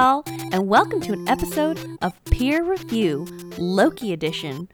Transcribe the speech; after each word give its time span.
y'all, 0.00 0.22
and 0.50 0.66
welcome 0.66 0.98
to 0.98 1.12
an 1.12 1.28
episode 1.28 1.78
of 2.00 2.14
Peer 2.24 2.64
Review 2.64 3.26
Loki 3.58 4.14
Edition. 4.14 4.66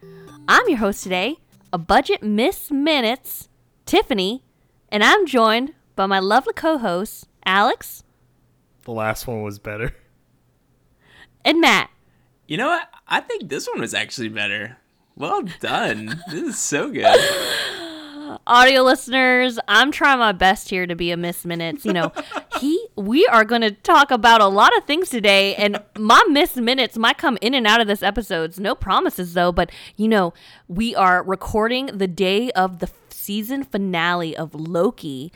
I'm 0.46 0.68
your 0.68 0.78
host 0.78 1.02
today, 1.02 1.38
a 1.72 1.78
budget 1.78 2.22
Miss 2.22 2.70
Minutes, 2.70 3.48
Tiffany, 3.86 4.44
and 4.88 5.02
I'm 5.02 5.26
joined 5.26 5.74
by 5.96 6.06
my 6.06 6.20
lovely 6.20 6.52
co 6.52 6.78
hosts, 6.78 7.26
Alex 7.44 8.04
The 8.84 8.92
last 8.92 9.26
one 9.26 9.42
was 9.42 9.58
better. 9.58 9.96
and 11.44 11.60
Matt. 11.60 11.90
You 12.46 12.58
know 12.58 12.68
what? 12.68 12.88
I 13.08 13.20
think 13.20 13.48
this 13.48 13.66
one 13.66 13.80
was 13.80 13.94
actually 13.94 14.28
better. 14.28 14.76
Well 15.16 15.42
done. 15.58 16.22
this 16.30 16.42
is 16.42 16.56
so 16.56 16.88
good. 16.88 17.04
Audio 18.46 18.82
listeners, 18.82 19.58
I'm 19.68 19.92
trying 19.92 20.18
my 20.18 20.32
best 20.32 20.68
here 20.68 20.86
to 20.86 20.96
be 20.96 21.10
a 21.10 21.16
Miss 21.16 21.44
Minutes. 21.44 21.84
You 21.84 21.92
know, 21.92 22.12
he 22.60 22.88
we 22.96 23.26
are 23.26 23.44
going 23.44 23.60
to 23.60 23.70
talk 23.70 24.10
about 24.10 24.40
a 24.40 24.46
lot 24.46 24.76
of 24.76 24.84
things 24.84 25.10
today, 25.10 25.54
and 25.54 25.82
my 25.98 26.22
Miss 26.28 26.56
Minutes 26.56 26.98
might 26.98 27.18
come 27.18 27.38
in 27.40 27.54
and 27.54 27.66
out 27.66 27.80
of 27.80 27.86
this 27.86 28.02
episodes. 28.02 28.58
No 28.58 28.74
promises 28.74 29.34
though, 29.34 29.52
but 29.52 29.70
you 29.96 30.08
know, 30.08 30.34
we 30.68 30.94
are 30.94 31.22
recording 31.22 31.86
the 31.86 32.08
day 32.08 32.50
of 32.52 32.80
the 32.80 32.90
season 33.10 33.62
finale 33.62 34.36
of 34.36 34.54
Loki 34.54 35.32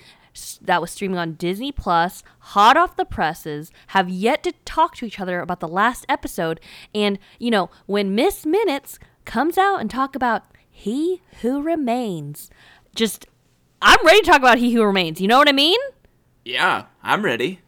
that 0.60 0.80
was 0.80 0.90
streaming 0.90 1.18
on 1.18 1.34
Disney 1.34 1.72
Plus, 1.72 2.22
hot 2.38 2.76
off 2.76 2.96
the 2.96 3.04
presses, 3.04 3.72
have 3.88 4.08
yet 4.08 4.42
to 4.44 4.52
talk 4.64 4.96
to 4.96 5.06
each 5.06 5.20
other 5.20 5.40
about 5.40 5.60
the 5.60 5.68
last 5.68 6.06
episode. 6.08 6.60
And, 6.94 7.18
you 7.38 7.50
know, 7.50 7.70
when 7.86 8.14
Miss 8.14 8.46
Minutes 8.46 8.98
comes 9.24 9.58
out 9.58 9.80
and 9.80 9.90
talk 9.90 10.14
about 10.14 10.44
He 10.70 11.22
Who 11.42 11.62
Remains, 11.62 12.50
just 12.94 13.26
I'm 13.82 14.04
ready 14.04 14.20
to 14.20 14.26
talk 14.26 14.38
about 14.38 14.58
He 14.58 14.72
Who 14.72 14.84
Remains. 14.84 15.20
You 15.20 15.28
know 15.28 15.38
what 15.38 15.48
I 15.48 15.52
mean? 15.52 15.78
Yeah, 16.44 16.84
I'm 17.02 17.24
ready. 17.24 17.60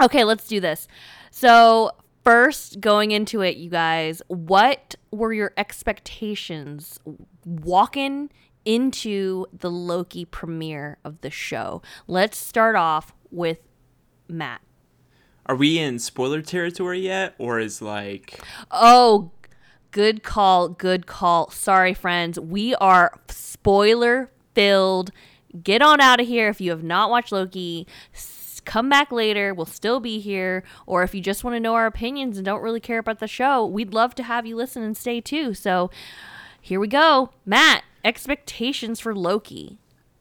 Okay, 0.00 0.24
let's 0.24 0.48
do 0.48 0.60
this. 0.60 0.88
So, 1.30 1.92
first, 2.24 2.80
going 2.80 3.10
into 3.10 3.42
it, 3.42 3.56
you 3.56 3.70
guys, 3.70 4.22
what 4.28 4.94
were 5.12 5.32
your 5.32 5.52
expectations 5.56 6.98
walking 7.44 8.30
into 8.64 9.46
the 9.52 9.70
Loki 9.70 10.24
premiere 10.24 10.98
of 11.04 11.20
the 11.20 11.30
show? 11.30 11.82
Let's 12.06 12.38
start 12.38 12.76
off 12.76 13.12
with 13.30 13.58
Matt. 14.28 14.62
Are 15.46 15.56
we 15.56 15.78
in 15.78 15.98
spoiler 15.98 16.42
territory 16.42 17.00
yet? 17.00 17.34
Or 17.38 17.58
is 17.58 17.82
like. 17.82 18.40
Oh, 18.70 19.30
good 19.90 20.22
call, 20.22 20.68
good 20.68 21.06
call. 21.06 21.50
Sorry, 21.50 21.94
friends. 21.94 22.38
We 22.38 22.74
are 22.76 23.18
spoiler 23.28 24.30
filled. 24.54 25.10
Get 25.62 25.82
on 25.82 26.00
out 26.00 26.20
of 26.20 26.26
here 26.26 26.48
if 26.48 26.60
you 26.60 26.70
have 26.70 26.84
not 26.84 27.10
watched 27.10 27.32
Loki. 27.32 27.86
Come 28.64 28.88
back 28.88 29.10
later. 29.10 29.52
We'll 29.52 29.66
still 29.66 30.00
be 30.00 30.20
here. 30.20 30.62
Or 30.86 31.02
if 31.02 31.14
you 31.14 31.20
just 31.20 31.44
want 31.44 31.56
to 31.56 31.60
know 31.60 31.74
our 31.74 31.86
opinions 31.86 32.36
and 32.36 32.44
don't 32.44 32.62
really 32.62 32.80
care 32.80 32.98
about 32.98 33.18
the 33.18 33.26
show, 33.26 33.66
we'd 33.66 33.94
love 33.94 34.14
to 34.16 34.22
have 34.22 34.46
you 34.46 34.54
listen 34.54 34.82
and 34.82 34.96
stay 34.96 35.20
too. 35.20 35.54
So 35.54 35.90
here 36.60 36.78
we 36.78 36.88
go. 36.88 37.30
Matt, 37.44 37.84
expectations 38.04 39.00
for 39.00 39.14
Loki. 39.14 39.78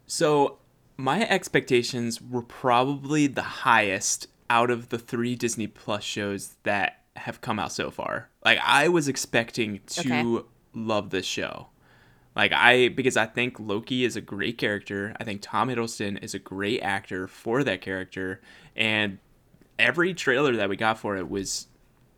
So, 0.08 0.58
my 0.97 1.28
expectations 1.28 2.22
were 2.22 2.42
probably 2.42 3.28
the 3.28 3.42
highest 3.42 4.28
out 4.50 4.72
of 4.72 4.90
the 4.90 4.97
three 4.97 5.36
Disney 5.36 5.67
Plus 5.67 6.03
shows 6.03 6.56
that 6.64 6.98
have 7.20 7.42
come 7.42 7.59
out 7.59 7.72
so 7.72 7.92
far. 7.92 8.30
Like, 8.44 8.59
I 8.64 8.88
was 8.88 9.08
expecting 9.08 9.81
to 9.88 10.00
Okay. 10.00 10.48
love 10.73 11.09
this 11.09 11.25
show. 11.25 11.67
Like, 12.36 12.52
I, 12.53 12.89
because 12.89 13.17
I 13.17 13.25
think 13.25 13.59
Loki 13.59 14.06
is 14.06 14.16
a 14.16 14.22
great 14.22 14.58
character. 14.58 15.16
I 15.20 15.23
think 15.23 15.42
Tom 15.42 15.70
Hiddleston 15.70 16.23
is 16.23 16.34
a 16.34 16.40
great 16.40 16.81
actor 16.81 17.28
for 17.28 17.64
that 17.64 17.81
character. 17.81 18.42
And 18.75 19.17
every 19.78 20.13
trailer 20.13 20.56
that 20.56 20.69
we 20.69 20.75
got 20.75 21.00
for 21.00 21.18
it 21.18 21.29
was, 21.29 21.68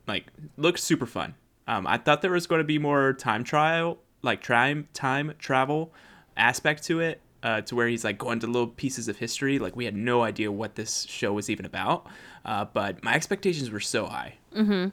like, 0.07 0.25
looked 0.57 0.79
super 0.79 1.05
fun. 1.05 1.35
Um, 1.67 1.87
I 1.87 1.97
thought 1.97 2.21
there 2.21 2.31
was 2.31 2.47
going 2.47 2.59
to 2.59 2.65
be 2.65 2.79
more 2.79 3.13
time 3.13 3.43
trial, 3.43 3.99
like 4.21 4.43
time 4.43 4.87
time 4.93 5.33
travel 5.39 5.93
aspect 6.35 6.83
to 6.83 6.99
it, 6.99 7.21
uh, 7.43 7.61
to 7.61 7.75
where 7.75 7.87
he's 7.87 8.03
like 8.03 8.17
going 8.17 8.39
to 8.39 8.47
little 8.47 8.67
pieces 8.67 9.07
of 9.07 9.17
history. 9.17 9.59
Like 9.59 9.75
we 9.75 9.85
had 9.85 9.95
no 9.95 10.23
idea 10.23 10.51
what 10.51 10.75
this 10.75 11.03
show 11.03 11.33
was 11.33 11.49
even 11.49 11.65
about, 11.65 12.07
uh, 12.45 12.65
but 12.65 13.03
my 13.03 13.13
expectations 13.13 13.71
were 13.71 13.79
so 13.79 14.05
high. 14.05 14.35
Mm-hmm. 14.55 14.89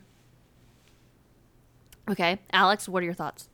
Okay, 2.11 2.39
Alex, 2.53 2.89
what 2.89 3.03
are 3.03 3.05
your 3.05 3.15
thoughts? 3.15 3.49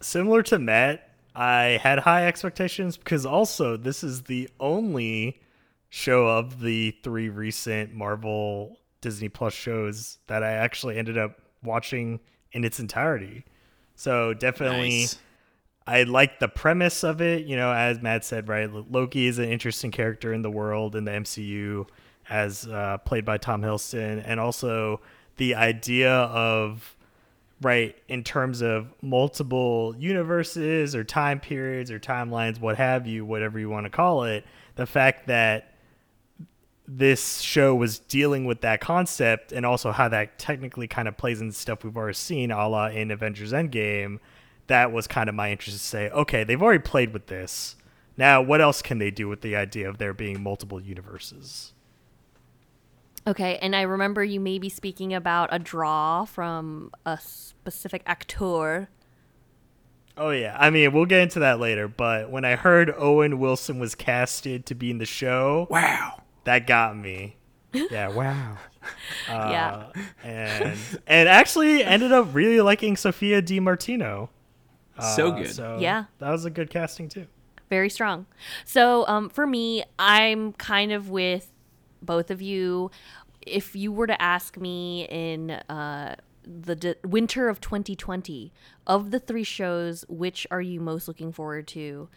Similar 0.00 0.42
to 0.44 0.58
Matt, 0.58 1.10
I 1.34 1.78
had 1.82 2.00
high 2.00 2.26
expectations 2.26 2.96
because 2.96 3.26
also 3.26 3.76
this 3.76 4.02
is 4.02 4.22
the 4.22 4.48
only 4.58 5.40
show 5.90 6.26
of 6.26 6.60
the 6.60 6.96
three 7.02 7.28
recent 7.28 7.92
Marvel 7.92 8.78
Disney 9.00 9.28
Plus 9.28 9.52
shows 9.52 10.18
that 10.28 10.42
I 10.42 10.52
actually 10.52 10.96
ended 10.96 11.18
up 11.18 11.40
watching 11.62 12.20
in 12.52 12.64
its 12.64 12.80
entirety. 12.80 13.44
So 13.94 14.32
definitely 14.34 15.00
Nice. 15.00 15.18
I 15.86 16.04
like 16.04 16.38
the 16.38 16.48
premise 16.48 17.02
of 17.02 17.20
it. 17.20 17.46
You 17.46 17.56
know, 17.56 17.72
as 17.72 18.00
Matt 18.00 18.24
said, 18.24 18.48
right? 18.48 18.70
Loki 18.72 19.26
is 19.26 19.38
an 19.38 19.48
interesting 19.48 19.90
character 19.90 20.32
in 20.32 20.42
the 20.42 20.50
world 20.50 20.94
in 20.96 21.04
the 21.04 21.10
MCU, 21.10 21.86
as 22.30 22.66
uh, 22.68 22.98
played 22.98 23.24
by 23.24 23.36
Tom 23.36 23.60
Hiddleston, 23.62 24.22
and 24.24 24.40
also 24.40 25.00
the 25.36 25.56
idea 25.56 26.12
of 26.12 26.96
right 27.60 27.96
in 28.08 28.24
terms 28.24 28.62
of 28.62 28.92
multiple 29.02 29.94
universes 29.98 30.94
or 30.94 31.04
time 31.04 31.40
periods 31.40 31.90
or 31.90 31.98
timelines, 31.98 32.58
what 32.58 32.76
have 32.76 33.06
you, 33.06 33.24
whatever 33.24 33.58
you 33.58 33.68
want 33.68 33.84
to 33.84 33.90
call 33.90 34.24
it. 34.24 34.46
The 34.76 34.86
fact 34.86 35.26
that 35.26 35.74
this 36.88 37.40
show 37.40 37.74
was 37.74 37.98
dealing 37.98 38.46
with 38.46 38.62
that 38.62 38.80
concept 38.80 39.52
and 39.52 39.66
also 39.66 39.92
how 39.92 40.08
that 40.08 40.38
technically 40.38 40.88
kind 40.88 41.06
of 41.06 41.16
plays 41.16 41.40
into 41.40 41.52
stuff 41.54 41.84
we've 41.84 41.96
already 41.96 42.14
seen, 42.14 42.50
a 42.50 42.68
la 42.68 42.86
in 42.86 43.10
Avengers 43.10 43.52
Endgame. 43.52 44.18
That 44.66 44.90
was 44.90 45.06
kind 45.06 45.28
of 45.28 45.34
my 45.34 45.50
interest 45.50 45.78
to 45.78 45.84
say, 45.84 46.10
okay, 46.10 46.44
they've 46.44 46.62
already 46.62 46.82
played 46.82 47.12
with 47.12 47.26
this. 47.26 47.76
Now, 48.16 48.42
what 48.42 48.60
else 48.60 48.82
can 48.82 48.98
they 48.98 49.10
do 49.10 49.28
with 49.28 49.40
the 49.40 49.54
idea 49.54 49.88
of 49.88 49.98
there 49.98 50.14
being 50.14 50.42
multiple 50.42 50.80
universes? 50.80 51.72
Okay, 53.26 53.58
and 53.60 53.76
I 53.76 53.82
remember 53.82 54.24
you 54.24 54.40
maybe 54.40 54.68
speaking 54.68 55.12
about 55.14 55.50
a 55.52 55.58
draw 55.58 56.24
from 56.24 56.90
a 57.04 57.18
specific 57.20 58.02
actor. 58.06 58.88
Oh 60.16 60.30
yeah, 60.30 60.56
I 60.58 60.70
mean 60.70 60.92
we'll 60.92 61.06
get 61.06 61.20
into 61.20 61.38
that 61.40 61.60
later. 61.60 61.86
But 61.86 62.30
when 62.30 62.44
I 62.44 62.56
heard 62.56 62.92
Owen 62.96 63.38
Wilson 63.38 63.78
was 63.78 63.94
casted 63.94 64.66
to 64.66 64.74
be 64.74 64.90
in 64.90 64.98
the 64.98 65.06
show, 65.06 65.66
Wow. 65.70 66.22
that 66.44 66.66
got 66.66 66.96
me. 66.96 67.36
Yeah, 67.90 68.08
wow. 68.08 68.56
yeah. 69.28 69.68
Uh, 69.94 70.00
and 70.24 70.78
and 71.06 71.28
actually 71.28 71.84
ended 71.84 72.10
up 72.12 72.34
really 72.34 72.60
liking 72.60 72.96
Sophia 72.96 73.40
Di 73.40 73.60
Martino. 73.60 74.30
So 75.00 75.28
Uh, 75.28 75.30
good. 75.38 75.54
So 75.54 75.78
Yeah. 75.80 76.04
that 76.18 76.30
was 76.30 76.44
a 76.44 76.50
good 76.50 76.68
casting 76.70 77.08
too. 77.08 77.26
very 77.68 77.88
strong. 77.88 78.26
So, 78.64 79.06
um, 79.06 79.28
for 79.30 79.46
me, 79.46 79.84
I'm 80.00 80.52
kind 80.54 80.90
of 80.90 81.08
with 81.10 81.49
both 82.02 82.30
of 82.30 82.40
you. 82.42 82.90
If 83.42 83.74
you 83.74 83.92
were 83.92 84.06
to 84.06 84.20
ask 84.20 84.56
me 84.58 85.06
in 85.08 85.50
uh, 85.50 86.16
the 86.44 86.76
d- 86.76 86.94
winter 87.04 87.48
of 87.48 87.60
2020, 87.60 88.52
of 88.86 89.10
the 89.10 89.20
three 89.20 89.44
shows, 89.44 90.04
which 90.08 90.46
are 90.50 90.60
you 90.60 90.80
most 90.80 91.08
looking 91.08 91.32
forward 91.32 91.66
to? 91.68 92.08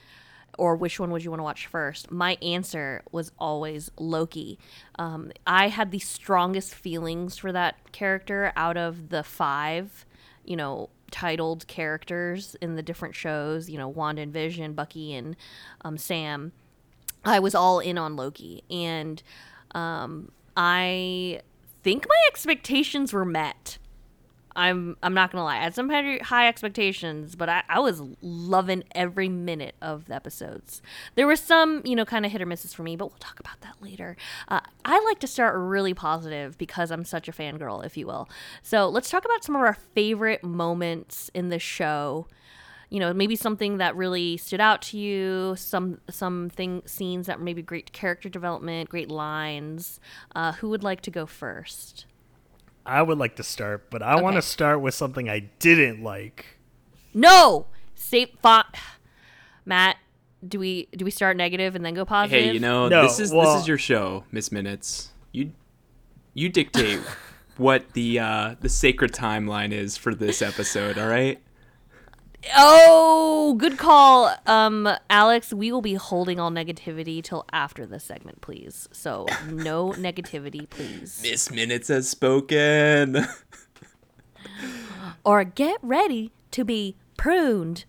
Or 0.59 0.75
which 0.75 0.99
one 0.99 1.09
would 1.09 1.23
you 1.23 1.31
want 1.31 1.39
to 1.39 1.43
watch 1.43 1.65
first? 1.65 2.11
My 2.11 2.37
answer 2.41 3.01
was 3.11 3.31
always 3.39 3.89
Loki. 3.97 4.59
Um, 4.99 5.31
I 5.47 5.69
had 5.69 5.89
the 5.89 5.97
strongest 5.97 6.75
feelings 6.75 7.37
for 7.37 7.51
that 7.51 7.91
character 7.91 8.53
out 8.55 8.77
of 8.77 9.09
the 9.09 9.23
five, 9.23 10.05
you 10.45 10.55
know, 10.55 10.89
titled 11.09 11.67
characters 11.67 12.55
in 12.61 12.75
the 12.75 12.83
different 12.83 13.15
shows, 13.15 13.69
you 13.69 13.77
know, 13.77 13.87
Wanda 13.87 14.21
and 14.21 14.33
Vision, 14.33 14.73
Bucky 14.73 15.13
and 15.13 15.35
um, 15.81 15.97
Sam. 15.97 16.51
I 17.25 17.39
was 17.39 17.55
all 17.55 17.79
in 17.79 17.97
on 17.97 18.15
Loki. 18.15 18.63
And 18.69 19.23
um, 19.73 20.31
I 20.55 21.41
think 21.83 22.05
my 22.07 22.27
expectations 22.27 23.13
were 23.13 23.25
met. 23.25 23.77
I'm 24.55 24.97
I'm 25.01 25.13
not 25.15 25.31
gonna 25.31 25.43
lie. 25.43 25.57
I 25.57 25.63
had 25.63 25.73
some 25.73 25.89
high 25.89 26.47
expectations, 26.47 27.35
but 27.35 27.49
I, 27.49 27.63
I 27.67 27.79
was 27.79 28.01
loving 28.21 28.83
every 28.93 29.27
minute 29.27 29.75
of 29.81 30.05
the 30.05 30.15
episodes. 30.15 30.81
There 31.15 31.25
were 31.25 31.35
some, 31.35 31.81
you 31.85 31.95
know, 31.95 32.05
kind 32.05 32.25
of 32.25 32.31
hit 32.31 32.41
or 32.41 32.45
misses 32.45 32.73
for 32.73 32.83
me, 32.83 32.95
but 32.95 33.07
we'll 33.07 33.17
talk 33.17 33.39
about 33.39 33.61
that 33.61 33.75
later. 33.81 34.15
Uh, 34.47 34.59
I 34.85 35.03
like 35.05 35.19
to 35.19 35.27
start 35.27 35.55
really 35.57 35.93
positive 35.93 36.57
because 36.57 36.91
I'm 36.91 37.03
such 37.03 37.27
a 37.27 37.31
fangirl, 37.31 37.83
if 37.83 37.97
you 37.97 38.05
will. 38.05 38.29
So 38.61 38.87
let's 38.87 39.09
talk 39.09 39.25
about 39.25 39.43
some 39.43 39.55
of 39.55 39.61
our 39.61 39.77
favorite 39.95 40.43
moments 40.43 41.31
in 41.33 41.49
the 41.49 41.59
show. 41.59 42.27
You 42.93 42.99
know, 42.99 43.11
maybe 43.11 43.35
something 43.35 43.77
that 43.77 43.95
really 43.95 44.37
stood 44.37 44.61
out 44.61 44.83
to 44.83 44.99
you, 44.99 45.55
some 45.57 45.99
some 46.11 46.51
thing 46.51 46.83
scenes 46.85 47.25
that 47.25 47.39
were 47.39 47.43
maybe 47.43 47.63
great 47.63 47.91
character 47.91 48.29
development, 48.29 48.87
great 48.87 49.09
lines. 49.09 49.99
Uh, 50.35 50.51
who 50.51 50.69
would 50.69 50.83
like 50.83 51.01
to 51.01 51.09
go 51.09 51.25
first? 51.25 52.05
I 52.85 53.01
would 53.01 53.17
like 53.17 53.35
to 53.37 53.43
start, 53.43 53.89
but 53.89 54.03
I 54.03 54.21
want 54.21 54.35
to 54.35 54.43
start 54.43 54.79
with 54.79 54.93
something 54.93 55.27
I 55.27 55.39
didn't 55.57 56.03
like. 56.03 56.59
No, 57.15 57.65
save 57.95 58.29
font. 58.43 58.67
Matt, 59.65 59.97
do 60.47 60.59
we 60.59 60.87
do 60.95 61.03
we 61.03 61.09
start 61.09 61.35
negative 61.35 61.75
and 61.75 61.83
then 61.83 61.95
go 61.95 62.05
positive? 62.05 62.45
Hey, 62.45 62.51
you 62.51 62.59
know 62.59 62.89
No, 62.89 63.01
this 63.01 63.19
is 63.19 63.31
well- 63.33 63.53
this 63.55 63.63
is 63.63 63.67
your 63.67 63.79
show, 63.79 64.23
Miss 64.31 64.51
Minutes. 64.51 65.13
You 65.31 65.53
you 66.35 66.47
dictate 66.47 66.99
what 67.57 67.93
the 67.93 68.19
uh, 68.19 68.55
the 68.59 68.69
sacred 68.69 69.13
timeline 69.13 69.71
is 69.71 69.97
for 69.97 70.13
this 70.13 70.43
episode. 70.43 70.99
All 70.99 71.07
right. 71.07 71.41
Oh, 72.55 73.55
good 73.57 73.77
call, 73.77 74.35
um, 74.45 74.89
Alex. 75.09 75.53
We 75.53 75.71
will 75.71 75.81
be 75.81 75.93
holding 75.93 76.39
all 76.39 76.51
negativity 76.51 77.23
till 77.23 77.45
after 77.53 77.85
this 77.85 78.03
segment, 78.03 78.41
please. 78.41 78.89
So 78.91 79.27
no 79.49 79.91
negativity, 79.97 80.69
please. 80.69 81.19
Miss 81.23 81.51
Minutes 81.51 81.87
has 81.87 82.09
spoken. 82.09 83.25
Or 85.23 85.43
get 85.43 85.77
ready 85.81 86.31
to 86.51 86.65
be 86.65 86.97
pruned. 87.17 87.85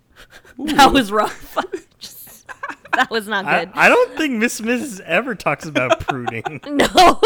That 0.59 0.93
was 0.93 1.11
rough. 1.11 1.57
That 2.95 3.11
was 3.11 3.27
not 3.27 3.45
good. 3.45 3.71
I 3.75 3.89
don't 3.89 4.17
think 4.17 4.35
Miss 4.35 4.61
Miss 4.61 5.01
ever 5.05 5.35
talks 5.35 5.67
about 5.67 5.99
pruning. 6.07 6.61
no. 6.69 7.21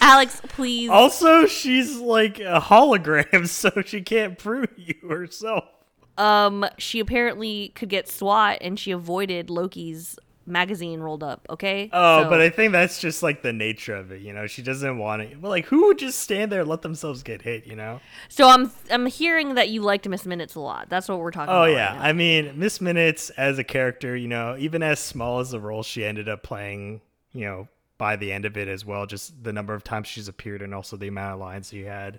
Alex, 0.00 0.40
please. 0.48 0.90
also, 0.90 1.46
she's 1.46 1.96
like 1.96 2.40
a 2.40 2.60
hologram, 2.60 3.46
so 3.46 3.70
she 3.86 4.02
can't 4.02 4.36
prune 4.36 4.66
you 4.76 5.08
herself. 5.08 5.64
Um, 6.18 6.66
she 6.78 6.98
apparently 6.98 7.68
could 7.76 7.88
get 7.88 8.08
SWAT, 8.08 8.58
and 8.60 8.76
she 8.76 8.90
avoided 8.90 9.50
Loki's 9.50 10.18
magazine 10.50 11.00
rolled 11.00 11.22
up. 11.22 11.46
Okay. 11.48 11.88
Oh, 11.92 12.24
So- 12.24 12.30
but 12.30 12.40
I 12.40 12.50
think 12.50 12.72
that's 12.72 13.00
just 13.00 13.22
like 13.22 13.42
the 13.42 13.52
nature 13.52 13.94
of 13.94 14.10
it, 14.12 14.20
you 14.22 14.32
know. 14.32 14.46
She 14.46 14.62
doesn't 14.62 14.98
want 14.98 15.22
it. 15.22 15.40
But 15.40 15.48
like, 15.48 15.66
who 15.66 15.86
would 15.86 15.98
just 15.98 16.18
stand 16.20 16.50
there 16.52 16.60
and 16.60 16.68
let 16.68 16.82
themselves 16.82 17.22
get 17.22 17.42
hit, 17.42 17.66
you 17.66 17.76
know? 17.76 18.00
so 18.28 18.48
I'm 18.48 18.70
I'm 18.90 19.06
hearing 19.06 19.54
that 19.54 19.68
you 19.70 19.82
liked 19.82 20.08
Miss 20.08 20.26
Minutes 20.26 20.54
a 20.54 20.60
lot. 20.60 20.88
That's 20.88 21.08
what 21.08 21.18
we're 21.20 21.30
talking 21.30 21.54
Oh 21.54 21.62
about. 21.64 21.72
yeah, 21.72 21.96
right. 21.98 22.08
I 22.08 22.12
mean, 22.12 22.52
Miss 22.58 22.80
Minutes 22.80 23.30
as 23.30 23.58
a 23.58 23.64
character, 23.64 24.16
you 24.16 24.28
know, 24.28 24.56
even 24.58 24.82
as 24.82 24.98
small 25.00 25.40
as 25.40 25.50
the 25.50 25.60
role 25.60 25.82
she 25.82 26.04
ended 26.04 26.28
up 26.28 26.42
playing, 26.42 27.00
you 27.32 27.44
know, 27.44 27.68
by 27.98 28.16
the 28.16 28.32
end 28.32 28.44
of 28.46 28.56
it 28.56 28.66
as 28.68 28.84
well, 28.84 29.04
just 29.06 29.44
the 29.44 29.52
number 29.52 29.74
of 29.74 29.84
times 29.84 30.08
she's 30.08 30.26
appeared 30.28 30.62
and 30.62 30.74
also 30.74 30.96
the 30.96 31.08
amount 31.08 31.34
of 31.34 31.40
lines 31.40 31.68
she 31.68 31.82
had. 31.84 32.18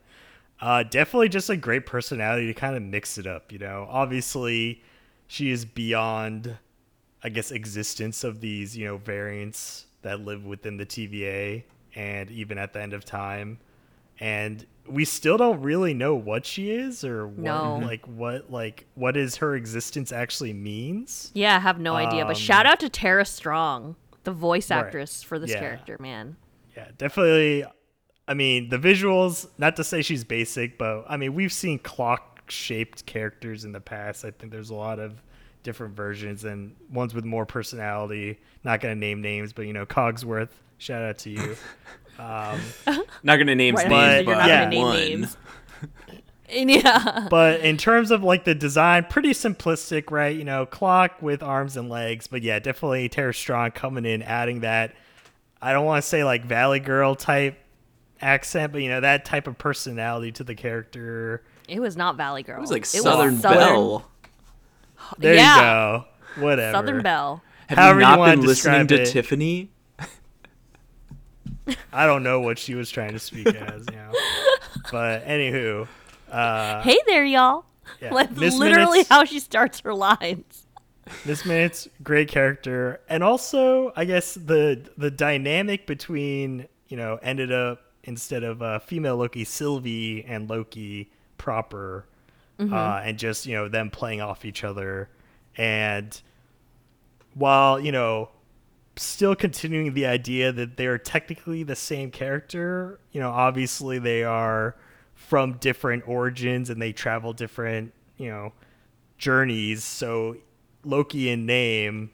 Uh, 0.60 0.84
definitely 0.84 1.28
just 1.28 1.50
a 1.50 1.58
great 1.58 1.88
personality 1.88 2.46
to 2.46 2.54
kind 2.54 2.76
of 2.76 2.84
mix 2.84 3.18
it 3.18 3.26
up, 3.26 3.52
you 3.52 3.58
know. 3.58 3.88
Obviously, 3.90 4.84
she 5.26 5.50
is 5.50 5.66
beyond, 5.66 6.56
I 7.24 7.30
guess, 7.30 7.52
existence 7.52 8.24
of 8.24 8.42
these, 8.42 8.76
you 8.76 8.86
know, 8.86 8.98
variants 8.98 9.86
that 10.02 10.22
live 10.22 10.46
within 10.46 10.78
the 10.78 10.86
TVA 10.86 11.64
and 11.96 12.32
even 12.32 12.58
at 12.58 12.74
the 12.74 12.82
end 12.82 12.94
of 12.94 13.06
time. 13.06 13.60
And 14.20 14.66
we 14.88 15.06
still 15.06 15.38
don't 15.38 15.62
really 15.62 15.94
know 15.94 16.16
what 16.16 16.46
she 16.46 16.72
is 16.72 17.04
or 17.04 17.28
what, 17.28 17.44
No. 17.44 17.80
like 17.82 18.06
what 18.08 18.52
like 18.52 18.86
what 18.96 19.16
is 19.18 19.38
her 19.38 19.56
existence 19.56 20.12
actually 20.12 20.54
means. 20.54 21.32
Yeah, 21.34 21.56
I 21.56 21.60
have 21.60 21.80
no 21.80 21.96
idea. 21.96 22.26
But 22.26 22.36
Um, 22.36 22.42
shout 22.42 22.66
out 22.66 22.80
to 22.82 22.90
Tara 22.90 23.26
Strong, 23.26 23.96
the 24.24 24.32
voice 24.32 24.70
Right. 24.72 24.80
actress 24.86 25.22
for 25.24 25.38
this 25.40 25.52
Yeah. 25.52 25.60
character, 25.60 25.98
man. 26.00 26.38
Yeah, 26.76 26.88
definitely. 26.98 27.66
I 28.28 28.34
mean, 28.34 28.70
the 28.70 28.78
visuals, 28.78 29.48
not 29.58 29.76
to 29.76 29.84
say 29.84 30.02
she's 30.02 30.24
basic, 30.24 30.78
but 30.78 31.04
I 31.08 31.18
mean, 31.18 31.34
we've 31.34 31.54
seen 31.54 31.80
clock 31.80 32.44
shaped 32.50 33.06
characters 33.06 33.66
in 33.66 33.72
the 33.72 33.82
past. 33.82 34.24
I 34.26 34.32
think 34.32 34.52
there's 34.52 34.70
a 34.70 34.76
lot 34.76 35.00
of 35.00 35.22
different 35.64 35.96
versions 35.96 36.44
and 36.44 36.76
ones 36.90 37.14
with 37.14 37.26
more 37.26 37.46
personality. 37.46 38.40
Not 38.64 38.82
going 38.82 38.94
to 38.96 39.00
name 39.00 39.22
names, 39.22 39.54
but 39.54 39.68
you 39.68 39.74
know, 39.74 39.86
Cogsworth, 39.86 40.50
shout 40.78 41.02
out 41.02 41.18
to 41.20 41.30
you. 41.30 41.56
Um, 42.20 42.60
not 43.24 43.38
gonna 43.38 43.56
name 43.56 43.74
Right, 43.74 43.88
names, 43.88 43.90
But, 43.90 44.26
you're 44.26 44.36
but 44.36 44.40
not 44.42 44.48
yeah. 44.50 44.60
gonna 44.66 44.70
name 44.70 44.82
one. 44.84 44.96
names. 44.96 45.38
Yeah. 46.54 47.28
but 47.30 47.62
in 47.62 47.78
terms 47.78 48.12
of 48.12 48.24
like 48.24 48.44
the 48.44 48.54
design, 48.54 49.06
pretty 49.10 49.30
simplistic, 49.32 50.12
right? 50.12 50.36
You 50.36 50.44
know, 50.44 50.66
clock 50.66 51.22
with 51.22 51.42
arms 51.42 51.78
and 51.78 51.90
legs. 51.90 52.28
But 52.28 52.44
yeah, 52.44 52.60
definitely 52.60 53.08
Tara 53.10 53.34
Strong 53.34 53.72
coming 53.72 54.06
in, 54.06 54.22
adding 54.22 54.60
that. 54.60 54.94
I 55.62 55.72
don't 55.74 55.86
want 55.86 56.04
to 56.04 56.08
say 56.08 56.24
like 56.26 56.44
Valley 56.46 56.80
Girl 56.82 57.16
type 57.16 57.58
accent, 58.20 58.74
but 58.74 58.82
you 58.82 58.90
know 58.90 59.00
that 59.02 59.24
type 59.26 59.48
of 59.48 59.58
personality 59.58 60.32
to 60.34 60.44
the 60.44 60.54
character. 60.54 61.42
It 61.70 61.80
was 61.80 61.96
not 61.96 62.18
Valley 62.18 62.44
Girl. 62.44 62.58
It 62.58 62.62
was 62.62 62.72
like 62.72 62.84
It 62.84 62.88
Southern 62.88 63.40
Southern- 63.40 63.58
Belle. 63.60 64.11
There 65.18 65.34
Yeah. 65.36 65.56
you 65.56 65.62
go. 65.62 66.06
Whatever. 66.44 66.78
Southern 66.78 67.02
Belle. 67.04 67.42
Have 67.68 67.78
However 67.78 68.00
you 68.00 68.06
you 68.06 68.10
not 68.12 68.20
wanna 68.20 68.38
been 68.38 68.46
listening 68.46 68.88
to 68.88 69.02
it. 69.02 69.06
Tiffany? 69.08 69.70
I 71.94 72.06
don't 72.06 72.24
know 72.24 72.40
what 72.42 72.58
she 72.60 72.76
was 72.76 72.90
trying 72.90 73.14
to 73.14 73.20
speak 73.20 73.48
as, 73.48 73.86
you 73.90 73.96
know. 73.98 74.12
But 74.92 75.26
anywho, 75.26 75.88
uh, 76.32 76.82
Hey 76.82 76.98
there, 77.08 77.24
y'all. 77.26 77.66
yeah. 78.02 78.10
That's 78.14 78.36
Miss 78.38 78.56
literally 78.56 78.90
Minutes- 79.00 79.10
how 79.10 79.24
she 79.26 79.40
starts 79.40 79.80
her 79.82 79.94
lines. 79.94 80.66
Miss 81.26 81.46
Minutes, 81.46 81.88
great 82.04 82.30
character, 82.30 83.02
and 83.10 83.24
also 83.24 83.92
I 83.96 84.06
guess 84.06 84.36
the 84.36 84.82
the 84.98 85.12
dynamic 85.12 85.86
between 85.86 86.68
you 86.88 86.96
know 86.98 87.20
ended 87.22 87.52
up 87.52 87.82
instead 88.04 88.44
of 88.44 88.62
uh, 88.62 88.80
female 88.80 89.18
Loki, 89.18 89.44
Sylvie 89.44 90.24
and 90.26 90.50
Loki 90.50 91.12
proper, 91.38 92.06
uh, 92.62 93.02
and 93.04 93.18
just 93.18 93.46
you 93.46 93.56
know 93.56 93.68
them 93.68 93.90
playing 93.90 94.22
off 94.22 94.46
each 94.46 94.64
other, 94.64 95.10
and 95.58 96.22
while 97.34 97.80
you 97.80 97.92
know 97.92 98.30
still 98.98 99.36
continuing 99.36 99.94
the 99.94 100.06
idea 100.06 100.52
that 100.52 100.78
they're 100.78 100.98
technically 100.98 101.64
the 101.64 101.76
same 101.76 102.12
character, 102.12 103.00
you 103.12 103.20
know 103.20 103.32
obviously 103.32 104.00
they 104.00 104.24
are 104.24 104.76
from 105.16 105.54
different 105.54 106.08
origins 106.08 106.70
and 106.70 106.82
they 106.82 106.92
travel 106.92 107.34
different 107.34 107.94
you 108.18 108.30
know 108.30 108.54
journeys. 109.18 109.84
So 109.84 110.38
Loki 110.84 111.30
in 111.30 111.46
name, 111.46 112.12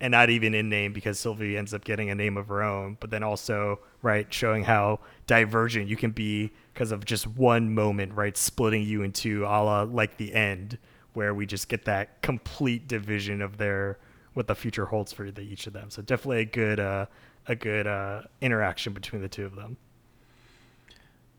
and 0.00 0.10
not 0.12 0.28
even 0.30 0.54
in 0.54 0.68
name 0.68 0.92
because 0.92 1.18
Sylvie 1.18 1.56
ends 1.56 1.72
up 1.72 1.84
getting 1.84 2.10
a 2.10 2.14
name 2.14 2.36
of 2.36 2.48
her 2.48 2.62
own. 2.62 2.96
But 3.00 3.10
then 3.10 3.22
also 3.22 3.80
right 4.02 4.32
showing 4.32 4.64
how 4.64 5.00
divergent 5.26 5.88
you 5.88 5.96
can 5.96 6.10
be 6.10 6.52
because 6.74 6.92
of 6.92 7.04
just 7.04 7.26
one 7.26 7.74
moment, 7.74 8.12
right, 8.12 8.36
splitting 8.36 8.82
you 8.82 9.02
into 9.02 9.44
a 9.44 9.46
la 9.62 9.82
like 9.82 10.16
the 10.18 10.34
end, 10.34 10.78
where 11.14 11.32
we 11.34 11.46
just 11.46 11.68
get 11.68 11.84
that 11.86 12.20
complete 12.22 12.86
division 12.88 13.40
of 13.40 13.56
their 13.56 13.98
what 14.34 14.46
the 14.46 14.54
future 14.54 14.84
holds 14.84 15.12
for 15.14 15.30
the, 15.30 15.40
each 15.40 15.66
of 15.66 15.72
them. 15.72 15.88
So 15.90 16.02
definitely 16.02 16.40
a 16.40 16.44
good 16.44 16.78
uh, 16.78 17.06
a 17.46 17.56
good 17.56 17.86
uh, 17.86 18.22
interaction 18.42 18.92
between 18.92 19.22
the 19.22 19.28
two 19.28 19.46
of 19.46 19.56
them. 19.56 19.78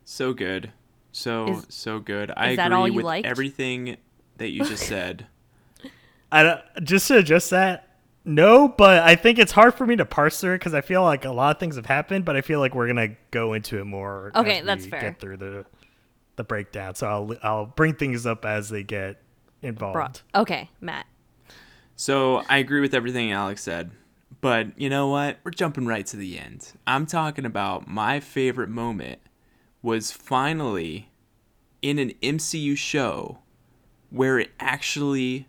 So 0.03 0.33
good. 0.33 0.71
So 1.11 1.49
Is- 1.49 1.65
so 1.69 1.99
good. 1.99 2.31
I 2.35 2.47
is 2.49 2.53
agree 2.53 2.55
that 2.57 2.71
all 2.73 2.87
you 2.87 2.93
with 2.95 3.05
liked? 3.05 3.27
everything 3.27 3.97
that 4.37 4.49
you 4.49 4.63
just 4.65 4.87
said. 4.87 5.27
I 6.31 6.43
don't- 6.43 6.61
just 6.83 7.07
to 7.09 7.17
adjust 7.17 7.49
that. 7.51 7.86
No, 8.27 8.67
but 8.67 9.03
I 9.03 9.15
think 9.15 9.39
it's 9.39 9.53
hard 9.53 9.73
for 9.75 9.87
me 9.87 9.95
to 9.95 10.05
parse 10.05 10.41
through 10.41 10.55
it 10.55 10.59
because 10.59 10.73
I 10.73 10.81
feel 10.81 11.01
like 11.01 11.23
a 11.23 11.31
lot 11.31 11.55
of 11.55 11.59
things 11.61 11.77
have 11.77 11.85
happened, 11.85 12.25
but 12.25 12.35
I 12.35 12.41
feel 12.41 12.59
like 12.59 12.75
we're 12.75 12.87
gonna 12.87 13.15
go 13.31 13.53
into 13.53 13.79
it 13.79 13.85
more. 13.85 14.33
Okay, 14.35 14.59
as 14.59 14.65
that's 14.65 14.83
we 14.83 14.91
fair. 14.91 14.99
Get 14.99 15.19
through 15.21 15.37
the 15.37 15.65
the 16.35 16.43
breakdown, 16.43 16.93
so 16.95 17.07
I'll 17.07 17.35
I'll 17.41 17.65
bring 17.65 17.93
things 17.93 18.25
up 18.25 18.43
as 18.43 18.67
they 18.67 18.83
get 18.83 19.21
involved. 19.61 19.93
Bro- 20.33 20.41
Okay, 20.41 20.69
Matt. 20.81 21.05
So 21.95 22.43
I 22.49 22.57
agree 22.57 22.81
with 22.81 22.93
everything 22.93 23.31
Alex 23.31 23.63
said. 23.63 23.91
But 24.41 24.79
you 24.79 24.89
know 24.89 25.07
what? 25.07 25.37
We're 25.45 25.51
jumping 25.51 25.85
right 25.85 26.05
to 26.07 26.17
the 26.17 26.37
end. 26.37 26.73
I'm 26.85 27.05
talking 27.05 27.45
about 27.45 27.87
my 27.87 28.19
favorite 28.19 28.69
moment 28.69 29.19
was 29.81 30.11
finally 30.11 31.11
in 31.81 31.97
an 31.97 32.11
MCU 32.21 32.77
show 32.77 33.39
where 34.09 34.37
it 34.37 34.51
actually 34.59 35.47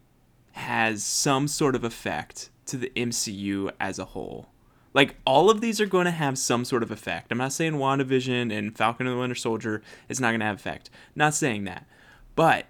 has 0.52 1.02
some 1.02 1.48
sort 1.48 1.74
of 1.74 1.82
effect 1.82 2.50
to 2.68 2.76
the 2.76 2.92
MCU 2.96 3.70
as 3.80 3.98
a 3.98 4.06
whole. 4.06 4.48
Like 4.94 5.16
all 5.24 5.50
of 5.50 5.60
these 5.60 5.80
are 5.80 5.86
going 5.86 6.06
to 6.06 6.10
have 6.10 6.38
some 6.38 6.64
sort 6.64 6.82
of 6.82 6.90
effect. 6.90 7.30
I'm 7.30 7.38
not 7.38 7.52
saying 7.52 7.74
WandaVision 7.74 8.56
and 8.56 8.76
Falcon 8.76 9.06
and 9.06 9.16
the 9.16 9.20
Winter 9.20 9.34
Soldier 9.34 9.82
is 10.08 10.20
not 10.20 10.30
going 10.30 10.40
to 10.40 10.46
have 10.46 10.56
effect. 10.56 10.90
Not 11.14 11.34
saying 11.34 11.64
that. 11.64 11.86
But 12.34 12.66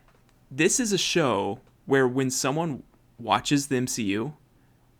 this 0.50 0.80
is 0.80 0.92
a 0.92 0.98
show 0.98 1.60
where 1.86 2.08
when 2.08 2.30
someone 2.30 2.82
watches 3.18 3.68
the 3.68 3.76
MCU, 3.76 4.32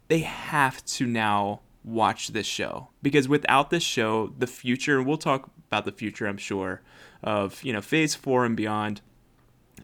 they 0.08 0.20
have 0.20 0.84
to 0.84 1.06
now 1.06 1.60
watch 1.84 2.28
this 2.28 2.46
show 2.46 2.88
because 3.02 3.28
without 3.28 3.70
this 3.70 3.82
show, 3.82 4.32
the 4.38 4.46
future, 4.46 4.98
and 4.98 5.06
we'll 5.06 5.18
talk 5.18 5.50
about 5.68 5.84
the 5.84 5.92
future, 5.92 6.26
I'm 6.26 6.38
sure, 6.38 6.82
of 7.22 7.62
you 7.62 7.72
know 7.72 7.80
Phase 7.80 8.14
Four 8.14 8.44
and 8.44 8.56
beyond 8.56 9.00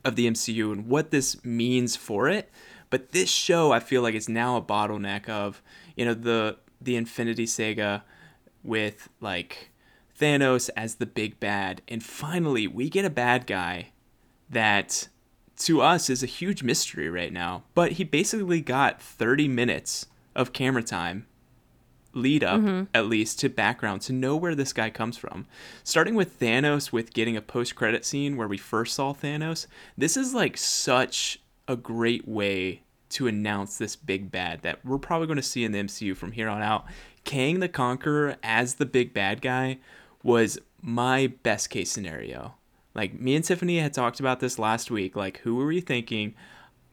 of 0.04 0.16
the 0.16 0.30
MCU 0.30 0.72
and 0.72 0.86
what 0.86 1.10
this 1.10 1.42
means 1.44 1.96
for 1.96 2.28
it. 2.28 2.50
But 2.90 3.12
this 3.12 3.30
show, 3.30 3.72
I 3.72 3.80
feel 3.80 4.02
like, 4.02 4.14
is 4.14 4.28
now 4.28 4.56
a 4.56 4.62
bottleneck 4.62 5.28
of 5.28 5.62
you 5.96 6.04
know 6.04 6.14
the 6.14 6.58
the 6.80 6.96
Infinity 6.96 7.46
Saga 7.46 8.04
with 8.62 9.08
like 9.20 9.70
Thanos 10.18 10.70
as 10.76 10.96
the 10.96 11.06
big 11.06 11.40
bad, 11.40 11.82
and 11.88 12.02
finally 12.02 12.66
we 12.66 12.88
get 12.88 13.04
a 13.04 13.10
bad 13.10 13.46
guy 13.46 13.88
that 14.50 15.08
to 15.56 15.80
us 15.80 16.10
is 16.10 16.22
a 16.22 16.26
huge 16.26 16.62
mystery 16.62 17.08
right 17.08 17.32
now. 17.32 17.64
But 17.74 17.92
he 17.92 18.04
basically 18.04 18.60
got 18.60 19.00
30 19.00 19.48
minutes 19.48 20.06
of 20.34 20.52
camera 20.52 20.82
time 20.82 21.26
lead 22.14 22.44
up 22.44 22.60
mm-hmm. 22.60 22.84
at 22.94 23.06
least 23.06 23.40
to 23.40 23.48
background 23.48 24.00
to 24.02 24.12
know 24.12 24.36
where 24.36 24.54
this 24.54 24.72
guy 24.72 24.88
comes 24.90 25.16
from. 25.16 25.46
Starting 25.82 26.14
with 26.14 26.38
Thanos 26.38 26.92
with 26.92 27.12
getting 27.12 27.36
a 27.36 27.42
post 27.42 27.74
credit 27.74 28.04
scene 28.04 28.36
where 28.36 28.48
we 28.48 28.56
first 28.56 28.94
saw 28.94 29.12
Thanos. 29.12 29.66
This 29.98 30.16
is 30.16 30.34
like 30.34 30.56
such 30.56 31.40
a 31.68 31.76
great 31.76 32.26
way 32.28 32.82
to 33.10 33.26
announce 33.26 33.78
this 33.78 33.94
big 33.96 34.30
bad 34.30 34.62
that 34.62 34.84
we're 34.84 34.98
probably 34.98 35.26
going 35.26 35.36
to 35.36 35.42
see 35.42 35.64
in 35.64 35.72
the 35.72 35.78
MCU 35.78 36.16
from 36.16 36.32
here 36.32 36.48
on 36.48 36.62
out. 36.62 36.84
Kang 37.24 37.60
the 37.60 37.68
Conqueror 37.68 38.36
as 38.42 38.74
the 38.74 38.86
big 38.86 39.14
bad 39.14 39.40
guy 39.40 39.78
was 40.22 40.58
my 40.82 41.28
best 41.42 41.70
case 41.70 41.90
scenario. 41.90 42.54
Like 42.94 43.18
me 43.18 43.34
and 43.36 43.44
Tiffany 43.44 43.78
had 43.78 43.94
talked 43.94 44.20
about 44.20 44.40
this 44.40 44.58
last 44.58 44.90
week. 44.90 45.16
Like, 45.16 45.38
who 45.38 45.54
were 45.56 45.66
we 45.66 45.80
thinking? 45.80 46.34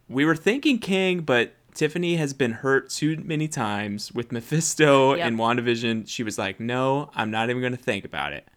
We 0.08 0.26
were 0.26 0.36
thinking 0.36 0.80
Kang, 0.80 1.22
but 1.22 1.54
Tiffany 1.74 2.16
has 2.18 2.34
been 2.34 2.52
hurt 2.52 2.90
too 2.90 3.18
many 3.24 3.48
times 3.48 4.12
with 4.12 4.32
Mephisto 4.32 5.16
Yep. 5.16 5.26
and 5.26 5.38
WandaVision. 5.40 6.08
She 6.08 6.24
was 6.24 6.38
like, 6.38 6.60
no, 6.60 7.10
I'm 7.16 7.32
not 7.32 7.50
even 7.50 7.62
going 7.62 7.76
to 7.76 7.82
think 7.82 8.04
about 8.06 8.34
it. 8.34 8.48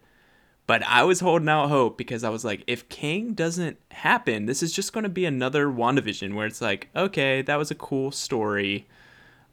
But 0.66 0.82
I 0.84 1.04
was 1.04 1.20
holding 1.20 1.48
out 1.48 1.68
hope 1.68 1.98
because 1.98 2.24
I 2.24 2.30
was 2.30 2.44
like, 2.44 2.64
if 2.66 2.88
King 2.88 3.34
doesn't 3.34 3.76
happen, 3.90 4.46
this 4.46 4.62
is 4.62 4.72
just 4.72 4.92
going 4.92 5.04
to 5.04 5.10
be 5.10 5.26
another 5.26 5.66
WandaVision 5.66 6.34
where 6.34 6.46
it's 6.46 6.62
like, 6.62 6.88
okay, 6.96 7.42
that 7.42 7.56
was 7.56 7.70
a 7.70 7.74
cool 7.74 8.10
story. 8.10 8.86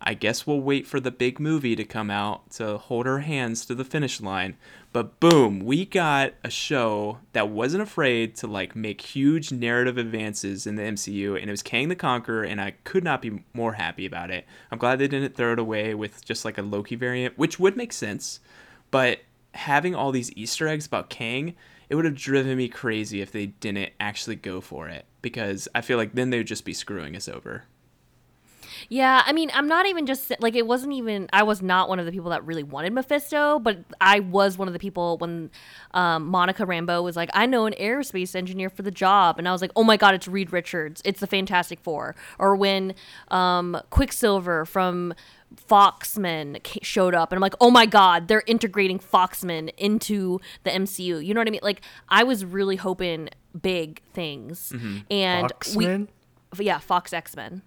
I 0.04 0.16
guess 0.16 0.48
we'll 0.48 0.62
wait 0.62 0.88
for 0.88 1.00
the 1.00 1.12
big 1.12 1.40
movie 1.40 1.76
to 1.76 1.84
come 1.84 2.10
out 2.10 2.50
to 2.52 2.78
hold 2.78 3.06
our 3.06 3.20
hands 3.20 3.66
to 3.66 3.76
the 3.76 3.84
finish 3.84 4.20
line. 4.20 4.58
But 4.94 5.20
boom, 5.20 5.60
we 5.60 5.86
got 5.86 6.34
a 6.44 6.50
show 6.50 7.20
that 7.34 7.50
wasn't 7.50 7.84
afraid 7.84 8.36
to 8.38 8.48
like 8.48 8.76
make 8.76 9.02
huge 9.02 9.52
narrative 9.52 9.98
advances 9.98 10.66
in 10.66 10.76
the 10.76 10.84
MCU 10.84 11.40
and 11.40 11.50
it 11.50 11.52
was 11.52 11.62
Kang 11.62 11.90
the 11.90 11.96
Conqueror 11.96 12.44
and 12.44 12.60
I 12.60 12.72
could 12.84 13.04
not 13.04 13.22
be 13.22 13.44
more 13.54 13.74
happy 13.74 14.06
about 14.06 14.32
it. 14.32 14.46
I'm 14.72 14.80
glad 14.80 14.98
they 14.98 15.08
didn't 15.08 15.36
throw 15.36 15.54
it 15.54 15.60
away 15.60 15.94
with 15.94 16.26
just 16.26 16.46
like 16.46 16.58
a 16.58 16.64
Loki 16.64 16.96
variant, 16.96 17.38
which 17.38 17.60
would 17.60 17.78
make 17.78 17.94
sense. 17.94 18.40
But 18.90 19.20
having 19.54 19.96
all 19.96 20.12
these 20.12 20.32
Easter 20.36 20.68
eggs 20.68 20.86
about 20.86 21.10
Kang, 21.10 21.56
it 21.90 21.96
would 21.96 22.06
have 22.06 22.16
driven 22.16 22.58
me 22.58 22.68
crazy 22.68 23.22
if 23.22 23.32
they 23.32 23.48
didn't 23.48 23.92
actually 24.00 24.36
go 24.36 24.62
for 24.62 24.88
it 24.88 25.06
because 25.22 25.68
I 25.76 25.82
feel 25.82 25.98
like 25.98 26.14
then 26.14 26.30
they 26.30 26.38
would 26.38 26.48
just 26.48 26.66
be 26.66 26.74
screwing 26.74 27.16
us 27.16 27.28
over. 27.28 27.64
Yeah, 28.90 29.22
I 29.26 29.34
mean, 29.34 29.52
I'm 29.54 29.68
not 29.68 29.86
even 29.86 30.06
just 30.06 30.32
like 30.40 30.56
it 30.56 30.66
wasn't 30.66 30.94
even. 30.94 31.30
I 31.34 31.44
was 31.44 31.62
not 31.62 31.90
one 31.90 32.00
of 32.00 32.06
the 32.06 32.12
people 32.12 32.32
that 32.32 32.46
really 32.46 32.64
wanted 32.64 32.94
Mephisto, 32.94 33.60
but 33.60 33.80
I 34.00 34.20
was 34.22 34.58
one 34.58 34.68
of 34.68 34.74
the 34.74 34.80
people 34.80 35.18
when 35.18 35.52
um, 35.94 36.28
Monica 36.28 36.66
Rambeau 36.66 37.04
was 37.04 37.16
like, 37.16 37.30
"I 37.34 37.46
know 37.46 37.66
an 37.66 37.74
aerospace 37.80 38.36
engineer 38.36 38.70
for 38.70 38.82
the 38.82 38.92
job," 38.92 39.38
and 39.38 39.48
I 39.48 39.52
was 39.52 39.62
like, 39.62 39.72
"Oh 39.76 39.84
my 39.84 39.98
god, 39.98 40.16
it's 40.16 40.28
Reed 40.28 40.52
Richards! 40.52 41.02
It's 41.06 41.20
the 41.20 41.28
Fantastic 41.28 41.80
Four. 41.80 42.16
Or 42.40 42.56
when 42.56 42.96
um, 43.30 43.80
Quicksilver 43.90 44.66
from 44.66 45.14
Foxman 45.56 46.60
showed 46.82 47.14
up, 47.14 47.32
and 47.32 47.38
I'm 47.38 47.42
like, 47.42 47.56
"Oh 47.60 47.72
my 47.72 47.86
god, 47.86 48.28
they're 48.28 48.44
integrating 48.48 49.00
Foxman 49.00 49.72
into 49.78 50.40
the 50.64 50.72
MCU." 50.72 51.26
You 51.26 51.34
know 51.34 51.40
what 51.40 51.48
I 51.48 51.52
mean? 51.52 51.62
Like, 51.64 51.82
I 52.10 52.24
was 52.24 52.46
really 52.46 52.76
hoping 52.76 53.30
big 53.60 54.02
things, 54.14 54.72
mm-hmm. 54.76 55.00
and 55.10 55.52
we, 55.76 56.08
yeah, 56.60 56.80
Fox 56.80 57.14
X 57.14 57.36
Men. 57.36 57.64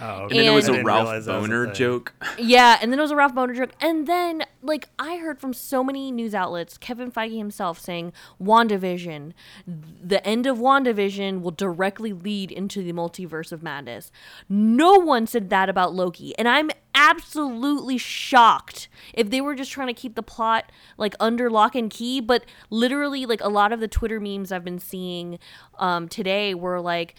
Oh, 0.00 0.22
And 0.22 0.30
then 0.30 0.44
it 0.44 0.54
was 0.54 0.68
And- 0.68 0.76
a 0.76 0.78
I 0.78 0.78
didn't 0.78 0.86
Ralph 0.86 1.02
realize 1.06 1.26
a 1.26 1.32
Bohner 1.32 1.74
joke. 1.74 2.14
Yeah, 2.38 2.78
and 2.80 2.92
then 2.92 2.98
it 2.98 3.02
was 3.02 3.10
a 3.10 3.16
Ralph 3.16 3.34
Bohner 3.34 3.56
joke. 3.56 3.70
And 3.80 4.06
then, 4.06 4.44
like, 4.62 4.88
I 4.98 5.16
heard 5.16 5.40
from 5.40 5.52
so 5.52 5.82
many 5.82 6.10
news 6.12 6.34
outlets, 6.34 6.78
Kevin 6.78 7.10
Feige 7.10 7.36
himself 7.36 7.78
saying, 7.80 8.12
WandaVision, 8.40 9.32
the 9.66 10.24
end 10.26 10.46
of 10.46 10.58
WandaVision 10.58 11.40
will 11.42 11.50
directly 11.50 12.12
lead 12.12 12.50
into 12.52 12.82
the 12.82 12.92
multiverse 12.92 13.50
of 13.52 13.62
madness. 13.62 14.10
No 14.48 14.94
one 14.94 15.26
said 15.26 15.50
that 15.50 15.68
about 15.68 15.94
Loki. 15.94 16.36
And 16.38 16.48
I'm 16.48 16.70
absolutely 16.94 17.98
shocked 17.98 18.88
if 19.14 19.30
they 19.30 19.40
were 19.40 19.54
just 19.54 19.70
trying 19.70 19.86
to 19.88 19.94
keep 19.94 20.14
the 20.14 20.22
plot, 20.22 20.70
like, 20.96 21.14
under 21.20 21.48
lock 21.50 21.74
and 21.74 21.90
key. 21.90 22.20
But 22.20 22.44
literally, 22.70 23.26
like, 23.26 23.40
a 23.40 23.48
lot 23.48 23.72
of 23.72 23.80
the 23.80 23.88
Twitter 23.88 24.20
memes 24.20 24.52
I've 24.52 24.64
been 24.64 24.78
seeing 24.78 25.38
um, 25.78 26.08
today 26.08 26.54
were 26.54 26.80
like, 26.80 27.14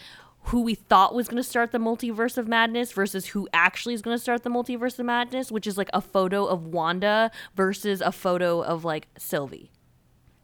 who 0.50 0.62
we 0.62 0.74
thought 0.74 1.14
was 1.14 1.28
going 1.28 1.36
to 1.36 1.48
start 1.48 1.70
the 1.70 1.78
multiverse 1.78 2.36
of 2.36 2.48
madness 2.48 2.90
versus 2.90 3.26
who 3.26 3.48
actually 3.52 3.94
is 3.94 4.02
going 4.02 4.16
to 4.16 4.20
start 4.20 4.42
the 4.42 4.50
multiverse 4.50 4.98
of 4.98 5.06
madness, 5.06 5.52
which 5.52 5.64
is 5.64 5.78
like 5.78 5.88
a 5.92 6.00
photo 6.00 6.44
of 6.44 6.66
Wanda 6.66 7.30
versus 7.54 8.00
a 8.00 8.10
photo 8.10 8.60
of 8.60 8.84
like 8.84 9.06
Sylvie. 9.16 9.70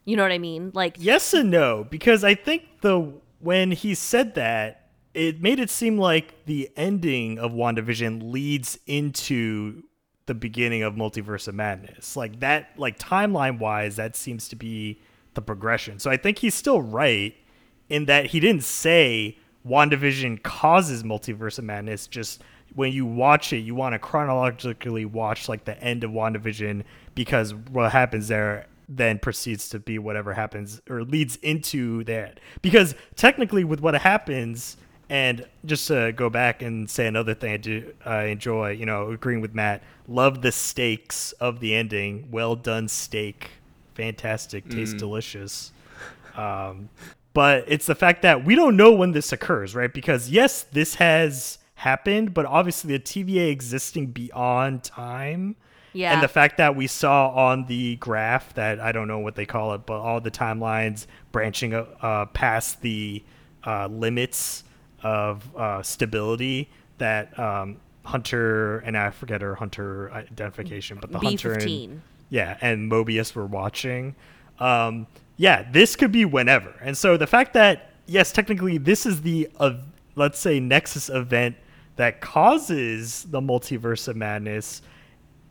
You 0.05 0.17
know 0.17 0.23
what 0.23 0.31
I 0.31 0.39
mean? 0.39 0.71
Like, 0.75 0.97
Yes 1.01 1.35
and 1.35 1.51
no, 1.51 1.85
because 1.91 2.23
I 2.23 2.37
think 2.37 2.63
the 2.83 3.15
when 3.41 3.73
he 3.73 3.97
said 3.97 4.37
that, 4.37 4.91
it 5.13 5.43
made 5.43 5.59
it 5.59 5.71
seem 5.71 5.99
like 5.99 6.45
the 6.45 6.71
ending 6.77 7.41
of 7.41 7.51
WandaVision 7.51 8.31
leads 8.31 8.79
into 8.87 9.83
the 10.27 10.35
beginning 10.35 10.83
of 10.83 10.95
Multiverse 10.95 11.49
of 11.49 11.57
Madness. 11.57 12.17
Like 12.17 12.39
that 12.41 12.71
like 12.77 12.97
timeline 12.99 13.59
wise, 13.59 13.97
that 13.97 14.15
seems 14.15 14.47
to 14.51 14.57
be 14.57 15.01
the 15.35 15.43
progression. 15.43 15.99
So 15.99 16.13
I 16.13 16.17
think 16.17 16.39
he's 16.39 16.55
still 16.55 16.81
right 16.81 17.35
in 17.89 18.05
that 18.05 18.27
he 18.27 18.39
didn't 18.39 18.63
say 18.65 19.39
WandaVision 19.67 20.43
causes 20.43 21.03
Multiverse 21.03 21.59
of 21.59 21.65
Madness, 21.65 22.07
just 22.07 22.43
when 22.75 22.93
you 22.93 23.07
watch 23.07 23.53
it, 23.53 23.59
you 23.59 23.75
want 23.75 23.95
to 23.95 23.99
chronologically 23.99 25.05
watch 25.05 25.49
like 25.49 25.65
the 25.65 25.81
end 25.83 26.05
of 26.05 26.11
WandaVision 26.11 26.85
because 27.15 27.55
what 27.55 27.93
happens 27.93 28.29
there 28.29 28.67
then 28.89 29.19
proceeds 29.19 29.69
to 29.71 29.79
be 29.79 29.99
whatever 29.99 30.35
happens 30.35 30.81
or 30.89 31.03
leads 31.03 31.37
into 31.37 32.05
that. 32.05 32.39
Because 32.63 32.95
technically, 33.17 33.65
with 33.65 33.81
what 33.81 33.95
happens, 33.95 34.77
and 35.09 35.47
just 35.65 35.89
to 35.89 36.13
go 36.13 36.31
back 36.31 36.63
and 36.63 36.89
say 36.91 37.07
another 37.07 37.35
thing 37.35 37.53
I 37.53 37.57
do 37.57 37.93
I 38.05 38.25
enjoy, 38.25 38.71
you 38.71 38.87
know, 38.87 39.11
agreeing 39.11 39.41
with 39.41 39.55
Matt, 39.55 39.83
love 40.09 40.43
the 40.43 40.53
stakes 40.53 41.33
of 41.33 41.61
the 41.61 41.75
ending. 41.75 42.29
Well 42.31 42.57
done 42.57 42.89
steak, 42.89 43.51
fantastic, 43.95 44.69
tastes 44.69 44.95
delicious. 44.95 45.73
Um, 46.37 46.91
but 47.37 47.65
it's 47.67 47.85
the 47.85 47.95
fact 47.95 48.23
that 48.23 48.47
we 48.47 48.55
don't 48.55 48.79
know 48.79 48.91
when 48.91 49.13
this 49.13 49.31
occurs, 49.31 49.75
right? 49.75 49.93
Because 49.93 50.31
yes, 50.31 50.63
this 50.63 50.95
has 50.95 51.59
happened, 51.75 52.33
but 52.33 52.47
obviously 52.47 52.97
the 52.97 52.99
TVA 52.99 53.51
existing 53.51 54.07
beyond 54.07 54.83
time. 54.83 55.55
Yeah. 55.93 56.15
And 56.15 56.23
the 56.23 56.29
fact 56.29 56.57
that 56.57 56.77
we 56.77 56.87
saw 56.87 57.29
on 57.29 57.67
the 57.67 57.97
graph 57.97 58.55
that 58.55 58.81
I 58.81 58.91
don't 58.91 59.07
know 59.07 59.19
what 59.19 59.35
they 59.35 59.45
call 59.45 59.75
it, 59.75 59.85
but 59.85 59.99
all 59.99 60.19
the 60.19 60.31
timelines 60.31 61.07
branching 61.31 61.75
uh, 61.75 61.85
uh, 62.01 62.25
past 62.25 62.81
the 62.81 63.23
uh, 63.67 63.89
limits 63.89 64.65
of 65.03 65.55
uh, 65.57 65.83
stability 65.83 66.71
that 66.97 67.39
um, 67.39 67.77
Hunter 68.07 68.79
and 68.79 68.97
I 68.97 69.11
forget 69.11 69.43
her 69.43 69.57
Hunter 69.57 70.11
identification, 70.11 70.97
but 70.99 71.13
the 71.13 71.19
Hunter 71.19 71.53
and 71.53 72.01
yeah, 72.31 72.57
and 72.63 72.91
Mobius 72.91 73.35
were 73.35 73.45
watching. 73.45 74.15
Um, 74.59 75.07
yeah, 75.37 75.67
this 75.71 75.97
could 75.97 76.13
be 76.13 76.25
whenever. 76.25 76.75
And 76.83 76.97
so 76.97 77.17
the 77.17 77.27
fact 77.27 77.55
that 77.55 77.93
yes, 78.07 78.33
technically 78.33 78.79
this 78.79 79.07
is 79.07 79.23
the 79.23 79.49
uh, 79.59 79.75
let's 80.15 80.39
say 80.39 80.61
Nexus 80.61 81.09
event 81.09 81.57
that 81.97 82.21
causes 82.21 83.25
the 83.25 83.41
multiverse 83.41 84.07
of 84.09 84.17
madness, 84.17 84.83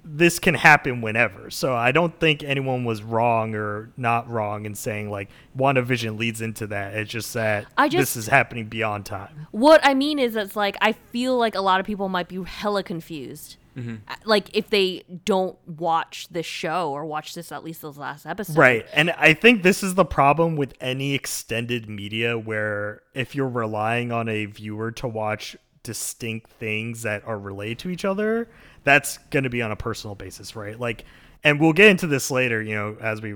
this 0.03 0.37
can 0.37 0.53
happen 0.53 1.01
whenever. 1.01 1.49
So 1.49 1.73
I 1.73 1.91
don't 1.91 2.17
think 2.19 2.43
anyone 2.43 2.85
was 2.85 3.01
wrong 3.01 3.55
or 3.55 3.89
not 3.97 4.29
wrong 4.29 4.65
in 4.65 4.75
saying 4.75 5.09
like 5.09 5.29
WandaVision 5.57 6.19
leads 6.19 6.41
into 6.41 6.67
that. 6.67 6.93
It's 6.93 7.11
just 7.11 7.33
that 7.33 7.65
I 7.77 7.89
just, 7.89 8.13
this 8.13 8.15
is 8.15 8.27
happening 8.27 8.67
beyond 8.67 9.05
time. 9.05 9.47
What 9.51 9.81
I 9.83 9.95
mean 9.95 10.19
is, 10.19 10.35
it's 10.35 10.55
like 10.55 10.77
I 10.81 10.91
feel 10.91 11.37
like 11.37 11.55
a 11.55 11.61
lot 11.61 11.79
of 11.79 11.85
people 11.85 12.09
might 12.09 12.27
be 12.27 12.43
hella 12.43 12.83
confused. 12.83 13.57
Uh, 13.77 14.15
Like 14.25 14.55
if 14.55 14.69
they 14.69 15.03
don't 15.25 15.57
watch 15.67 16.27
this 16.29 16.45
show 16.45 16.91
or 16.91 17.05
watch 17.05 17.33
this 17.33 17.51
at 17.51 17.63
least 17.63 17.81
those 17.81 17.97
last 17.97 18.25
episodes. 18.25 18.57
Right. 18.57 18.85
And 18.93 19.11
I 19.11 19.33
think 19.33 19.63
this 19.63 19.83
is 19.83 19.95
the 19.95 20.05
problem 20.05 20.55
with 20.55 20.73
any 20.79 21.13
extended 21.13 21.89
media 21.89 22.37
where 22.37 23.01
if 23.13 23.35
you're 23.35 23.49
relying 23.49 24.11
on 24.11 24.29
a 24.29 24.45
viewer 24.45 24.91
to 24.93 25.07
watch 25.07 25.55
distinct 25.83 26.51
things 26.51 27.03
that 27.03 27.23
are 27.25 27.37
related 27.37 27.79
to 27.79 27.89
each 27.89 28.05
other, 28.05 28.47
that's 28.83 29.17
going 29.29 29.43
to 29.43 29.49
be 29.49 29.61
on 29.61 29.71
a 29.71 29.75
personal 29.75 30.15
basis, 30.15 30.55
right? 30.55 30.79
Like, 30.79 31.05
and 31.43 31.59
we'll 31.59 31.73
get 31.73 31.89
into 31.89 32.07
this 32.07 32.31
later, 32.31 32.61
you 32.61 32.75
know, 32.75 32.97
as 32.99 33.21
we 33.21 33.35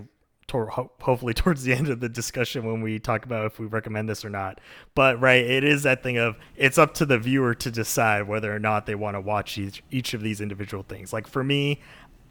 hopefully 0.52 1.34
towards 1.36 1.64
the 1.64 1.74
end 1.74 1.90
of 1.90 2.00
the 2.00 2.10
discussion 2.10 2.66
when 2.66 2.82
we 2.82 3.00
talk 3.00 3.26
about 3.26 3.46
if 3.46 3.60
we 3.60 3.66
recommend 3.66 4.10
this 4.10 4.24
or 4.26 4.30
not. 4.30 4.60
But 4.96 5.20
right, 5.20 5.44
it 5.44 5.64
is 5.64 5.84
that 5.84 6.04
thing 6.04 6.18
of 6.18 6.38
it's 6.56 6.78
up 6.78 6.94
to 6.96 7.06
the 7.06 7.18
viewer 7.18 7.56
to 7.56 7.72
decide 7.72 8.28
whether 8.28 8.54
or 8.54 8.60
not 8.60 8.86
they 8.86 8.96
want 8.96 9.16
to 9.16 9.22
watch 9.22 9.58
each, 9.58 9.84
each 9.92 10.14
of 10.14 10.22
these 10.22 10.42
individual 10.42 10.84
things. 10.84 11.14
Like 11.14 11.28
for 11.28 11.44
me, 11.44 11.82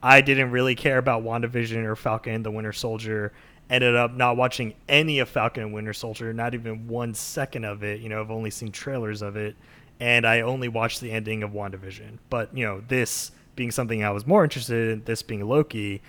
I 0.03 0.21
didn't 0.21 0.51
really 0.51 0.75
care 0.75 0.99
about 0.99 1.25
WandaVision 1.25 1.85
or 1.85 1.97
Falcon 1.97 2.35
and 2.35 2.45
the 2.45 2.51
Winter 2.51 2.73
Soldier. 2.73 3.33
Ended 3.71 3.97
up 3.97 4.13
not 4.13 4.37
watching 4.37 4.75
any 4.89 5.19
of 5.19 5.29
Falcon 5.29 5.63
and 5.63 5.75
Winter 5.75 5.93
Soldier, 5.93 6.33
not 6.33 6.55
even 6.55 6.89
one 6.89 7.13
second 7.15 7.65
of 7.65 7.83
it. 7.83 8.01
You 8.01 8.09
know, 8.09 8.21
I've 8.21 8.31
only 8.31 8.51
seen 8.51 8.73
trailers 8.73 9.21
of 9.21 9.37
it, 9.37 9.57
and 10.01 10.27
I 10.27 10.41
only 10.41 10.69
watched 10.69 11.01
the 11.01 11.11
ending 11.11 11.43
of 11.43 11.51
WandaVision. 11.51 12.19
But, 12.31 12.57
you 12.57 12.65
know, 12.65 12.83
this 12.89 13.33
being 13.57 13.71
something 13.73 14.05
I 14.05 14.11
was 14.11 14.27
more 14.27 14.45
interested 14.45 14.93
in, 14.93 15.05
this 15.05 15.23
being 15.23 15.45
Loki, 15.47 16.01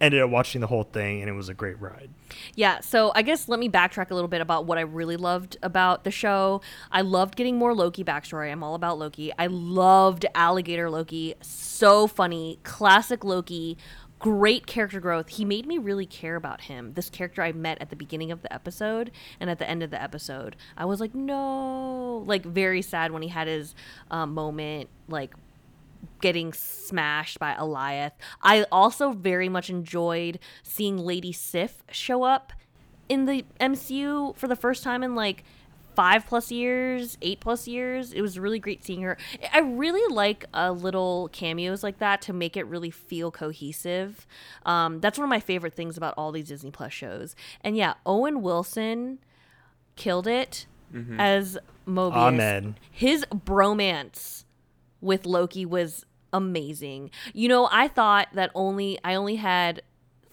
ended 0.00 0.20
up 0.20 0.30
watching 0.30 0.60
the 0.60 0.66
whole 0.66 0.82
thing, 0.84 1.20
and 1.20 1.30
it 1.30 1.32
was 1.32 1.48
a 1.48 1.54
great 1.54 1.80
ride. 1.80 2.10
Yeah, 2.54 2.80
so 2.80 3.12
I 3.14 3.22
guess 3.22 3.48
let 3.48 3.58
me 3.58 3.68
backtrack 3.68 4.10
a 4.10 4.14
little 4.14 4.28
bit 4.28 4.40
about 4.40 4.66
what 4.66 4.78
I 4.78 4.82
really 4.82 5.16
loved 5.16 5.56
about 5.62 6.04
the 6.04 6.10
show. 6.10 6.60
I 6.90 7.00
loved 7.00 7.36
getting 7.36 7.56
more 7.56 7.74
Loki 7.74 8.04
backstory. 8.04 8.50
I'm 8.52 8.62
all 8.62 8.74
about 8.74 8.98
Loki. 8.98 9.32
I 9.38 9.46
loved 9.46 10.26
Alligator 10.34 10.90
Loki. 10.90 11.34
So 11.40 12.06
funny. 12.06 12.58
Classic 12.62 13.24
Loki. 13.24 13.78
Great 14.18 14.66
character 14.66 14.98
growth. 14.98 15.28
He 15.28 15.44
made 15.44 15.66
me 15.66 15.76
really 15.76 16.06
care 16.06 16.36
about 16.36 16.62
him. 16.62 16.94
This 16.94 17.10
character 17.10 17.42
I 17.42 17.52
met 17.52 17.80
at 17.82 17.90
the 17.90 17.96
beginning 17.96 18.32
of 18.32 18.40
the 18.40 18.52
episode 18.52 19.10
and 19.38 19.50
at 19.50 19.58
the 19.58 19.68
end 19.68 19.82
of 19.82 19.90
the 19.90 20.02
episode. 20.02 20.56
I 20.76 20.86
was 20.86 21.00
like, 21.00 21.14
no. 21.14 22.24
Like, 22.26 22.44
very 22.44 22.80
sad 22.80 23.12
when 23.12 23.20
he 23.22 23.28
had 23.28 23.46
his 23.46 23.74
um, 24.10 24.32
moment, 24.32 24.88
like, 25.06 25.34
getting 26.20 26.52
smashed 26.52 27.38
by 27.38 27.54
Alioth. 27.54 28.12
I 28.42 28.64
also 28.72 29.12
very 29.12 29.48
much 29.48 29.70
enjoyed 29.70 30.38
seeing 30.62 30.98
Lady 30.98 31.32
Sif 31.32 31.82
show 31.90 32.22
up 32.22 32.52
in 33.08 33.26
the 33.26 33.44
MCU 33.60 34.36
for 34.36 34.48
the 34.48 34.56
first 34.56 34.82
time 34.82 35.02
in 35.02 35.14
like 35.14 35.44
five 35.94 36.26
plus 36.26 36.52
years, 36.52 37.16
eight 37.22 37.40
plus 37.40 37.66
years. 37.66 38.12
It 38.12 38.20
was 38.20 38.38
really 38.38 38.58
great 38.58 38.84
seeing 38.84 39.02
her. 39.02 39.16
I 39.52 39.60
really 39.60 40.14
like 40.14 40.44
uh, 40.52 40.72
little 40.72 41.28
cameos 41.32 41.82
like 41.82 41.98
that 41.98 42.20
to 42.22 42.32
make 42.32 42.56
it 42.56 42.66
really 42.66 42.90
feel 42.90 43.30
cohesive. 43.30 44.26
Um, 44.66 45.00
that's 45.00 45.18
one 45.18 45.24
of 45.24 45.30
my 45.30 45.40
favorite 45.40 45.74
things 45.74 45.96
about 45.96 46.14
all 46.16 46.32
these 46.32 46.48
Disney 46.48 46.70
Plus 46.70 46.92
shows. 46.92 47.34
And 47.62 47.76
yeah, 47.76 47.94
Owen 48.04 48.42
Wilson 48.42 49.18
killed 49.96 50.26
it 50.26 50.66
as 51.18 51.58
Mobius. 51.86 52.14
Amen. 52.14 52.76
His 52.90 53.24
bromance 53.26 54.44
with 55.06 55.24
Loki 55.24 55.64
was 55.64 56.04
amazing. 56.32 57.10
You 57.32 57.48
know, 57.48 57.68
I 57.70 57.88
thought 57.88 58.28
that 58.34 58.50
only 58.54 58.98
I 59.02 59.14
only 59.14 59.36
had 59.36 59.82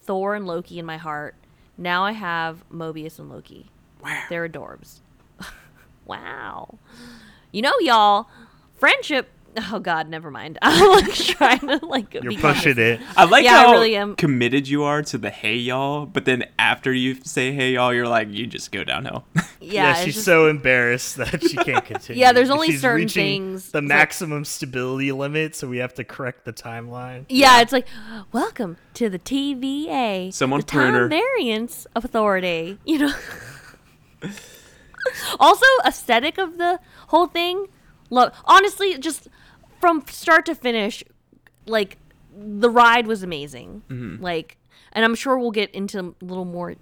Thor 0.02 0.36
and 0.36 0.46
Loki 0.46 0.80
in 0.80 0.86
my 0.86 0.98
heart. 0.98 1.36
Now 1.78 2.04
I 2.04 2.12
have 2.12 2.68
Mobius 2.70 3.20
and 3.20 3.30
Loki. 3.30 3.72
Wow. 4.04 4.24
They're 4.30 4.50
adorbs. 4.50 5.00
wow. 6.06 6.78
You 7.52 7.62
know, 7.62 7.74
y'all, 7.80 8.28
friendship. 8.76 9.30
Oh 9.72 9.80
God, 9.80 10.10
never 10.10 10.32
mind. 10.32 10.58
I'm 10.62 10.90
like 10.92 11.14
trying 11.14 11.60
to 11.60 11.86
like. 11.86 12.14
You're 12.14 12.24
pushing 12.24 12.40
conscious. 12.42 12.78
it. 12.78 13.02
I 13.16 13.26
like 13.26 13.44
Yeah, 13.44 13.58
I 13.58 13.64
how 13.64 13.72
really 13.72 13.96
am. 13.96 14.16
committed 14.16 14.68
you 14.68 14.84
are 14.84 15.02
to 15.04 15.18
the 15.18 15.30
hey 15.30 15.56
y'all, 15.56 16.06
but 16.06 16.26
then 16.26 16.46
after 16.58 16.92
you 16.94 17.16
say 17.24 17.52
hey 17.54 17.74
y'all, 17.74 17.94
you're 17.94 18.08
like 18.08 18.30
you 18.32 18.48
just 18.48 18.72
go 18.72 18.84
downhill. 18.84 19.26
Yeah, 19.66 19.92
it's 19.92 20.02
she's 20.04 20.14
just- 20.16 20.26
so 20.26 20.48
embarrassed 20.48 21.16
that 21.16 21.42
she 21.42 21.56
can't 21.56 21.86
continue. 21.94 22.20
Yeah, 22.20 22.34
there's 22.34 22.50
only 22.50 22.68
She's 22.68 22.82
certain 22.82 23.08
things, 23.08 23.72
The 23.72 23.80
like- 23.80 23.88
maximum 23.88 24.44
stability 24.44 25.14
limit, 25.14 25.56
so 25.56 25.70
we 25.70 25.78
have 25.78 25.94
to 25.94 26.04
correct 26.04 26.44
the 26.44 26.52
timeline. 26.52 27.24
Yeah, 27.30 27.62
it's 27.62 27.72
like, 27.72 27.88
welcome 28.34 28.76
to 28.96 29.10
the 29.10 29.20
TVA. 29.20 30.34
Someone 30.34 30.60
the 30.60 30.66
prune 30.66 30.92
time 30.94 31.10
variance 31.10 31.88
authority. 31.96 32.78
You 32.86 33.00
know. 33.00 33.14
also, 35.40 35.66
aesthetic 35.86 36.38
of 36.38 36.58
the 36.58 36.80
whole 37.08 37.28
thing. 37.28 37.68
Look, 38.10 38.34
honestly, 38.46 38.98
just 38.98 39.28
from 39.84 40.02
start 40.08 40.46
to 40.46 40.56
finish, 40.56 41.04
like 41.66 41.98
the 42.34 42.70
ride 42.70 43.06
was 43.06 43.22
amazing. 43.22 43.82
Mm-hmm. 43.90 44.24
Like, 44.24 44.56
and 44.94 45.04
I'm 45.04 45.14
sure 45.14 45.38
we'll 45.38 45.52
get 45.52 45.70
into 45.72 46.00
a 46.00 46.24
little 46.26 46.46
more 46.46 46.76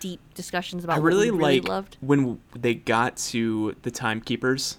deep 0.00 0.20
discussions 0.34 0.84
about 0.84 0.98
I 0.98 1.00
really, 1.00 1.30
really 1.30 1.60
like 1.60 1.68
loved. 1.68 1.96
when 2.02 2.40
they 2.54 2.74
got 2.74 3.16
to 3.32 3.74
the 3.82 3.90
timekeepers. 3.90 4.76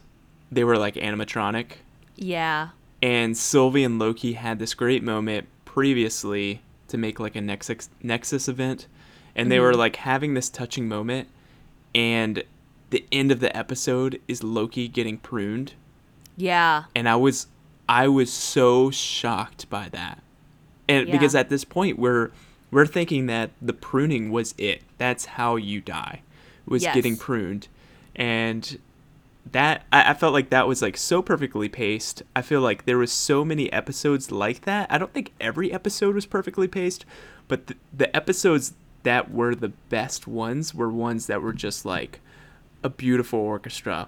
They 0.51 0.63
were 0.63 0.77
like 0.77 0.93
animatronic, 0.93 1.77
Yeah. 2.15 2.69
and 3.01 3.35
Sylvie 3.35 3.83
and 3.83 3.97
Loki 3.97 4.33
had 4.33 4.59
this 4.59 4.75
great 4.75 5.01
moment 5.01 5.47
previously 5.65 6.61
to 6.89 6.97
make 6.97 7.19
like 7.19 7.35
a 7.35 7.41
Nexus 7.41 7.89
Nexus 8.03 8.47
event, 8.47 8.85
and 9.35 9.49
they 9.51 9.55
Mm-hmm. 9.55 9.63
were 9.65 9.73
like 9.73 9.95
having 9.95 10.35
this 10.35 10.47
touching 10.47 10.87
moment, 10.87 11.27
and 11.95 12.43
the 12.91 13.03
end 13.11 13.31
of 13.31 13.39
the 13.39 13.55
episode 13.57 14.21
is 14.27 14.43
Loki 14.43 14.87
getting 14.87 15.17
pruned, 15.17 15.73
Yeah. 16.37 16.83
and 16.95 17.09
I 17.09 17.15
was 17.15 17.47
I 17.95 18.07
was 18.07 18.31
so 18.33 18.89
shocked 18.91 19.69
by 19.69 19.89
that. 19.89 20.21
And 20.89 21.07
Yeah. 21.07 21.11
because 21.13 21.35
at 21.35 21.49
this 21.49 21.63
point 21.63 21.99
we're 21.99 22.31
we're 22.71 22.87
thinking 22.87 23.27
that 23.27 23.51
the 23.61 23.73
pruning 23.73 24.31
was 24.31 24.55
it. 24.57 24.81
That's 24.97 25.25
how 25.25 25.57
you 25.57 25.79
die. 25.79 26.21
Was 26.65 26.81
Yes. 26.81 26.95
getting 26.95 27.15
pruned. 27.17 27.67
And 28.15 28.79
that 29.51 29.83
I, 29.91 30.11
I 30.11 30.13
felt 30.15 30.33
like 30.33 30.49
that 30.49 30.67
was 30.67 30.81
like 30.81 30.97
so 30.97 31.21
perfectly 31.21 31.69
paced. 31.69 32.23
I 32.35 32.41
feel 32.41 32.61
like 32.61 32.85
there 32.85 32.97
was 32.97 33.11
so 33.11 33.45
many 33.45 33.71
episodes 33.71 34.31
like 34.31 34.61
that. 34.61 34.91
I 34.91 34.97
don't 34.97 35.13
think 35.13 35.33
every 35.39 35.71
episode 35.71 36.15
was 36.15 36.25
perfectly 36.25 36.67
paced, 36.67 37.05
but 37.47 37.67
the, 37.67 37.75
the 37.95 38.15
episodes 38.15 38.73
that 39.03 39.31
were 39.31 39.53
the 39.53 39.73
best 39.89 40.25
ones 40.27 40.73
were 40.73 40.89
ones 40.89 41.27
that 41.27 41.41
were 41.43 41.53
just 41.53 41.85
like 41.85 42.21
a 42.83 42.89
beautiful 42.89 43.39
orchestra 43.39 44.07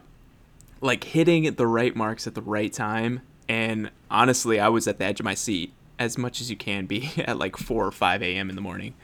like 0.81 1.03
hitting 1.05 1.43
the 1.55 1.67
right 1.67 1.95
marks 1.95 2.25
at 2.27 2.33
the 2.35 2.41
right 2.41 2.71
time. 2.73 3.21
And 3.47 3.91
honestly, 4.09 4.59
I 4.59 4.69
was 4.69 4.87
at 4.87 4.99
the 4.99 5.05
edge 5.05 5.19
of 5.19 5.23
my 5.23 5.35
seat 5.35 5.73
as 5.97 6.17
much 6.17 6.41
as 6.41 6.49
you 6.49 6.57
can 6.57 6.85
be 6.85 7.11
at 7.17 7.37
like 7.37 7.57
4 7.57 7.85
or 7.85 7.91
5 7.91 8.21
a.m. 8.23 8.49
in 8.49 8.55
the 8.55 8.61
morning. 8.61 8.95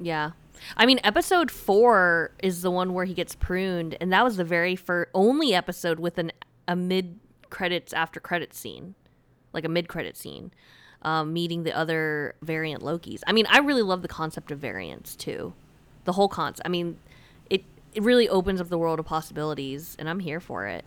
Yeah. 0.00 0.32
I 0.76 0.86
mean, 0.86 1.00
episode 1.02 1.50
four 1.50 2.30
is 2.42 2.62
the 2.62 2.70
one 2.70 2.94
where 2.94 3.04
he 3.04 3.14
gets 3.14 3.34
pruned, 3.34 3.96
and 4.00 4.12
that 4.12 4.24
was 4.24 4.36
the 4.36 4.44
very 4.44 4.76
first, 4.76 5.10
only 5.14 5.54
episode 5.54 5.98
with 5.98 6.18
an 6.18 6.32
a 6.68 6.76
mid 6.76 7.18
credits 7.50 7.92
after 7.92 8.20
credit 8.20 8.54
scene, 8.54 8.94
like 9.52 9.64
a 9.64 9.68
mid 9.68 9.88
credit 9.88 10.16
scene, 10.16 10.52
um, 11.02 11.32
meeting 11.32 11.64
the 11.64 11.76
other 11.76 12.34
variant 12.42 12.82
Lokis. 12.82 13.20
I 13.26 13.32
mean, 13.32 13.46
I 13.50 13.58
really 13.58 13.82
love 13.82 14.02
the 14.02 14.08
concept 14.08 14.50
of 14.50 14.58
variants 14.58 15.16
too, 15.16 15.52
the 16.04 16.12
whole 16.12 16.28
concept. 16.28 16.66
I 16.66 16.68
mean, 16.68 16.98
it 17.50 17.64
it 17.92 18.02
really 18.02 18.28
opens 18.28 18.60
up 18.60 18.68
the 18.68 18.78
world 18.78 18.98
of 18.98 19.06
possibilities, 19.06 19.96
and 19.98 20.08
I'm 20.08 20.20
here 20.20 20.40
for 20.40 20.66
it. 20.66 20.84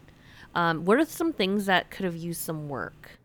Um, 0.56 0.86
what 0.86 0.98
are 1.00 1.06
some 1.06 1.34
things 1.34 1.66
that 1.66 1.92
could 1.92 2.06
have 2.06 2.16
used 2.16 2.42
some 2.42 2.70
work? 2.70 3.20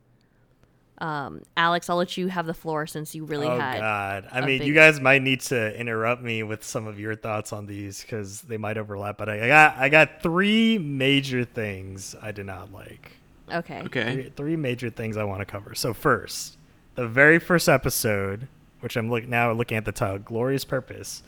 Um, 0.98 1.42
Alex, 1.56 1.88
I'll 1.88 1.96
let 1.96 2.18
you 2.18 2.26
have 2.28 2.44
the 2.46 2.52
floor 2.52 2.86
since 2.86 3.14
you 3.14 3.24
really 3.24 3.46
oh 3.46 3.58
had. 3.58 3.78
Oh 3.78 3.80
God! 3.80 4.28
I 4.32 4.40
a 4.40 4.46
mean, 4.46 4.58
big- 4.58 4.68
you 4.68 4.74
guys 4.74 5.00
might 5.00 5.22
need 5.22 5.40
to 5.42 5.74
interrupt 5.78 6.22
me 6.22 6.42
with 6.42 6.62
some 6.62 6.86
of 6.86 7.00
your 7.00 7.14
thoughts 7.14 7.52
on 7.54 7.64
these 7.66 8.02
because 8.02 8.42
they 8.42 8.58
might 8.58 8.76
overlap. 8.76 9.16
But 9.16 9.30
I, 9.30 9.44
I 9.44 9.48
got 9.48 9.76
I 9.78 9.88
got 9.88 10.22
three 10.22 10.76
major 10.76 11.44
things 11.44 12.14
I 12.20 12.32
did 12.32 12.46
not 12.46 12.70
like. 12.72 13.12
Okay. 13.50 13.82
Okay. 13.82 14.12
Three, 14.12 14.32
three 14.36 14.56
major 14.56 14.90
things 14.90 15.16
I 15.16 15.24
want 15.24 15.40
to 15.40 15.46
cover. 15.46 15.74
So 15.74 15.94
first, 15.94 16.58
the 16.96 17.08
very 17.08 17.38
first 17.38 17.68
episode, 17.68 18.46
which 18.80 18.96
I'm 18.96 19.10
look 19.10 19.26
now 19.26 19.52
looking 19.52 19.78
at 19.78 19.86
the 19.86 19.92
title, 19.92 20.18
"Glorious 20.18 20.66
Purpose," 20.66 21.22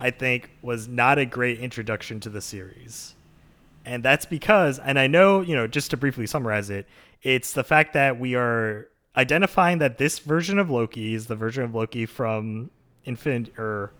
I 0.00 0.10
think 0.10 0.50
was 0.62 0.88
not 0.88 1.18
a 1.18 1.26
great 1.26 1.60
introduction 1.60 2.18
to 2.20 2.28
the 2.28 2.40
series, 2.40 3.14
and 3.84 4.02
that's 4.02 4.26
because, 4.26 4.78
and 4.78 4.98
I 4.98 5.06
know 5.06 5.40
you 5.40 5.54
know, 5.56 5.66
just 5.66 5.90
to 5.90 5.96
briefly 5.96 6.26
summarize 6.26 6.70
it, 6.70 6.86
it's 7.22 7.52
the 7.52 7.64
fact 7.64 7.92
that 7.94 8.18
we 8.18 8.34
are 8.34 8.88
identifying 9.16 9.78
that 9.78 9.98
this 9.98 10.18
version 10.18 10.58
of 10.58 10.70
Loki 10.70 11.14
is 11.14 11.26
the 11.26 11.36
version 11.36 11.64
of 11.64 11.74
Loki 11.74 12.06
from 12.06 12.70
Infinite, 13.04 13.58
or 13.58 13.92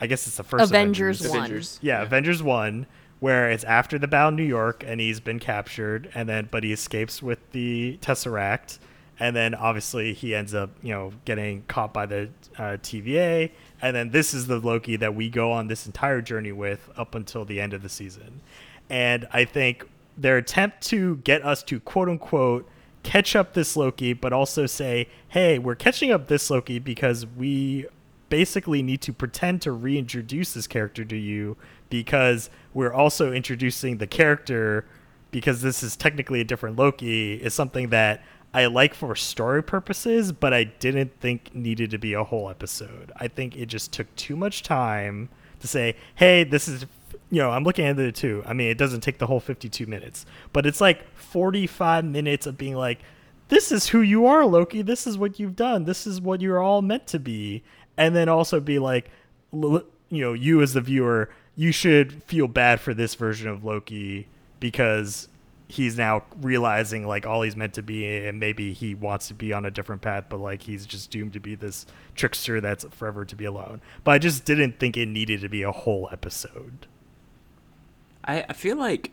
I 0.00 0.06
guess 0.06 0.26
it's 0.26 0.36
the 0.36 0.44
first 0.44 0.70
Avengers 0.70 1.26
one. 1.26 1.38
Avengers. 1.38 1.78
yeah, 1.82 2.02
Avengers 2.02 2.42
One, 2.42 2.86
where 3.20 3.50
it's 3.50 3.64
after 3.64 3.98
the 3.98 4.06
battle 4.06 4.30
in 4.30 4.36
New 4.36 4.44
York 4.44 4.84
and 4.86 5.00
he's 5.00 5.20
been 5.20 5.38
captured, 5.38 6.10
and 6.14 6.28
then 6.28 6.48
but 6.50 6.64
he 6.64 6.72
escapes 6.72 7.22
with 7.22 7.38
the 7.52 7.98
Tesseract, 8.02 8.78
and 9.18 9.34
then 9.34 9.54
obviously 9.54 10.12
he 10.12 10.34
ends 10.34 10.54
up 10.54 10.70
you 10.82 10.92
know 10.92 11.12
getting 11.24 11.62
caught 11.68 11.92
by 11.92 12.06
the 12.06 12.28
uh, 12.58 12.76
TVA, 12.82 13.50
and 13.80 13.96
then 13.96 14.10
this 14.10 14.34
is 14.34 14.46
the 14.46 14.58
Loki 14.58 14.96
that 14.96 15.14
we 15.14 15.30
go 15.30 15.50
on 15.52 15.68
this 15.68 15.86
entire 15.86 16.20
journey 16.20 16.52
with 16.52 16.88
up 16.96 17.14
until 17.14 17.44
the 17.44 17.60
end 17.60 17.72
of 17.72 17.82
the 17.82 17.88
season, 17.88 18.40
and 18.88 19.26
I 19.32 19.44
think 19.44 19.88
their 20.16 20.38
attempt 20.38 20.82
to 20.88 21.16
get 21.16 21.44
us 21.44 21.62
to 21.64 21.80
quote 21.80 22.08
unquote 22.08 22.68
catch 23.02 23.36
up 23.36 23.54
this 23.54 23.76
Loki, 23.76 24.12
but 24.12 24.32
also 24.32 24.66
say, 24.66 25.08
hey, 25.28 25.58
we're 25.60 25.76
catching 25.76 26.10
up 26.10 26.26
this 26.26 26.50
Loki 26.50 26.80
because 26.80 27.24
we 27.24 27.86
basically 28.28 28.82
need 28.82 29.00
to 29.02 29.12
pretend 29.12 29.62
to 29.62 29.70
reintroduce 29.70 30.54
this 30.54 30.66
character 30.66 31.04
to 31.04 31.16
you 31.16 31.56
because 31.88 32.50
we're 32.74 32.92
also 32.92 33.32
introducing 33.32 33.98
the 33.98 34.06
character 34.08 34.84
because 35.30 35.62
this 35.62 35.84
is 35.84 35.96
technically 35.96 36.40
a 36.40 36.44
different 36.44 36.76
Loki 36.76 37.34
is 37.34 37.54
something 37.54 37.90
that 37.90 38.24
I 38.52 38.66
like 38.66 38.94
for 38.94 39.14
story 39.14 39.62
purposes, 39.62 40.32
but 40.32 40.52
I 40.52 40.64
didn't 40.64 41.20
think 41.20 41.54
needed 41.54 41.90
to 41.90 41.98
be 41.98 42.14
a 42.14 42.24
whole 42.24 42.48
episode. 42.50 43.12
I 43.16 43.28
think 43.28 43.56
it 43.56 43.66
just 43.66 43.92
took 43.92 44.12
too 44.16 44.34
much 44.34 44.62
time 44.62 45.28
to 45.60 45.68
say, 45.68 45.94
hey, 46.16 46.42
this 46.42 46.66
is 46.66 46.86
you 47.30 47.40
know, 47.40 47.50
I'm 47.50 47.64
looking 47.64 47.84
at 47.84 47.98
it 47.98 48.14
too. 48.14 48.42
I 48.46 48.52
mean, 48.52 48.68
it 48.68 48.78
doesn't 48.78 49.00
take 49.00 49.18
the 49.18 49.26
whole 49.26 49.40
52 49.40 49.86
minutes, 49.86 50.26
but 50.52 50.66
it's 50.66 50.80
like 50.80 51.08
45 51.16 52.04
minutes 52.04 52.46
of 52.46 52.56
being 52.56 52.76
like, 52.76 53.00
this 53.48 53.70
is 53.70 53.88
who 53.88 54.00
you 54.00 54.26
are, 54.26 54.44
Loki. 54.44 54.82
This 54.82 55.06
is 55.06 55.16
what 55.16 55.38
you've 55.38 55.56
done. 55.56 55.84
This 55.84 56.06
is 56.06 56.20
what 56.20 56.40
you're 56.40 56.60
all 56.60 56.82
meant 56.82 57.06
to 57.08 57.18
be. 57.18 57.62
And 57.96 58.14
then 58.14 58.28
also 58.28 58.60
be 58.60 58.78
like, 58.78 59.10
you 59.52 59.82
know, 60.10 60.32
you 60.32 60.62
as 60.62 60.74
the 60.74 60.80
viewer, 60.80 61.30
you 61.54 61.72
should 61.72 62.22
feel 62.24 62.48
bad 62.48 62.80
for 62.80 62.92
this 62.92 63.14
version 63.14 63.48
of 63.48 63.64
Loki 63.64 64.26
because 64.60 65.28
he's 65.68 65.96
now 65.96 66.22
realizing 66.40 67.06
like 67.06 67.26
all 67.26 67.42
he's 67.42 67.56
meant 67.56 67.74
to 67.74 67.82
be 67.82 68.06
and 68.26 68.38
maybe 68.38 68.72
he 68.72 68.94
wants 68.94 69.28
to 69.28 69.34
be 69.34 69.52
on 69.52 69.64
a 69.64 69.70
different 69.70 70.00
path 70.00 70.24
but 70.28 70.38
like 70.38 70.62
he's 70.62 70.86
just 70.86 71.10
doomed 71.10 71.32
to 71.32 71.40
be 71.40 71.54
this 71.54 71.86
trickster 72.14 72.60
that's 72.60 72.84
forever 72.90 73.24
to 73.24 73.34
be 73.34 73.44
alone 73.44 73.80
but 74.04 74.12
i 74.12 74.18
just 74.18 74.44
didn't 74.44 74.78
think 74.78 74.96
it 74.96 75.06
needed 75.06 75.40
to 75.40 75.48
be 75.48 75.62
a 75.62 75.72
whole 75.72 76.08
episode 76.12 76.86
I, 78.26 78.44
I 78.48 78.52
feel 78.52 78.76
like 78.76 79.12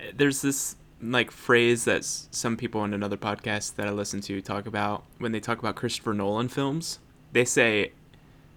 eh, 0.00 0.12
there's 0.14 0.42
this 0.42 0.76
like 1.00 1.30
phrase 1.30 1.84
that 1.84 2.04
some 2.04 2.56
people 2.56 2.84
in 2.84 2.94
another 2.94 3.16
podcast 3.16 3.76
that 3.76 3.86
I 3.86 3.90
listen 3.90 4.20
to 4.22 4.40
talk 4.40 4.66
about 4.66 5.04
when 5.18 5.32
they 5.32 5.40
talk 5.40 5.58
about 5.58 5.76
Christopher 5.76 6.14
Nolan 6.14 6.48
films. 6.48 6.98
They 7.32 7.44
say 7.44 7.92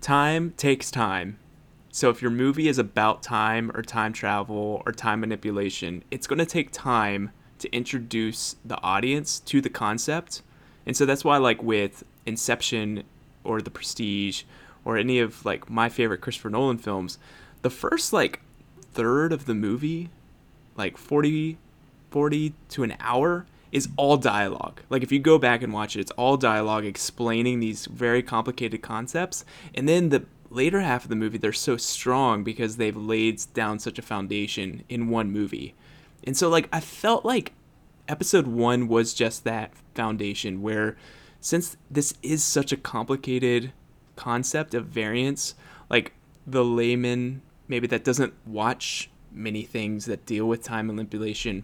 time 0.01 0.53
takes 0.57 0.89
time. 0.89 1.37
So 1.91 2.09
if 2.09 2.21
your 2.21 2.31
movie 2.31 2.67
is 2.67 2.77
about 2.77 3.23
time 3.23 3.71
or 3.73 3.81
time 3.81 4.13
travel 4.13 4.83
or 4.85 4.91
time 4.91 5.21
manipulation, 5.21 6.03
it's 6.11 6.27
going 6.27 6.39
to 6.39 6.45
take 6.45 6.71
time 6.71 7.31
to 7.59 7.69
introduce 7.75 8.55
the 8.63 8.81
audience 8.81 9.39
to 9.41 9.59
the 9.59 9.69
concept. 9.69 10.41
And 10.85 10.95
so 10.95 11.05
that's 11.05 11.25
why 11.25 11.37
like 11.37 11.61
with 11.61 12.03
Inception 12.25 13.03
or 13.43 13.61
The 13.61 13.71
Prestige 13.71 14.43
or 14.85 14.97
any 14.97 15.19
of 15.19 15.43
like 15.45 15.69
my 15.69 15.89
favorite 15.89 16.21
Christopher 16.21 16.51
Nolan 16.51 16.77
films, 16.77 17.17
the 17.63 17.69
first 17.69 18.13
like 18.13 18.41
third 18.93 19.31
of 19.31 19.45
the 19.45 19.55
movie, 19.55 20.09
like 20.75 20.97
40 20.97 21.57
40 22.09 22.53
to 22.69 22.83
an 22.83 22.95
hour 22.99 23.45
is 23.71 23.89
all 23.95 24.17
dialogue. 24.17 24.81
Like 24.89 25.03
if 25.03 25.11
you 25.11 25.19
go 25.19 25.37
back 25.37 25.61
and 25.61 25.71
watch 25.71 25.95
it, 25.95 25.99
it's 25.99 26.11
all 26.11 26.37
dialogue 26.37 26.85
explaining 26.85 27.59
these 27.59 27.85
very 27.85 28.23
complicated 28.23 28.81
concepts. 28.81 29.45
And 29.75 29.87
then 29.87 30.09
the 30.09 30.25
later 30.49 30.81
half 30.81 31.03
of 31.03 31.09
the 31.09 31.15
movie, 31.15 31.37
they're 31.37 31.53
so 31.53 31.77
strong 31.77 32.43
because 32.43 32.77
they've 32.77 32.97
laid 32.97 33.41
down 33.53 33.79
such 33.79 33.99
a 33.99 34.03
foundation 34.03 34.83
in 34.89 35.09
one 35.09 35.31
movie. 35.31 35.75
And 36.23 36.35
so 36.35 36.49
like 36.49 36.67
I 36.73 36.79
felt 36.79 37.25
like 37.25 37.53
episode 38.07 38.47
1 38.47 38.87
was 38.87 39.13
just 39.13 39.43
that 39.43 39.71
foundation 39.93 40.61
where 40.61 40.97
since 41.39 41.77
this 41.89 42.15
is 42.23 42.43
such 42.43 42.71
a 42.71 42.77
complicated 42.77 43.71
concept 44.15 44.73
of 44.73 44.87
variance, 44.87 45.53
like 45.89 46.13
the 46.45 46.65
layman 46.65 47.43
maybe 47.69 47.87
that 47.87 48.03
doesn't 48.03 48.33
watch 48.45 49.09
many 49.31 49.61
things 49.63 50.05
that 50.05 50.25
deal 50.25 50.45
with 50.45 50.61
time 50.61 50.87
manipulation 50.87 51.63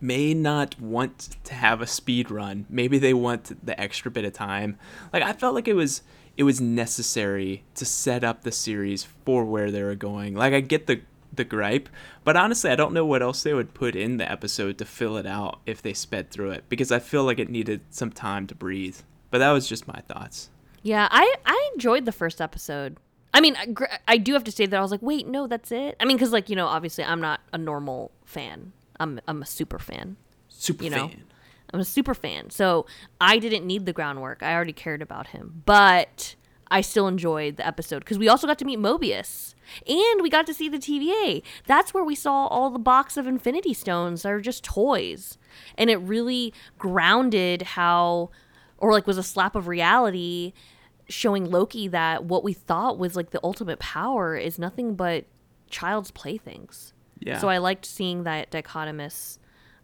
may 0.00 0.34
not 0.34 0.78
want 0.80 1.36
to 1.44 1.54
have 1.54 1.80
a 1.80 1.86
speed 1.86 2.30
run. 2.30 2.66
Maybe 2.68 2.98
they 2.98 3.14
want 3.14 3.64
the 3.64 3.78
extra 3.80 4.10
bit 4.10 4.24
of 4.24 4.32
time. 4.32 4.78
Like 5.12 5.22
I 5.22 5.32
felt 5.32 5.54
like 5.54 5.66
it 5.66 5.74
was 5.74 6.02
it 6.36 6.42
was 6.42 6.60
necessary 6.60 7.64
to 7.74 7.84
set 7.84 8.22
up 8.22 8.42
the 8.42 8.52
series 8.52 9.04
for 9.24 9.44
where 9.44 9.70
they 9.70 9.82
were 9.82 9.94
going. 9.94 10.34
Like 10.34 10.52
I 10.52 10.60
get 10.60 10.86
the 10.86 11.00
the 11.32 11.44
gripe, 11.44 11.88
but 12.24 12.36
honestly, 12.36 12.70
I 12.70 12.76
don't 12.76 12.94
know 12.94 13.04
what 13.04 13.22
else 13.22 13.42
they 13.42 13.52
would 13.52 13.74
put 13.74 13.94
in 13.94 14.16
the 14.16 14.30
episode 14.30 14.78
to 14.78 14.84
fill 14.84 15.16
it 15.16 15.26
out 15.26 15.60
if 15.66 15.82
they 15.82 15.92
sped 15.92 16.30
through 16.30 16.52
it 16.52 16.64
because 16.68 16.90
I 16.90 16.98
feel 16.98 17.24
like 17.24 17.38
it 17.38 17.50
needed 17.50 17.82
some 17.90 18.10
time 18.10 18.46
to 18.46 18.54
breathe. 18.54 18.98
But 19.30 19.38
that 19.38 19.52
was 19.52 19.68
just 19.68 19.88
my 19.88 20.00
thoughts. 20.08 20.50
Yeah, 20.82 21.08
I 21.10 21.34
I 21.44 21.70
enjoyed 21.74 22.04
the 22.04 22.12
first 22.12 22.40
episode. 22.40 22.98
I 23.36 23.40
mean, 23.42 23.54
I, 23.54 23.98
I 24.08 24.16
do 24.16 24.32
have 24.32 24.44
to 24.44 24.50
say 24.50 24.64
that 24.64 24.74
I 24.74 24.80
was 24.80 24.90
like, 24.90 25.02
wait, 25.02 25.26
no, 25.26 25.46
that's 25.46 25.70
it. 25.70 25.94
I 26.00 26.06
mean, 26.06 26.16
because 26.16 26.32
like 26.32 26.48
you 26.48 26.56
know, 26.56 26.66
obviously, 26.66 27.04
I'm 27.04 27.20
not 27.20 27.40
a 27.52 27.58
normal 27.58 28.10
fan. 28.24 28.72
I'm 28.98 29.20
I'm 29.28 29.42
a 29.42 29.46
super 29.46 29.78
fan. 29.78 30.16
Super 30.48 30.84
You 30.84 30.90
know? 30.90 31.08
fan. 31.08 31.24
I'm 31.74 31.80
a 31.80 31.84
super 31.84 32.14
fan. 32.14 32.48
So 32.48 32.86
I 33.20 33.38
didn't 33.38 33.66
need 33.66 33.84
the 33.84 33.92
groundwork. 33.92 34.42
I 34.42 34.54
already 34.54 34.72
cared 34.72 35.02
about 35.02 35.28
him. 35.28 35.62
But 35.66 36.34
I 36.70 36.80
still 36.80 37.08
enjoyed 37.08 37.56
the 37.58 37.66
episode 37.66 37.98
because 37.98 38.18
we 38.18 38.26
also 38.26 38.46
got 38.46 38.58
to 38.60 38.64
meet 38.64 38.78
Mobius. 38.78 39.54
And 39.86 40.22
we 40.22 40.30
got 40.30 40.46
to 40.46 40.54
see 40.54 40.70
the 40.70 40.78
TVA. 40.78 41.42
That's 41.66 41.92
where 41.92 42.04
we 42.04 42.14
saw 42.14 42.46
all 42.46 42.70
the 42.70 42.78
box 42.78 43.18
of 43.18 43.26
Infinity 43.26 43.74
Stones 43.74 44.22
that 44.22 44.32
are 44.32 44.40
just 44.40 44.64
toys. 44.64 45.36
And 45.76 45.90
it 45.90 45.96
really 45.96 46.54
grounded 46.78 47.62
how, 47.62 48.30
or 48.78 48.92
like 48.92 49.06
was 49.06 49.18
a 49.18 49.22
slap 49.22 49.54
of 49.56 49.68
reality 49.68 50.54
showing 51.08 51.50
Loki 51.50 51.88
that 51.88 52.24
what 52.24 52.42
we 52.44 52.52
thought 52.52 52.98
was 52.98 53.14
like 53.16 53.30
the 53.30 53.40
ultimate 53.44 53.78
power 53.78 54.36
is 54.36 54.58
nothing 54.58 54.94
but 54.94 55.24
child's 55.70 56.10
playthings. 56.10 56.92
Yeah. 57.20 57.38
So 57.38 57.48
I 57.48 57.58
liked 57.58 57.86
seeing 57.86 58.24
that 58.24 58.50
dichotomous 58.50 59.38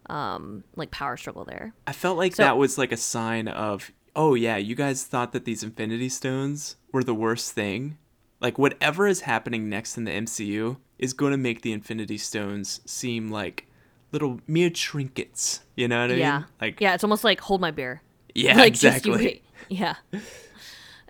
um 0.09 0.63
like 0.75 0.91
power 0.91 1.15
struggle 1.15 1.45
there. 1.45 1.73
I 1.87 1.93
felt 1.93 2.17
like 2.17 2.35
So- 2.35 2.43
that 2.43 2.57
was 2.57 2.77
like 2.77 2.91
a 2.91 2.97
sign 2.97 3.47
of, 3.47 3.91
oh 4.15 4.33
yeah, 4.35 4.57
you 4.57 4.75
guys 4.75 5.03
thought 5.05 5.31
that 5.31 5.45
these 5.45 5.63
Infinity 5.63 6.09
Stones 6.09 6.75
were 6.91 7.03
the 7.03 7.15
worst 7.15 7.53
thing. 7.53 7.97
Like 8.41 8.57
whatever 8.57 9.07
is 9.07 9.21
happening 9.21 9.69
next 9.69 9.97
in 9.97 10.03
the 10.03 10.11
MCU 10.11 10.77
is 10.99 11.13
going 11.13 11.31
to 11.31 11.37
make 11.37 11.61
the 11.61 11.71
Infinity 11.71 12.17
Stones 12.17 12.81
seem 12.85 13.31
like 13.31 13.67
little 14.11 14.41
mere 14.47 14.69
trinkets. 14.69 15.61
You 15.75 15.87
know 15.87 16.01
what 16.01 16.11
I 16.11 16.15
yeah. 16.15 16.37
mean? 16.39 16.45
Like 16.59 16.81
yeah, 16.81 16.93
it's 16.93 17.03
almost 17.05 17.23
like 17.23 17.39
hold 17.39 17.61
my 17.61 17.71
beer. 17.71 18.01
yeah, 18.35 18.55
like 18.57 18.67
exactly. 18.67 19.41
Yeah. 19.69 19.95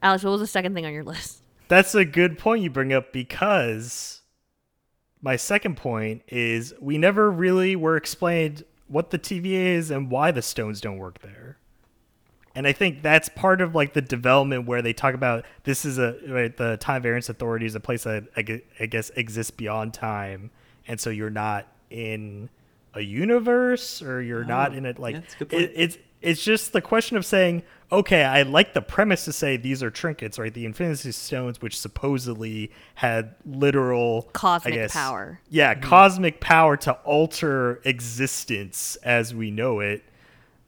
Alex, 0.04 0.24
what 0.24 0.32
was 0.32 0.42
the 0.42 0.48
second 0.48 0.76
thing 0.76 0.86
on 0.86 0.94
your 0.94 1.04
list? 1.04 1.40
That's 1.70 1.96
a 1.96 2.06
good 2.06 2.38
point 2.38 2.62
you 2.62 2.70
bring 2.70 2.94
up 2.94 3.12
because 3.14 4.22
my 5.22 5.38
second 5.38 5.78
point 5.78 6.22
is 6.28 6.74
we 6.82 6.98
never 6.98 7.32
really 7.32 7.76
were 7.76 7.96
explained 7.96 8.64
what 8.88 9.10
the 9.10 9.18
TVA 9.18 9.76
is 9.78 9.90
and 9.90 10.12
why 10.12 10.30
the 10.32 10.42
stones 10.42 10.82
don't 10.82 10.98
work 10.98 11.20
there. 11.22 11.58
And 12.54 12.68
I 12.68 12.74
think 12.74 13.02
that's 13.02 13.30
part 13.30 13.62
of 13.62 13.74
like 13.74 13.94
the 13.94 14.02
development 14.02 14.68
where 14.68 14.82
they 14.84 14.94
talk 14.94 15.16
about 15.16 15.46
this 15.64 15.86
is 15.86 15.98
a 15.98 16.18
right, 16.28 16.56
the 16.56 16.78
time 16.78 17.02
variance 17.02 17.30
authority 17.30 17.66
is 17.66 17.74
a 17.74 17.80
place 17.80 18.04
that 18.04 18.26
I 18.38 18.42
guess 18.86 19.10
exists 19.16 19.50
beyond 19.50 19.94
time, 19.96 20.52
and 20.88 21.00
so 21.00 21.10
you're 21.10 21.32
not 21.32 21.66
in 21.90 22.50
a 22.94 23.02
universe 23.02 24.04
or 24.04 24.22
you're 24.22 24.44
not 24.44 24.72
Oh, 24.74 24.76
in 24.76 24.86
it 24.86 25.00
like 25.00 25.16
yeah, 25.16 25.22
that's 25.22 25.34
a 25.34 25.38
good 25.40 25.50
point. 25.50 25.64
it, 25.64 25.72
it's 25.76 25.98
it's 26.24 26.44
just 26.44 26.74
the 26.74 26.82
question 26.82 27.18
of 27.18 27.26
saying 27.26 27.62
okay 27.92 28.24
i 28.24 28.42
like 28.42 28.74
the 28.74 28.82
premise 28.82 29.26
to 29.26 29.32
say 29.34 29.58
these 29.58 29.84
are 29.84 29.92
trinkets 29.92 30.40
right 30.40 30.54
the 30.54 30.66
infinity 30.66 31.12
stones 31.12 31.62
which 31.62 31.78
supposedly 31.80 32.72
had 32.96 33.36
literal 33.46 34.26
I 34.30 34.32
Cosmic 34.32 34.74
guess- 34.74 34.94
power. 34.94 35.40
yeah 35.50 35.76
cosmic 35.76 36.40
power 36.40 36.78
to 36.78 36.94
alter 37.04 37.82
existence 37.84 38.96
as 39.04 39.34
we 39.36 39.52
know 39.52 39.80
it 39.80 40.04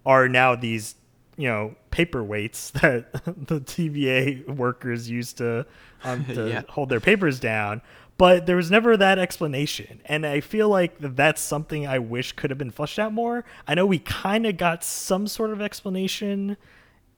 are 0.05 0.27
now 0.29 0.55
these 0.55 0.95
you 1.37 1.47
know 1.47 1.75
paperweights 1.91 2.71
that 2.81 3.11
the 3.47 3.59
TVA 3.61 4.47
workers 4.47 5.09
use 5.09 5.33
to 5.33 5.65
um, 6.03 6.25
to 6.33 6.49
Yeah. 6.49 6.61
hold 6.69 6.89
their 6.89 6.99
papers 6.99 7.39
down. 7.39 7.81
But 8.17 8.45
there 8.45 8.55
was 8.55 8.71
never 8.71 8.95
that 8.95 9.19
explanation, 9.19 10.01
and 10.05 10.25
I 10.25 10.39
feel 10.39 10.69
like 10.69 10.95
that's 10.99 11.41
something 11.41 11.85
I 11.85 11.99
wish 11.99 12.31
could 12.31 12.49
have 12.49 12.57
been 12.57 12.71
fleshed 12.71 12.97
out 12.97 13.11
more. 13.11 13.43
I 13.67 13.75
know 13.75 13.85
we 13.85 13.99
kind 13.99 14.45
of 14.45 14.55
got 14.55 14.85
some 14.85 15.27
sort 15.27 15.51
of 15.51 15.61
explanation 15.61 16.55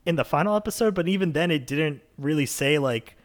in 0.07 0.15
the 0.15 0.25
final 0.25 0.55
episode, 0.55 0.95
but 0.95 1.07
even 1.07 1.33
then, 1.33 1.51
it 1.51 1.67
didn't 1.67 2.01
really 2.17 2.47
say 2.47 2.79
like 2.79 3.15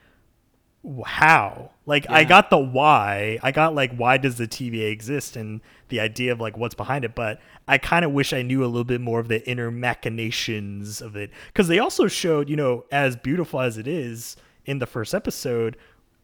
how. 1.06 1.70
Like 1.86 2.08
I 2.10 2.24
got 2.24 2.50
the 2.50 2.58
why. 2.58 3.38
I 3.42 3.52
got 3.52 3.74
like 3.74 3.94
why 3.96 4.18
does 4.18 4.36
the 4.36 4.46
TVA 4.46 4.90
exist 4.90 5.36
and 5.36 5.60
the 5.88 6.00
idea 6.00 6.32
of 6.32 6.40
like 6.40 6.56
what's 6.56 6.74
behind 6.74 7.04
it, 7.04 7.14
but 7.14 7.40
I 7.66 7.78
kind 7.78 8.04
of 8.04 8.12
wish 8.12 8.32
I 8.32 8.42
knew 8.42 8.64
a 8.64 8.66
little 8.66 8.84
bit 8.84 9.00
more 9.00 9.20
of 9.20 9.28
the 9.28 9.48
inner 9.48 9.70
machinations 9.70 11.00
of 11.00 11.16
it 11.16 11.30
cuz 11.54 11.68
they 11.68 11.78
also 11.78 12.06
showed, 12.06 12.48
you 12.48 12.56
know, 12.56 12.84
as 12.92 13.16
beautiful 13.16 13.60
as 13.60 13.78
it 13.78 13.86
is 13.86 14.36
in 14.64 14.78
the 14.78 14.86
first 14.86 15.14
episode, 15.14 15.76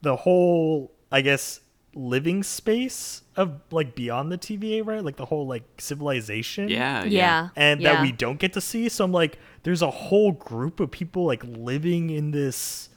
the 0.02 0.16
whole 0.16 0.92
I 1.10 1.20
guess 1.22 1.60
living 1.94 2.42
space 2.42 3.22
of 3.36 3.60
like 3.70 3.94
beyond 3.94 4.30
the 4.30 4.38
TVA, 4.38 4.86
right? 4.86 5.02
Like 5.02 5.16
the 5.16 5.24
whole 5.24 5.46
like 5.46 5.64
civilization 5.78 6.68
Yeah, 6.68 7.04
Yeah. 7.04 7.48
and 7.56 7.80
yeah. 7.80 7.94
that 7.94 8.02
we 8.02 8.12
don't 8.12 8.38
get 8.38 8.52
to 8.52 8.60
see. 8.60 8.88
So 8.88 9.04
I'm 9.04 9.12
like, 9.12 9.38
there's 9.62 9.82
a 9.82 9.90
whole 9.90 10.32
group 10.32 10.80
of 10.80 10.90
people 10.90 11.24
like 11.24 11.42
living 11.44 12.10
in 12.10 12.30
this 12.30 12.90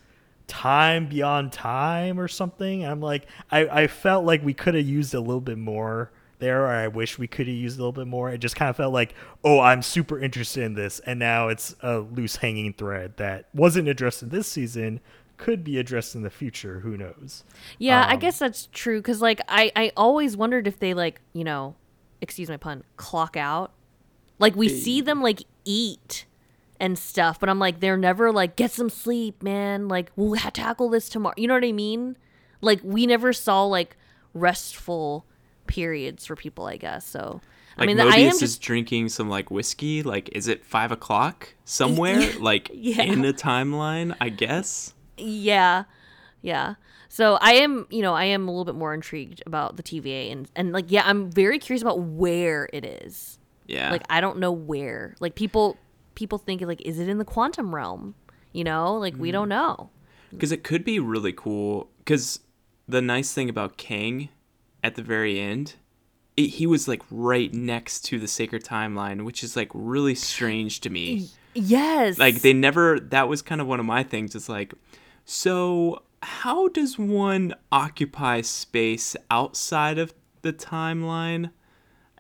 time 0.47 1.08
beyond 1.08 1.52
time 1.54 2.19
or 2.19 2.28
something. 2.28 2.86
I'm 2.86 3.02
like, 3.02 3.26
I, 3.50 3.84
I 3.84 3.88
felt 3.88 4.26
like 4.26 4.43
we 4.43 4.54
could 4.54 4.76
have 4.76 4.86
used 4.86 5.13
a 5.13 5.19
little 5.19 5.41
bit 5.41 5.58
more 5.58 6.12
there, 6.39 6.63
or 6.65 6.67
I 6.69 6.88
wish 6.88 7.17
we 7.19 7.28
could 7.28 7.47
have 7.47 7.56
used 7.56 7.78
a 7.78 7.82
little 7.82 7.91
bit 7.93 8.08
more. 8.08 8.30
It 8.32 8.39
just 8.39 8.56
kind 8.56 8.69
of 8.69 8.76
felt 8.76 8.91
like, 8.91 9.13
oh, 9.43 9.60
I'm 9.60 9.82
super 9.82 10.19
interested 10.19 10.63
in 10.63 10.74
this, 10.74 11.00
and 11.00 11.19
now 11.19 11.47
it's 11.50 11.76
a 11.82 12.00
loose 12.00 12.36
hanging 12.38 12.74
thread 12.74 13.15
that 13.17 13.47
wasn't 13.54 13.88
addressed 13.88 14.24
in 14.24 14.30
this 14.30 14.47
season. 14.47 15.00
Could 15.41 15.63
be 15.63 15.77
addressed 15.80 16.13
in 16.15 16.21
the 16.21 16.30
future. 16.30 16.82
Who 16.82 16.95
knows? 16.97 17.43
Yeah, 17.80 18.06
I 18.08 18.13
Um, 18.13 18.19
guess 18.19 18.38
that's 18.39 18.67
true 18.71 18.99
because 18.99 19.21
like 19.21 19.41
I 19.47 19.71
I 19.75 19.91
always 19.97 20.38
wondered 20.38 20.67
if 20.67 20.77
they 20.80 20.93
like 20.93 21.19
you 21.34 21.43
know, 21.43 21.75
excuse 22.21 22.47
my 22.47 22.58
pun, 22.58 22.84
clock 22.95 23.36
out. 23.36 23.71
Like 24.38 24.56
we 24.56 24.69
see 24.69 25.01
them 25.01 25.21
like 25.21 25.43
eat 25.65 26.25
and 26.80 26.97
stuff, 26.97 27.39
but 27.39 27.49
I'm 27.49 27.58
like 27.60 27.80
they're 27.80 27.97
never 27.97 28.32
like 28.32 28.56
get 28.56 28.69
some 28.71 28.89
sleep, 28.89 29.41
man. 29.41 29.88
Like 29.88 30.12
we'll 30.15 30.38
ha- 30.39 30.51
tackle 30.51 30.89
this 30.89 31.10
tomorrow. 31.10 31.34
You 31.38 31.47
know 31.47 31.56
what 31.56 31.65
I 31.65 31.71
mean? 31.71 32.17
Like 32.62 32.80
we 32.84 33.08
never 33.08 33.34
saw 33.34 33.63
like 33.65 33.97
restful 34.36 35.25
periods 35.67 36.25
for 36.25 36.36
people. 36.36 36.65
I 36.67 36.77
guess 36.77 37.06
so. 37.06 37.41
Like 37.77 37.89
I 37.89 37.93
mean, 37.93 37.97
Mobius 37.97 38.12
I 38.13 38.17
am 38.19 38.27
is 38.30 38.39
just 38.39 38.62
drinking 38.62 39.10
some 39.10 39.30
like 39.30 39.49
whiskey. 39.49 40.04
Like, 40.04 40.30
is 40.34 40.47
it 40.47 40.63
five 40.65 40.91
o'clock 40.91 41.56
somewhere? 41.65 42.32
like 42.39 42.69
Yeah. 42.73 43.04
in 43.04 43.21
the 43.21 43.34
timeline, 43.34 44.15
I 44.19 44.30
guess. 44.30 44.93
Yeah 45.21 45.84
yeah 46.41 46.75
so 47.10 47.38
i 47.41 47.53
am 47.53 47.86
you 47.89 48.01
know 48.01 48.13
i 48.13 48.23
am 48.25 48.47
a 48.47 48.51
little 48.51 48.65
bit 48.65 48.75
more 48.75 48.93
intrigued 48.93 49.41
about 49.45 49.77
the 49.77 49.84
tva 49.84 50.31
and 50.31 50.49
and 50.55 50.71
like 50.73 50.86
yeah 50.89 51.03
i'm 51.05 51.29
very 51.31 51.60
curious 51.60 51.81
about 51.81 51.99
where 51.99 52.67
it 52.73 52.84
is 52.86 53.38
Yeah. 53.67 53.91
like 53.91 54.03
i 54.10 54.19
don't 54.21 54.39
know 54.39 54.51
where 54.51 55.15
like 55.19 55.36
people 55.36 55.77
people 56.15 56.38
think 56.38 56.62
like 56.62 56.81
is 56.81 56.99
it 56.99 57.07
in 57.07 57.17
the 57.19 57.25
quantum 57.25 57.73
realm 57.75 58.15
you 58.53 58.63
know 58.63 58.95
like 58.97 59.15
we 59.17 59.29
Mm. 59.29 59.34
don't 59.34 59.49
know 59.49 59.89
because 60.31 60.51
it 60.53 60.63
could 60.63 60.86
be 60.86 60.97
really 60.97 61.34
cool. 61.34 61.89
Because 61.97 62.39
the 62.88 63.01
nice 63.01 63.34
thing 63.34 63.49
about 63.49 63.75
Kang, 63.75 64.29
at 64.81 64.95
the 64.95 65.01
very 65.03 65.38
end, 65.41 65.75
it, 66.38 66.51
he 66.51 66.65
was 66.65 66.88
like 66.88 67.01
right 67.12 67.53
next 67.53 68.05
to 68.05 68.17
the 68.17 68.29
sacred 68.29 68.63
timeline, 68.63 69.25
which 69.25 69.43
is 69.43 69.57
like 69.57 69.69
really 69.73 70.15
strange 70.15 70.79
to 70.81 70.89
me. 70.89 71.27
yes 71.53 72.17
like 72.17 72.41
they 72.43 72.53
never 72.53 72.97
that 72.97 73.27
was 73.27 73.41
kind 73.41 73.60
of 73.60 73.67
one 73.67 73.81
of 73.81 73.86
my 73.86 74.03
things 74.03 74.34
it's 74.36 74.47
like 74.47 74.73
so 75.25 76.03
how 76.23 76.67
does 76.69 76.99
one 76.99 77.53
occupy 77.71 78.41
space 78.41 79.15
outside 79.29 79.97
of 79.97 80.13
the 80.41 80.53
timeline 80.53 81.51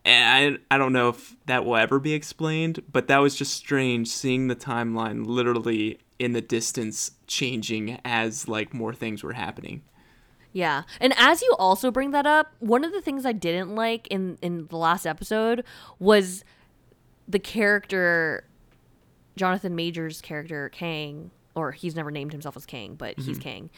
And 0.03 0.59
I, 0.71 0.75
I 0.75 0.77
don't 0.77 0.93
know 0.93 1.09
if 1.09 1.35
that 1.45 1.63
will 1.65 1.75
ever 1.75 1.99
be 1.99 2.13
explained, 2.13 2.81
but 2.91 3.07
that 3.07 3.19
was 3.19 3.35
just 3.35 3.53
strange 3.53 4.07
seeing 4.07 4.47
the 4.47 4.55
timeline 4.55 5.25
literally 5.25 5.99
in 6.17 6.33
the 6.33 6.41
distance 6.41 7.11
changing 7.27 7.99
as 8.03 8.47
like 8.47 8.73
more 8.73 8.93
things 8.93 9.23
were 9.23 9.33
happening. 9.33 9.83
Yeah. 10.53 10.83
And 10.99 11.13
as 11.17 11.41
you 11.41 11.55
also 11.59 11.91
bring 11.91 12.11
that 12.11 12.25
up, 12.25 12.53
one 12.59 12.83
of 12.83 12.91
the 12.91 13.01
things 13.01 13.25
I 13.25 13.31
didn't 13.31 13.75
like 13.75 14.07
in 14.07 14.37
in 14.41 14.67
the 14.67 14.77
last 14.77 15.05
episode 15.05 15.63
was 15.99 16.43
the 17.27 17.39
character 17.39 18.45
Jonathan 19.37 19.75
Majors 19.75 20.19
character 20.21 20.69
Kang 20.69 21.31
or 21.55 21.71
he's 21.71 21.95
never 21.95 22.11
named 22.11 22.31
himself 22.31 22.55
as 22.57 22.65
Kang, 22.65 22.95
but 22.95 23.17
he's 23.17 23.37
mm-hmm. 23.37 23.41
Kang. 23.41 23.69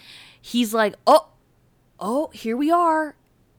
He's 0.41 0.73
like, 0.73 0.95
"Oh, 1.07 1.29
oh, 1.99 2.29
here 2.33 2.55
we 2.57 2.71
are. 2.71 3.15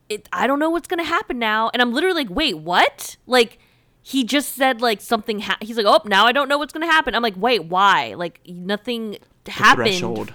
It 0.09 0.29
I 0.31 0.47
don't 0.47 0.59
know 0.59 0.69
what's 0.69 0.87
going 0.87 0.99
to 0.99 1.03
happen 1.05 1.39
now." 1.39 1.69
And 1.73 1.81
I'm 1.81 1.93
literally 1.93 2.23
like, 2.23 2.29
"Wait, 2.29 2.57
what?" 2.57 3.17
Like 3.25 3.59
he 4.01 4.23
just 4.23 4.53
said 4.55 4.81
like 4.81 5.01
something 5.01 5.39
ha- 5.39 5.57
he's 5.61 5.77
like, 5.77 5.85
"Oh, 5.87 6.01
now 6.05 6.25
I 6.25 6.31
don't 6.31 6.47
know 6.47 6.57
what's 6.57 6.73
going 6.73 6.87
to 6.87 6.91
happen." 6.91 7.15
I'm 7.15 7.23
like, 7.23 7.37
"Wait, 7.37 7.65
why?" 7.65 8.13
Like 8.15 8.39
nothing 8.47 9.17
happened 9.47 9.87
Threshold. 9.89 10.33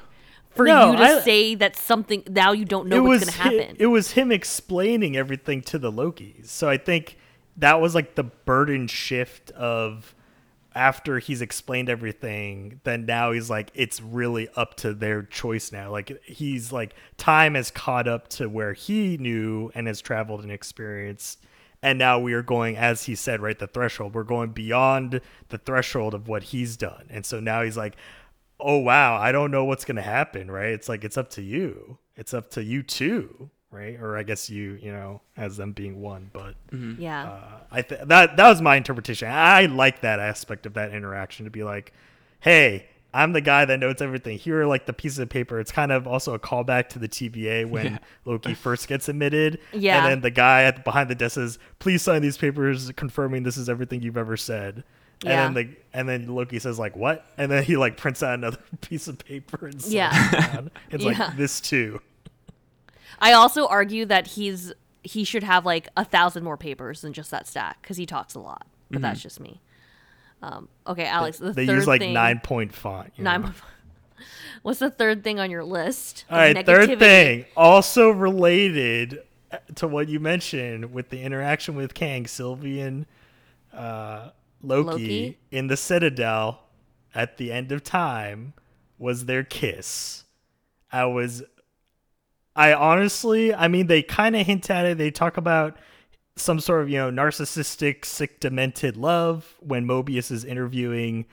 for 0.50 0.64
No, 0.66 0.90
you 0.92 0.96
to 0.98 1.02
I- 1.02 1.20
say 1.20 1.54
that 1.56 1.76
something 1.76 2.22
now 2.28 2.52
you 2.52 2.64
don't 2.64 2.88
know 2.88 3.02
what's 3.02 3.24
going 3.24 3.32
to 3.32 3.38
hi- 3.42 3.52
happen. 3.64 3.76
it 3.78 3.86
was 3.86 4.12
him 4.12 4.30
explaining 4.32 5.16
everything 5.16 5.62
to 5.62 5.78
the 5.78 5.90
Lokis. 5.92 6.46
So 6.46 6.68
I 6.68 6.76
think 6.76 7.16
that 7.56 7.80
was 7.80 7.94
like 7.94 8.14
the 8.14 8.24
burden 8.24 8.86
shift 8.88 9.50
of 9.52 10.14
after 10.74 11.18
he's 11.18 11.42
explained 11.42 11.88
everything, 11.88 12.80
then 12.84 13.06
now 13.06 13.32
he's 13.32 13.50
like 13.50 13.70
it's 13.74 14.00
really 14.00 14.48
up 14.56 14.76
to 14.76 14.94
their 14.94 15.22
choice 15.22 15.72
now. 15.72 15.90
Like 15.90 16.22
he's 16.24 16.72
like 16.72 16.94
time 17.16 17.54
has 17.54 17.70
caught 17.70 18.08
up 18.08 18.28
to 18.28 18.48
where 18.48 18.72
he 18.72 19.16
knew 19.16 19.70
and 19.74 19.86
has 19.86 20.00
traveled 20.00 20.42
and 20.42 20.52
experienced. 20.52 21.44
And 21.82 21.98
now 21.98 22.18
we 22.18 22.34
are 22.34 22.42
going, 22.42 22.76
as 22.76 23.04
he 23.04 23.14
said, 23.14 23.40
right, 23.40 23.58
the 23.58 23.66
threshold. 23.66 24.14
We're 24.14 24.22
going 24.22 24.50
beyond 24.50 25.22
the 25.48 25.56
threshold 25.56 26.12
of 26.12 26.28
what 26.28 26.42
he's 26.42 26.76
done. 26.76 27.06
And 27.08 27.24
so 27.24 27.40
now 27.40 27.62
he's 27.62 27.76
like, 27.76 27.96
oh 28.62 28.78
wow 28.78 29.16
i 29.16 29.32
don't 29.32 29.50
know 29.50 29.64
what's 29.64 29.84
gonna 29.84 30.02
happen 30.02 30.50
right 30.50 30.72
it's 30.72 30.88
like 30.88 31.04
it's 31.04 31.16
up 31.16 31.30
to 31.30 31.42
you 31.42 31.98
it's 32.16 32.34
up 32.34 32.50
to 32.50 32.62
you 32.62 32.82
too 32.82 33.50
right 33.72 33.98
or 34.00 34.16
i 34.16 34.22
guess 34.22 34.50
you 34.50 34.78
you 34.82 34.90
know 34.90 35.20
as 35.36 35.56
them 35.56 35.72
being 35.72 36.00
one 36.00 36.28
but 36.32 36.54
yeah. 36.98 37.30
uh, 37.30 37.40
i 37.70 37.82
th- 37.82 38.00
that 38.06 38.36
that 38.36 38.48
was 38.48 38.60
my 38.60 38.76
interpretation 38.76 39.28
i 39.30 39.66
like 39.66 40.00
that 40.00 40.18
aspect 40.18 40.66
of 40.66 40.74
that 40.74 40.92
interaction 40.92 41.44
to 41.44 41.50
be 41.50 41.62
like 41.62 41.92
hey 42.40 42.86
i'm 43.14 43.32
the 43.32 43.40
guy 43.40 43.64
that 43.64 43.78
knows 43.78 44.00
everything 44.00 44.36
here 44.38 44.60
are 44.62 44.66
like 44.66 44.86
the 44.86 44.92
pieces 44.92 45.18
of 45.20 45.28
paper 45.28 45.60
it's 45.60 45.70
kind 45.70 45.92
of 45.92 46.06
also 46.08 46.34
a 46.34 46.38
callback 46.38 46.88
to 46.88 46.98
the 46.98 47.08
tva 47.08 47.64
when 47.68 48.00
loki 48.24 48.54
first 48.54 48.88
gets 48.88 49.08
admitted 49.08 49.58
Yeah. 49.72 49.98
and 49.98 50.06
then 50.06 50.20
the 50.20 50.30
guy 50.30 50.64
at 50.64 50.82
behind 50.84 51.08
the 51.08 51.14
desk 51.14 51.36
says 51.36 51.58
please 51.78 52.02
sign 52.02 52.22
these 52.22 52.36
papers 52.38 52.90
confirming 52.96 53.44
this 53.44 53.56
is 53.56 53.68
everything 53.68 54.02
you've 54.02 54.16
ever 54.16 54.36
said 54.36 54.82
Yeah. 55.22 55.46
and 55.46 55.56
then 55.56 55.66
the 55.68 55.76
and 55.92 56.08
then 56.08 56.34
Loki 56.34 56.58
says 56.60 56.78
like 56.78 56.94
what? 56.96 57.26
And 57.36 57.50
then 57.50 57.62
he 57.64 57.76
like 57.76 57.96
prints 57.96 58.22
out 58.22 58.34
another 58.34 58.58
piece 58.80 59.06
of 59.08 59.18
paper 59.18 59.66
and 59.66 59.82
signs 59.82 59.92
Yeah. 59.92 60.28
it 60.28 60.52
down. 60.52 60.70
It's 60.92 61.04
Yeah. 61.08 61.10
like 61.26 61.36
this 61.36 61.60
too. 61.60 62.00
I 63.20 63.32
also 63.32 63.66
argue 63.66 64.06
that 64.06 64.26
he's 64.28 64.72
he 65.02 65.24
should 65.24 65.42
have 65.42 65.64
like 65.64 65.88
a 65.96 66.04
thousand 66.04 66.44
more 66.44 66.56
papers 66.56 67.00
than 67.02 67.12
just 67.12 67.30
that 67.30 67.46
stack 67.46 67.80
because 67.82 67.96
he 67.96 68.06
talks 68.06 68.34
a 68.34 68.40
lot. 68.40 68.66
But 68.90 69.02
that's 69.02 69.22
just 69.22 69.38
me. 69.38 69.60
Um, 70.42 70.68
okay, 70.86 71.06
Alex. 71.06 71.38
The 71.38 71.46
Mm-hmm. 71.46 71.54
They 71.54 71.64
use 71.64 71.86
like 71.86 72.00
thing, 72.00 72.12
nine 72.12 72.40
point 72.40 72.74
font. 72.74 73.12
nine. 73.18 73.54
What's 74.62 74.80
the 74.80 74.90
third 74.90 75.24
thing 75.24 75.40
on 75.40 75.50
your 75.50 75.64
list? 75.64 76.24
All 76.30 76.36
right, 76.36 76.66
third 76.66 76.98
thing, 76.98 77.46
also 77.56 78.10
related 78.10 79.22
uh, 79.50 79.58
to 79.76 79.88
what 79.88 80.08
you 80.08 80.20
mentioned 80.20 80.92
with 80.92 81.08
the 81.08 81.22
interaction 81.22 81.76
with 81.76 81.94
Kang, 81.94 82.24
Sylvian, 82.24 83.06
uh, 83.72 84.30
Loki, 84.62 84.84
Loki? 84.84 85.38
in 85.50 85.68
the 85.68 85.78
Citadel 85.78 86.60
at 87.14 87.38
the 87.38 87.50
end 87.52 87.72
of 87.72 87.82
time 87.82 88.52
was 88.98 89.24
their 89.24 89.44
kiss. 89.44 90.24
I 90.92 91.06
was, 91.06 91.42
I 92.60 92.74
honestly, 92.74 93.54
I 93.54 93.68
mean, 93.68 93.86
they 93.86 94.02
kind 94.02 94.36
of 94.36 94.46
hint 94.46 94.68
at 94.68 94.84
it. 94.84 94.98
They 94.98 95.10
talk 95.10 95.38
about 95.38 95.78
some 96.36 96.60
sort 96.60 96.82
of 96.82 96.90
you 96.90 96.98
know 96.98 97.10
narcissistic, 97.10 98.04
sick, 98.04 98.38
demented 98.38 98.98
love 98.98 99.56
when 99.60 99.86
Mobius 99.86 100.30
is 100.30 100.44
interviewing 100.44 101.24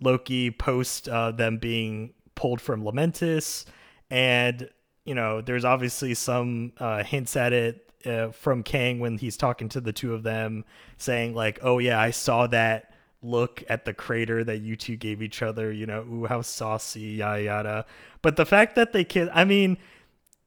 Loki 0.00 0.52
post 0.52 1.08
uh, 1.08 1.32
them 1.32 1.58
being 1.58 2.14
pulled 2.36 2.60
from 2.60 2.84
Lamentis, 2.84 3.64
and 4.10 4.70
you 5.04 5.16
know 5.16 5.40
there's 5.40 5.64
obviously 5.64 6.14
some 6.14 6.72
uh, 6.78 7.02
hints 7.02 7.34
at 7.34 7.52
it 7.52 7.90
uh, 8.06 8.28
from 8.30 8.62
Kang 8.62 9.00
when 9.00 9.18
he's 9.18 9.36
talking 9.36 9.68
to 9.70 9.80
the 9.80 9.92
two 9.92 10.14
of 10.14 10.22
them, 10.22 10.64
saying 10.98 11.34
like, 11.34 11.58
"Oh 11.62 11.80
yeah, 11.80 12.00
I 12.00 12.12
saw 12.12 12.46
that." 12.46 12.92
Look 13.22 13.64
at 13.68 13.86
the 13.86 13.94
crater 13.94 14.44
that 14.44 14.58
you 14.58 14.76
two 14.76 14.94
gave 14.94 15.20
each 15.20 15.42
other, 15.42 15.72
you 15.72 15.86
know, 15.86 16.02
ooh, 16.02 16.26
how 16.26 16.42
saucy, 16.42 17.00
yada 17.00 17.42
yada. 17.42 17.86
But 18.22 18.36
the 18.36 18.46
fact 18.46 18.76
that 18.76 18.92
they 18.92 19.02
kiss, 19.02 19.28
I 19.32 19.44
mean, 19.44 19.78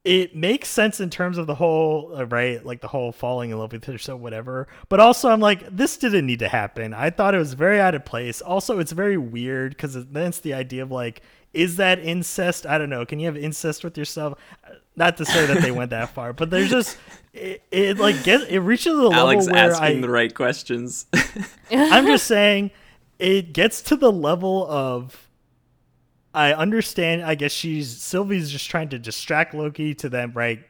it 0.10 0.36
makes 0.36 0.68
sense 0.68 1.00
in 1.00 1.12
terms 1.12 1.38
of 1.38 1.46
the 1.46 1.54
whole 1.54 2.12
uh, 2.18 2.26
right 2.26 2.66
like 2.66 2.82
the 2.82 2.88
whole 2.88 3.12
falling 3.12 3.52
in 3.52 3.60
love 3.60 3.72
with 3.72 3.88
yourself 3.88 4.20
whatever. 4.20 4.68
But 4.90 5.00
also 5.00 5.30
i'm 5.30 5.40
like 5.40 5.64
this 5.70 5.98
didn't 5.98 6.26
need 6.26 6.40
to 6.40 6.50
happen. 6.50 6.96
I 6.96 7.12
thought 7.12 7.36
it 7.36 7.38
was 7.38 7.54
very 7.54 7.80
out 7.80 7.94
of 7.94 8.06
place. 8.06 8.42
Also 8.42 8.80
it's 8.80 8.92
very 8.92 9.18
weird 9.18 9.74
because 9.74 9.94
then 9.94 10.30
it's 10.30 10.40
the 10.40 10.56
idea 10.56 10.82
of 10.82 10.90
like 10.90 11.22
is 11.54 11.78
that 11.78 12.00
incest? 12.00 12.66
I 12.66 12.80
don't 12.80 12.90
know. 12.90 13.06
Can 13.06 13.20
you 13.20 13.28
have 13.28 13.38
incest 13.38 13.84
with 13.84 14.00
yourself? 14.00 14.40
Not 14.96 15.18
to 15.18 15.26
say 15.26 15.46
that 15.46 15.62
they 15.62 15.72
went 15.72 15.92
that 15.92 16.10
far 16.16 16.34
but 16.34 16.50
there's 16.50 16.72
just 16.72 16.98
it, 17.32 17.62
it 17.70 18.00
like 18.00 18.24
gets 18.24 18.46
it 18.46 18.60
reaches 18.60 18.98
the 18.98 19.12
Alex 19.12 19.46
level 19.46 19.54
where 19.54 19.72
asking 19.72 20.00
I, 20.00 20.02
the 20.02 20.10
right 20.10 20.34
questions. 20.34 21.06
I'm 21.70 22.08
just 22.08 22.26
saying 22.36 22.72
it 23.20 23.54
gets 23.54 23.84
to 23.84 23.96
the 23.96 24.12
level 24.12 24.66
of 24.68 25.29
I 26.34 26.54
understand 26.54 27.24
I 27.24 27.36
guess 27.36 27.52
she's 27.52 28.02
Sylvie's 28.02 28.52
just 28.52 28.70
trying 28.70 28.90
to 28.90 29.00
distract 29.00 29.54
Loki 29.54 29.96
to 29.96 30.10
then 30.10 30.32
right 30.34 30.64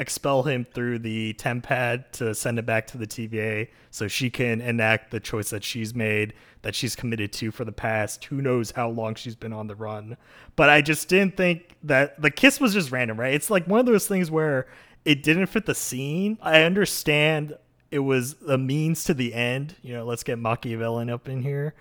expel 0.00 0.42
him 0.42 0.64
through 0.64 0.98
the 0.98 1.34
tempad 1.34 2.10
to 2.10 2.34
send 2.34 2.58
it 2.58 2.64
back 2.64 2.86
to 2.86 2.96
the 2.96 3.06
TVA 3.06 3.68
so 3.90 4.08
she 4.08 4.30
can 4.30 4.62
enact 4.62 5.10
the 5.10 5.20
choice 5.20 5.50
that 5.50 5.62
she's 5.62 5.94
made 5.94 6.32
that 6.62 6.74
she's 6.74 6.96
committed 6.96 7.32
to 7.34 7.50
for 7.50 7.66
the 7.66 7.72
past. 7.72 8.24
Who 8.24 8.40
knows 8.40 8.70
how 8.70 8.88
long 8.88 9.14
she's 9.14 9.36
been 9.36 9.52
on 9.52 9.66
the 9.66 9.74
run. 9.74 10.16
But 10.56 10.70
I 10.70 10.80
just 10.80 11.08
didn't 11.08 11.36
think 11.36 11.76
that 11.82 12.20
the 12.20 12.30
kiss 12.30 12.60
was 12.60 12.72
just 12.72 12.90
random 12.90 13.20
right? 13.20 13.34
It's 13.34 13.50
like 13.50 13.66
one 13.66 13.80
of 13.80 13.86
those 13.86 14.08
things 14.08 14.30
where 14.30 14.66
it 15.04 15.22
didn't 15.22 15.46
fit 15.46 15.66
the 15.66 15.74
scene. 15.74 16.38
I 16.40 16.62
understand 16.62 17.56
it 17.90 17.98
was 17.98 18.36
a 18.48 18.56
means 18.56 19.04
to 19.04 19.14
the 19.14 19.34
end. 19.34 19.76
You 19.82 19.94
know 19.94 20.04
let's 20.06 20.22
get 20.22 20.38
Machiavellian 20.38 21.10
up 21.10 21.28
in 21.28 21.42
here. 21.42 21.74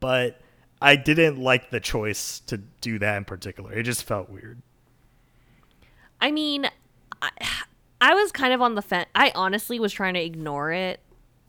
But 0.00 0.40
I 0.80 0.96
didn't 0.96 1.38
like 1.38 1.70
the 1.70 1.80
choice 1.80 2.40
to 2.40 2.58
do 2.58 2.98
that 2.98 3.16
in 3.16 3.24
particular 3.24 3.72
it 3.72 3.84
just 3.84 4.04
felt 4.04 4.30
weird 4.30 4.62
I 6.20 6.30
mean, 6.30 6.68
I, 7.20 7.30
I 8.00 8.14
was 8.14 8.32
kind 8.32 8.52
of 8.52 8.62
on 8.62 8.74
the 8.74 8.82
fence. 8.82 9.08
I 9.14 9.32
honestly 9.34 9.78
was 9.78 9.92
trying 9.92 10.14
to 10.14 10.22
ignore 10.22 10.72
it, 10.72 11.00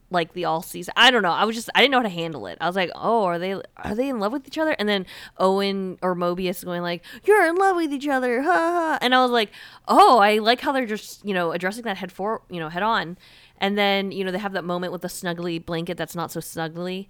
like 0.09 0.33
the 0.33 0.45
all 0.45 0.61
season. 0.61 0.93
I 0.97 1.11
don't 1.11 1.23
know. 1.23 1.31
I 1.31 1.45
was 1.45 1.55
just 1.55 1.69
I 1.75 1.81
didn't 1.81 1.91
know 1.91 1.99
how 1.99 2.03
to 2.03 2.09
handle 2.09 2.47
it. 2.47 2.57
I 2.61 2.67
was 2.67 2.75
like, 2.75 2.91
oh, 2.95 3.23
are 3.25 3.39
they 3.39 3.53
are 3.53 3.95
they 3.95 4.09
in 4.09 4.19
love 4.19 4.31
with 4.31 4.47
each 4.47 4.57
other? 4.57 4.71
And 4.71 4.87
then 4.87 5.05
Owen 5.37 5.97
or 6.01 6.15
Mobius 6.15 6.63
going 6.63 6.81
like, 6.81 7.03
you're 7.25 7.45
in 7.45 7.55
love 7.55 7.75
with 7.75 7.91
each 7.91 8.07
other, 8.07 8.41
ha 8.41 8.51
ha. 8.51 8.97
And 9.01 9.13
I 9.13 9.21
was 9.21 9.31
like, 9.31 9.51
oh, 9.87 10.19
I 10.19 10.37
like 10.37 10.61
how 10.61 10.71
they're 10.71 10.85
just 10.85 11.25
you 11.25 11.33
know 11.33 11.51
addressing 11.51 11.83
that 11.83 11.97
head 11.97 12.11
for 12.11 12.41
you 12.49 12.59
know 12.59 12.69
head 12.69 12.83
on. 12.83 13.17
And 13.59 13.77
then 13.77 14.11
you 14.11 14.23
know 14.23 14.31
they 14.31 14.37
have 14.37 14.53
that 14.53 14.63
moment 14.63 14.93
with 14.93 15.01
the 15.01 15.07
snuggly 15.07 15.63
blanket 15.63 15.97
that's 15.97 16.15
not 16.15 16.31
so 16.31 16.39
snuggly, 16.39 17.07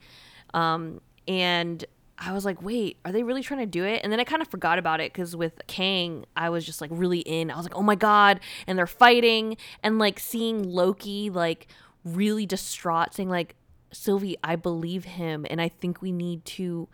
um, 0.53 1.01
and 1.27 1.85
I 2.19 2.33
was 2.33 2.45
like, 2.45 2.61
wait, 2.61 2.97
are 3.05 3.11
they 3.11 3.23
really 3.23 3.43
trying 3.43 3.59
to 3.59 3.65
do 3.65 3.83
it? 3.83 4.01
And 4.03 4.11
then 4.11 4.19
I 4.19 4.23
kind 4.23 4.41
of 4.41 4.47
forgot 4.47 4.79
about 4.79 4.99
it 4.99 5.13
because 5.13 5.35
with 5.35 5.61
Kang, 5.67 6.25
I 6.35 6.49
was 6.49 6.65
just 6.65 6.81
like 6.81 6.89
really 6.93 7.19
in. 7.19 7.51
I 7.51 7.55
was 7.55 7.65
like, 7.65 7.75
oh 7.75 7.83
my 7.83 7.95
God. 7.95 8.39
And 8.65 8.77
they're 8.77 8.87
fighting. 8.87 9.57
And 9.83 9.99
like 9.99 10.19
seeing 10.19 10.63
Loki 10.63 11.29
like 11.29 11.67
really 12.03 12.45
distraught, 12.45 13.13
saying, 13.13 13.29
like, 13.29 13.55
Sylvie, 13.91 14.37
I 14.43 14.55
believe 14.55 15.05
him. 15.05 15.45
And 15.49 15.61
I 15.61 15.69
think 15.69 16.01
we 16.01 16.11
need 16.11 16.43
to, 16.45 16.87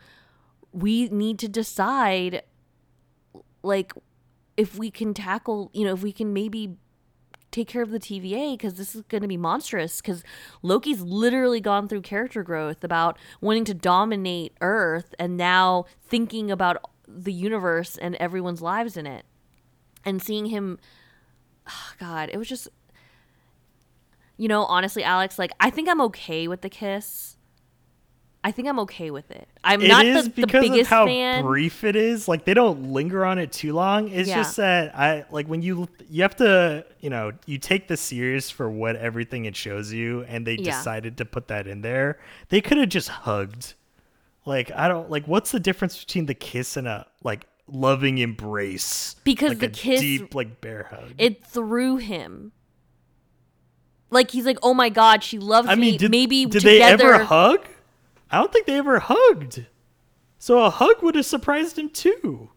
we 0.72 1.08
need 1.08 1.38
to 1.40 1.48
decide 1.48 2.42
like 3.62 3.92
if 4.56 4.76
we 4.76 4.90
can 4.90 5.14
tackle, 5.14 5.70
you 5.72 5.84
know, 5.84 5.94
if 5.94 6.02
we 6.02 6.12
can 6.12 6.32
maybe 6.32 6.76
take 7.54 7.68
care 7.68 7.82
of 7.82 7.90
the 7.90 8.00
TVA 8.00 8.54
because 8.54 8.74
this 8.74 8.94
is 8.94 9.02
going 9.02 9.22
to 9.22 9.28
be 9.28 9.36
monstrous. 9.36 10.00
Because 10.00 10.24
Loki's 10.62 11.00
literally 11.00 11.60
gone 11.60 11.88
through 11.88 12.02
character 12.02 12.42
growth 12.42 12.82
about 12.82 13.16
wanting 13.40 13.64
to 13.66 13.74
dominate 13.74 14.52
Earth 14.60 15.14
and 15.18 15.36
now 15.36 15.84
thinking 16.02 16.50
about 16.50 16.90
the 17.06 17.32
universe 17.32 17.96
and 17.96 18.16
everyone's 18.16 18.60
lives 18.60 18.96
in 18.96 19.06
it. 19.06 19.24
And 20.04 20.20
seeing 20.20 20.46
him, 20.46 20.78
oh 21.68 21.92
God, 21.98 22.28
it 22.32 22.36
was 22.36 22.48
just, 22.48 22.68
you 24.36 24.48
know, 24.48 24.64
honestly, 24.64 25.04
Alex, 25.04 25.38
like, 25.38 25.52
I 25.60 25.70
think 25.70 25.88
I'm 25.88 26.00
okay 26.02 26.48
with 26.48 26.60
the 26.60 26.68
kiss. 26.68 27.36
I 28.46 28.50
think 28.50 28.68
I'm 28.68 28.78
okay 28.80 29.10
with 29.10 29.30
it. 29.30 29.48
I'm 29.64 29.80
It 29.80 29.88
not 29.88 30.04
is 30.04 30.24
the, 30.24 30.28
the 30.28 30.46
because 30.46 30.62
biggest 30.68 30.82
of 30.82 30.86
how 30.88 31.06
fan. 31.06 31.42
brief 31.42 31.82
it 31.82 31.96
is. 31.96 32.28
Like 32.28 32.44
they 32.44 32.52
don't 32.52 32.92
linger 32.92 33.24
on 33.24 33.38
it 33.38 33.50
too 33.50 33.72
long. 33.72 34.08
It's 34.08 34.28
Yeah. 34.28 34.36
just 34.36 34.58
that 34.58 34.94
I 34.94 35.24
like 35.30 35.46
when 35.46 35.62
you 35.62 35.88
you 36.10 36.20
have 36.20 36.36
to 36.36 36.84
you 37.00 37.08
know 37.08 37.32
you 37.46 37.56
take 37.56 37.88
the 37.88 37.96
series 37.96 38.50
for 38.50 38.68
what 38.70 38.96
everything 38.96 39.46
it 39.46 39.56
shows 39.56 39.94
you, 39.94 40.24
and 40.28 40.46
they 40.46 40.56
Yeah. 40.56 40.76
decided 40.76 41.16
to 41.16 41.24
put 41.24 41.48
that 41.48 41.66
in 41.66 41.80
there. 41.80 42.18
They 42.50 42.60
could 42.60 42.76
have 42.76 42.90
just 42.90 43.08
hugged. 43.08 43.72
Like 44.44 44.70
I 44.72 44.88
don't 44.88 45.08
like 45.10 45.24
what's 45.26 45.50
the 45.50 45.60
difference 45.60 45.98
between 46.04 46.26
the 46.26 46.34
kiss 46.34 46.76
and 46.76 46.86
a 46.86 47.06
like 47.22 47.46
loving 47.66 48.18
embrace? 48.18 49.16
Because 49.24 49.52
like 49.52 49.58
the 49.60 49.66
a 49.68 49.70
kiss- 49.70 50.00
deep 50.02 50.34
like 50.34 50.60
bear 50.60 50.88
hug. 50.90 51.14
It 51.16 51.42
threw 51.46 51.96
him. 51.96 52.52
Like 54.10 54.30
he's 54.32 54.44
like, 54.44 54.58
oh 54.62 54.74
my 54.74 54.90
god, 54.90 55.24
she 55.24 55.38
loves 55.38 55.66
I 55.68 55.74
mean, 55.76 55.92
me. 55.92 55.98
did, 55.98 56.10
Maybe 56.10 56.44
did 56.44 56.60
together. 56.60 56.68
they 56.68 56.82
ever 56.82 57.24
hug? 57.24 57.66
I 58.34 58.38
don't 58.38 58.52
think 58.52 58.66
they 58.66 58.78
ever 58.78 58.98
hugged. 58.98 59.66
So 60.38 60.64
a 60.64 60.70
hug 60.70 61.02
would 61.02 61.14
have 61.14 61.24
surprised 61.24 61.78
him 61.78 61.88
too. 61.88 62.50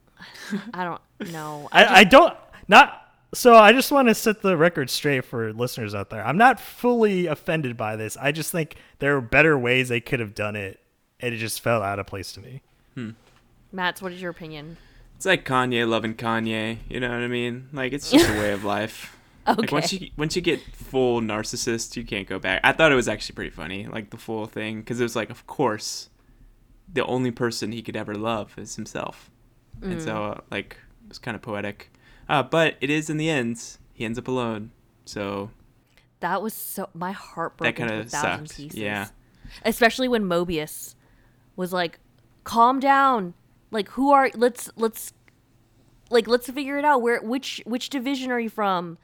I 0.74 0.84
don't 0.84 1.32
know. 1.32 1.70
I, 1.72 2.00
I 2.00 2.04
don't 2.04 2.36
not 2.68 3.08
so 3.34 3.56
I 3.56 3.74
just 3.74 3.92
want 3.92 4.08
to 4.08 4.16
set 4.16 4.42
the 4.42 4.58
record 4.58 4.90
straight 4.90 5.26
for 5.26 5.54
listeners 5.54 5.94
out 5.94 6.10
there. 6.10 6.26
I'm 6.26 6.38
not 6.38 6.60
fully 6.60 7.28
offended 7.28 7.78
by 7.78 7.96
this. 7.96 8.18
I 8.18 8.32
just 8.32 8.52
think 8.52 8.76
there 9.00 9.16
are 9.18 9.22
better 9.22 9.58
ways 9.58 9.90
they 9.90 10.00
could 10.00 10.20
have 10.20 10.34
done 10.34 10.56
it, 10.56 10.80
and 11.20 11.34
it 11.34 11.38
just 11.38 11.62
felt 11.62 11.84
out 11.84 12.00
of 12.00 12.08
place 12.08 12.32
to 12.34 12.42
me. 12.42 12.62
Hmm. 12.96 13.12
Matt's, 13.72 14.02
what 14.02 14.12
is 14.12 14.22
your 14.22 14.32
opinion? 14.32 14.78
It's 15.18 15.26
like 15.26 15.46
Kanye 15.46 15.88
loving 15.88 16.16
Kanye. 16.16 16.78
You 16.90 17.00
know 17.00 17.10
what 17.10 17.20
I 17.20 17.28
mean? 17.28 17.70
Like 17.74 17.94
it's 17.94 18.10
just 18.10 18.30
a 18.30 18.34
way 18.34 18.52
of 18.52 18.64
life. 18.64 19.17
Like 19.48 19.72
once 19.72 19.94
you 19.94 20.10
once 20.18 20.36
you 20.36 20.42
get 20.42 20.60
full 20.76 21.22
narcissist, 21.22 21.96
you 21.96 22.04
can't 22.04 22.28
go 22.28 22.38
back. 22.40 22.62
I 22.64 22.74
thought 22.74 22.92
it 22.92 22.96
was 22.96 23.08
actually 23.08 23.36
pretty 23.36 23.52
funny, 23.52 23.88
like 23.88 24.10
the 24.10 24.18
full 24.18 24.46
thing, 24.46 24.80
because 24.82 25.00
it 25.00 25.04
was 25.04 25.16
like, 25.16 25.30
of 25.30 25.48
course, 25.48 26.10
the 26.92 27.06
only 27.06 27.32
person 27.32 27.72
he 27.72 27.82
could 27.82 27.96
ever 27.96 28.14
love 28.16 28.54
is 28.58 28.76
himself, 28.76 29.32
and 29.82 30.02
so 30.02 30.14
Mm. 30.16 30.38
uh, 30.38 30.42
like 30.52 30.78
it 31.06 31.10
was 31.10 31.20
kind 31.20 31.36
of 31.36 31.42
poetic. 31.42 31.92
Uh, 32.28 32.44
but 32.44 32.76
it 32.82 32.90
is 32.90 33.10
in 33.10 33.16
the 33.18 33.30
end, 33.30 33.78
he 33.94 34.04
ends 34.04 34.20
up 34.20 34.28
alone. 34.28 34.72
So 35.06 35.50
That 36.20 36.42
was 36.42 36.54
so 36.54 36.90
my 36.94 37.14
heart 37.14 37.56
broke 37.58 37.68
that 37.76 37.76
kind 37.80 37.90
into 37.90 38.02
a 38.02 38.06
of 38.06 38.10
thousand 38.12 38.48
sucked. 38.48 38.58
pieces. 38.58 38.80
Yeah, 38.80 39.08
Especially 39.64 40.10
when 40.10 40.24
Mobius 40.26 40.96
was 41.56 41.72
like, 41.72 42.00
"Calm 42.44 42.80
down. 42.82 43.34
Like, 43.72 43.90
who 43.92 44.12
are? 44.12 44.30
Let's 44.36 44.70
let's 44.76 45.14
like 46.10 46.28
let's 46.28 46.50
figure 46.50 46.78
it 46.78 46.84
out. 46.86 47.02
Where 47.02 47.22
which 47.22 47.62
which 47.66 47.90
division 47.90 48.30
are 48.32 48.40
you 48.40 48.50
from? 48.50 48.98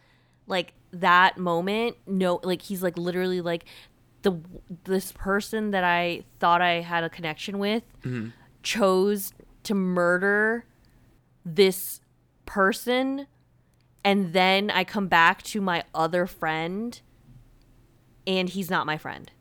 Like 0.47 0.73
that 0.91 1.37
moment. 1.37 1.97
No, 2.07 2.39
like 2.43 2.61
he's 2.61 2.83
like 2.83 2.97
literally 2.97 3.41
like 3.41 3.65
the 4.21 4.39
this 4.85 5.11
person 5.11 5.71
that 5.71 5.83
I 5.83 6.23
thought 6.39 6.61
I 6.61 6.81
had 6.81 7.03
a 7.03 7.09
connection 7.09 7.59
with 7.59 7.83
mm-hmm. 8.03 8.29
chose 8.61 9.33
to 9.63 9.73
murder 9.75 10.65
this 11.45 11.99
person 12.45 13.27
and 14.03 14.33
then 14.33 14.69
I 14.69 14.83
come 14.83 15.07
back 15.07 15.41
to 15.43 15.61
my 15.61 15.83
other 15.93 16.25
friend 16.25 16.99
and 18.27 18.49
he's 18.49 18.69
not 18.69 18.85
my 18.85 18.97
friend. 18.97 19.31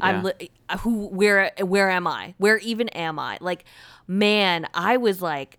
I'm 0.00 0.16
Yeah. 0.24 0.32
li- 0.40 0.50
who 0.80 1.06
where 1.08 1.52
where 1.60 1.90
am 1.90 2.06
I? 2.06 2.34
Where 2.38 2.58
even 2.58 2.88
am 2.90 3.18
I? 3.18 3.38
Like 3.40 3.64
man, 4.06 4.66
I 4.74 4.96
was 4.96 5.22
like 5.22 5.58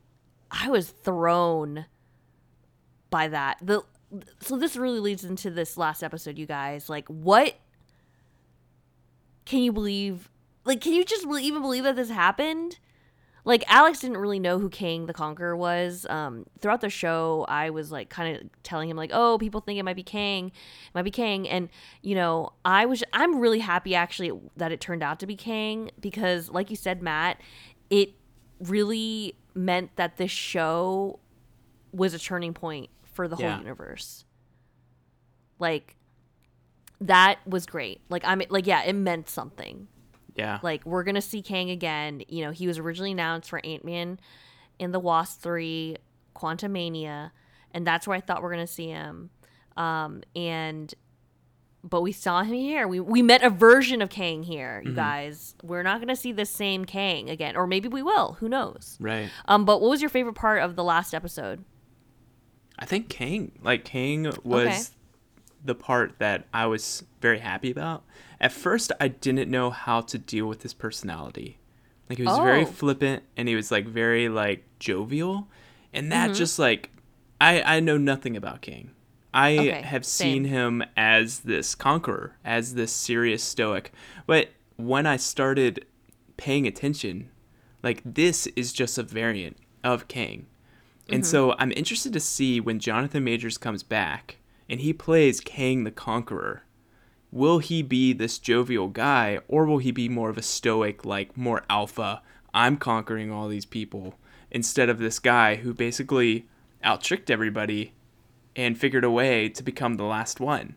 I 0.51 0.69
was 0.69 0.89
thrown 0.89 1.85
by 3.09 3.27
that. 3.27 3.57
The 3.61 3.81
so 4.39 4.57
this 4.57 4.75
really 4.75 4.99
leads 4.99 5.23
into 5.23 5.49
this 5.49 5.77
last 5.77 6.03
episode 6.03 6.37
you 6.37 6.45
guys. 6.45 6.89
Like 6.89 7.07
what 7.07 7.55
can 9.45 9.59
you 9.59 9.71
believe 9.71 10.29
like 10.65 10.81
can 10.81 10.93
you 10.93 11.03
just 11.03 11.25
even 11.41 11.61
believe 11.61 11.83
that 11.83 11.95
this 11.95 12.09
happened? 12.09 12.79
like 13.47 13.63
Alex 13.69 14.01
didn't 14.01 14.17
really 14.17 14.39
know 14.39 14.59
who 14.59 14.69
Kang 14.69 15.05
the 15.05 15.13
Conqueror 15.13 15.55
was. 15.55 16.05
Um, 16.09 16.45
throughout 16.59 16.81
the 16.81 16.89
show, 16.89 17.45
I 17.47 17.69
was 17.69 17.93
like 17.93 18.09
kind 18.09 18.35
of 18.35 18.49
telling 18.61 18.89
him 18.89 18.97
like, 18.97 19.11
"Oh, 19.13 19.37
people 19.37 19.61
think 19.61 19.79
it 19.79 19.83
might 19.83 19.95
be 19.95 20.03
Kang, 20.03 20.47
it 20.47 20.93
might 20.93 21.03
be 21.03 21.11
Kang," 21.11 21.47
and 21.47 21.69
you 22.01 22.13
know, 22.13 22.51
I 22.65 22.85
was 22.85 23.05
I'm 23.13 23.39
really 23.39 23.59
happy 23.59 23.95
actually 23.95 24.37
that 24.57 24.73
it 24.73 24.81
turned 24.81 25.01
out 25.01 25.21
to 25.21 25.25
be 25.25 25.37
Kang 25.37 25.91
because, 25.97 26.49
like 26.49 26.69
you 26.69 26.75
said, 26.75 27.01
Matt, 27.01 27.39
it 27.89 28.15
really 28.59 29.37
meant 29.55 29.95
that 29.95 30.17
this 30.17 30.29
show 30.29 31.21
was 31.93 32.13
a 32.13 32.19
turning 32.19 32.53
point 32.53 32.89
for 33.17 33.27
the 33.27 33.35
Yeah. 33.35 33.49
whole 33.55 33.59
universe. 33.63 34.23
Like 35.59 35.97
that 37.01 37.39
was 37.45 37.65
great. 37.65 37.99
Like 38.09 38.23
I'm 38.25 38.41
like 38.49 38.65
yeah, 38.67 38.83
it 38.83 38.93
meant 38.93 39.27
something 39.29 39.87
yeah, 40.35 40.59
like 40.61 40.85
we're 40.85 41.03
gonna 41.03 41.19
see 41.21 41.41
Kang 41.41 41.69
again. 41.71 42.21
You 42.27 42.45
know, 42.45 42.51
he 42.51 42.67
was 42.67 42.77
originally 42.77 43.11
announced 43.11 43.49
for 43.49 43.59
Ant 43.65 43.83
Man 43.83 44.19
in 44.79 44.91
the 44.91 44.99
Wasp 44.99 45.41
three, 45.41 45.97
Quantumania, 46.35 47.31
and 47.71 47.85
that's 47.87 48.07
where 48.07 48.15
I 48.15 48.21
thought 48.21 48.43
we're 48.43 48.51
gonna 48.51 48.67
see 48.67 48.87
him. 48.87 49.31
Um, 49.75 50.21
and 50.35 50.93
but 51.83 52.01
we 52.01 52.11
saw 52.11 52.43
him 52.43 52.53
here. 52.53 52.87
We 52.87 52.99
we 52.99 53.23
met 53.23 53.41
a 53.43 53.49
version 53.49 54.01
of 54.03 54.09
Kang 54.09 54.43
here, 54.43 54.83
you 54.85 54.93
guys. 54.93 55.55
We're 55.63 55.81
not 55.83 55.99
gonna 56.01 56.15
see 56.15 56.31
the 56.31 56.45
same 56.45 56.85
Kang 56.85 57.31
again, 57.31 57.55
or 57.55 57.65
maybe 57.65 57.87
we 57.87 58.03
will. 58.03 58.33
Who 58.33 58.47
knows? 58.47 58.95
right. 58.99 59.29
Um, 59.47 59.65
but 59.65 59.81
what 59.81 59.89
was 59.89 60.01
your 60.01 60.09
favorite 60.09 60.35
part 60.35 60.61
of 60.61 60.75
the 60.75 60.83
last 60.83 61.15
episode? 61.15 61.63
I 62.79 62.85
think 62.85 63.09
Kang. 63.09 63.51
like 63.63 63.83
Kang 63.85 64.23
was 64.43 64.67
Okay. 64.67 64.81
the 65.65 65.75
part 65.75 66.19
that 66.19 66.45
I 66.53 66.65
was 66.67 67.03
very 67.21 67.39
happy 67.39 67.71
about. 67.71 68.03
At 68.39 68.51
first, 68.51 68.91
I 68.99 69.07
didn't 69.07 69.49
know 69.49 69.69
how 69.71 70.01
to 70.01 70.17
deal 70.17 70.45
with 70.45 70.61
his 70.63 70.73
personality. 70.73 71.57
Like 72.09 72.19
he 72.19 72.23
was 72.23 72.37
very 72.37 72.61
Oh. 72.63 72.65
flippant 72.67 73.23
and 73.35 73.47
he 73.47 73.55
was 73.55 73.71
like 73.71 73.85
very 73.87 74.29
like 74.29 74.63
jovial, 74.79 75.47
and 75.93 76.11
Mm-hmm. 76.11 76.27
that 76.27 76.35
just 76.35 76.59
like 76.59 76.91
I 77.41 77.61
I 77.61 77.79
know 77.79 77.97
nothing 77.97 78.37
about 78.37 78.61
Kang. 78.61 78.91
I 79.33 79.57
Okay, 79.57 79.81
have 79.81 80.05
same. 80.05 80.25
seen 80.25 80.43
him 80.45 80.83
as 80.95 81.39
this 81.41 81.75
conqueror, 81.75 82.37
as 82.45 82.75
this 82.75 82.91
serious 82.91 83.43
stoic. 83.43 83.91
But 84.25 84.49
when 84.77 85.05
I 85.05 85.17
started 85.17 85.85
paying 86.37 86.65
attention, 86.65 87.29
like 87.83 88.01
this 88.05 88.47
is 88.55 88.71
just 88.71 88.97
a 88.97 89.03
variant 89.03 89.57
of 89.83 90.07
Kang. 90.07 90.45
And 91.09 91.23
mm-hmm. 91.23 91.29
so 91.29 91.55
I'm 91.57 91.71
interested 91.71 92.13
to 92.13 92.19
see 92.19 92.59
when 92.59 92.79
Jonathan 92.79 93.23
Majors 93.23 93.57
comes 93.57 93.83
back 93.83 94.37
and 94.69 94.81
he 94.81 94.93
plays 94.93 95.39
Kang 95.39 95.83
the 95.83 95.91
Conqueror. 95.91 96.63
Will 97.31 97.59
he 97.59 97.81
be 97.81 98.13
this 98.13 98.39
jovial 98.39 98.87
guy 98.87 99.39
or 99.47 99.65
will 99.65 99.77
he 99.79 99.91
be 99.91 100.09
more 100.09 100.29
of 100.29 100.37
a 100.37 100.41
stoic, 100.41 101.05
like 101.05 101.37
more 101.37 101.63
alpha? 101.69 102.21
I'm 102.53 102.77
conquering 102.77 103.31
all 103.31 103.47
these 103.47 103.65
people 103.65 104.15
instead 104.49 104.89
of 104.89 104.99
this 104.99 105.19
guy 105.19 105.55
who 105.55 105.73
basically 105.73 106.47
outtricked 106.83 107.29
everybody 107.29 107.93
and 108.55 108.77
figured 108.77 109.03
a 109.03 109.11
way 109.11 109.49
to 109.49 109.63
become 109.63 109.95
the 109.95 110.03
last 110.03 110.39
one. 110.39 110.75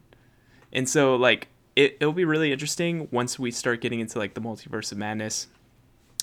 And 0.73 0.88
so, 0.88 1.16
like, 1.16 1.49
it, 1.77 1.97
it'll 2.01 2.12
be 2.12 2.25
really 2.25 2.53
interesting 2.53 3.09
once 3.11 3.38
we 3.38 3.51
start 3.51 3.81
getting 3.81 4.01
into 4.01 4.19
like 4.19 4.35
the 4.35 4.40
multiverse 4.40 4.93
of 4.93 4.99
madness 4.99 5.47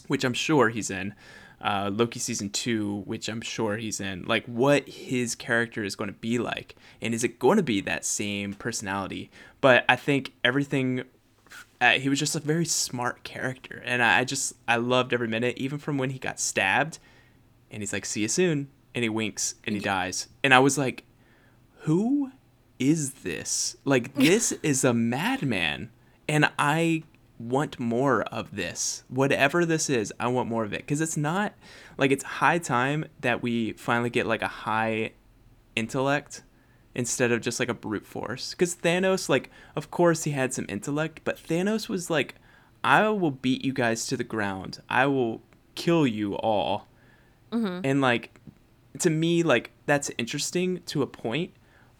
which 0.07 0.23
I'm 0.23 0.33
sure 0.33 0.69
he's 0.69 0.89
in, 0.89 1.13
uh, 1.61 1.89
Loki 1.93 2.19
season 2.19 2.49
two, 2.49 3.01
which 3.05 3.27
I'm 3.27 3.41
sure 3.41 3.77
he's 3.77 3.99
in, 3.99 4.23
like 4.25 4.45
what 4.45 4.87
his 4.87 5.35
character 5.35 5.83
is 5.83 5.95
going 5.95 6.09
to 6.09 6.15
be 6.17 6.37
like, 6.37 6.75
and 7.01 7.13
is 7.13 7.23
it 7.23 7.39
going 7.39 7.57
to 7.57 7.63
be 7.63 7.81
that 7.81 8.05
same 8.05 8.53
personality? 8.53 9.29
But 9.61 9.85
I 9.89 9.95
think 9.95 10.33
everything. 10.43 11.03
Uh, 11.79 11.91
he 11.91 12.09
was 12.09 12.17
just 12.17 12.35
a 12.35 12.39
very 12.39 12.65
smart 12.65 13.23
character, 13.23 13.83
and 13.85 14.01
I, 14.01 14.19
I 14.19 14.23
just 14.23 14.53
I 14.67 14.77
loved 14.77 15.13
every 15.13 15.27
minute, 15.27 15.57
even 15.57 15.77
from 15.77 15.97
when 15.99 16.09
he 16.09 16.17
got 16.17 16.39
stabbed, 16.39 16.97
and 17.69 17.81
he's 17.81 17.93
like, 17.93 18.05
"See 18.05 18.21
you 18.21 18.27
soon," 18.27 18.69
and 18.95 19.03
he 19.03 19.09
winks 19.09 19.55
and 19.63 19.75
he 19.75 19.81
dies, 19.81 20.27
and 20.43 20.55
I 20.55 20.59
was 20.59 20.77
like, 20.77 21.03
"Who 21.81 22.31
is 22.79 23.13
this? 23.21 23.77
Like 23.85 24.13
this 24.15 24.51
is 24.63 24.83
a 24.83 24.93
madman." 24.93 25.91
And 26.29 26.49
I 26.59 27.03
want 27.39 27.79
more 27.79 28.23
of 28.23 28.55
this. 28.55 29.03
Whatever 29.07 29.65
this 29.65 29.89
is, 29.89 30.13
I 30.19 30.27
want 30.27 30.49
more 30.49 30.63
of 30.63 30.73
it 30.73 30.87
cuz 30.87 31.01
it's 31.01 31.17
not 31.17 31.53
like 31.97 32.11
it's 32.11 32.23
high 32.23 32.57
time 32.57 33.05
that 33.21 33.41
we 33.41 33.73
finally 33.73 34.09
get 34.09 34.25
like 34.25 34.41
a 34.41 34.47
high 34.47 35.11
intellect 35.75 36.43
instead 36.95 37.31
of 37.31 37.41
just 37.41 37.59
like 37.59 37.69
a 37.69 37.73
brute 37.73 38.05
force. 38.05 38.53
Cuz 38.55 38.75
Thanos 38.75 39.29
like 39.29 39.49
of 39.75 39.91
course 39.91 40.23
he 40.23 40.31
had 40.31 40.53
some 40.53 40.65
intellect, 40.67 41.21
but 41.23 41.37
Thanos 41.37 41.87
was 41.89 42.09
like 42.09 42.35
I 42.83 43.07
will 43.09 43.31
beat 43.31 43.65
you 43.65 43.73
guys 43.73 44.07
to 44.07 44.17
the 44.17 44.23
ground. 44.23 44.81
I 44.89 45.05
will 45.07 45.41
kill 45.75 46.07
you 46.07 46.35
all. 46.35 46.87
Mm-hmm. 47.51 47.81
And 47.83 48.01
like 48.01 48.39
to 48.99 49.09
me 49.09 49.43
like 49.43 49.71
that's 49.85 50.11
interesting 50.17 50.81
to 50.87 51.01
a 51.01 51.07
point 51.07 51.51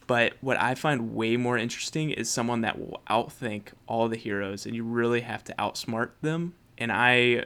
but 0.07 0.33
what 0.41 0.57
I 0.59 0.73
find 0.75 1.13
way 1.13 1.37
more 1.37 1.57
interesting 1.57 2.09
is 2.11 2.29
someone 2.29 2.61
that 2.61 2.79
will 2.79 3.01
outthink 3.09 3.67
all 3.87 4.07
the 4.07 4.15
heroes 4.17 4.65
and 4.65 4.75
you 4.75 4.83
really 4.83 5.21
have 5.21 5.43
to 5.45 5.53
outsmart 5.59 6.11
them 6.21 6.53
and 6.77 6.91
I 6.91 7.45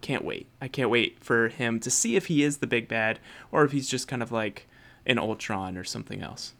can't 0.00 0.24
wait. 0.24 0.46
I 0.60 0.68
can't 0.68 0.88
wait 0.90 1.22
for 1.22 1.48
him 1.48 1.80
to 1.80 1.90
see 1.90 2.16
if 2.16 2.26
he 2.26 2.42
is 2.42 2.58
the 2.58 2.66
big 2.66 2.86
bad 2.88 3.18
or 3.50 3.64
if 3.64 3.72
he's 3.72 3.88
just 3.88 4.06
kind 4.08 4.22
of 4.22 4.30
like 4.30 4.68
an 5.04 5.18
Ultron 5.18 5.76
or 5.76 5.84
something 5.84 6.22
else. 6.22 6.54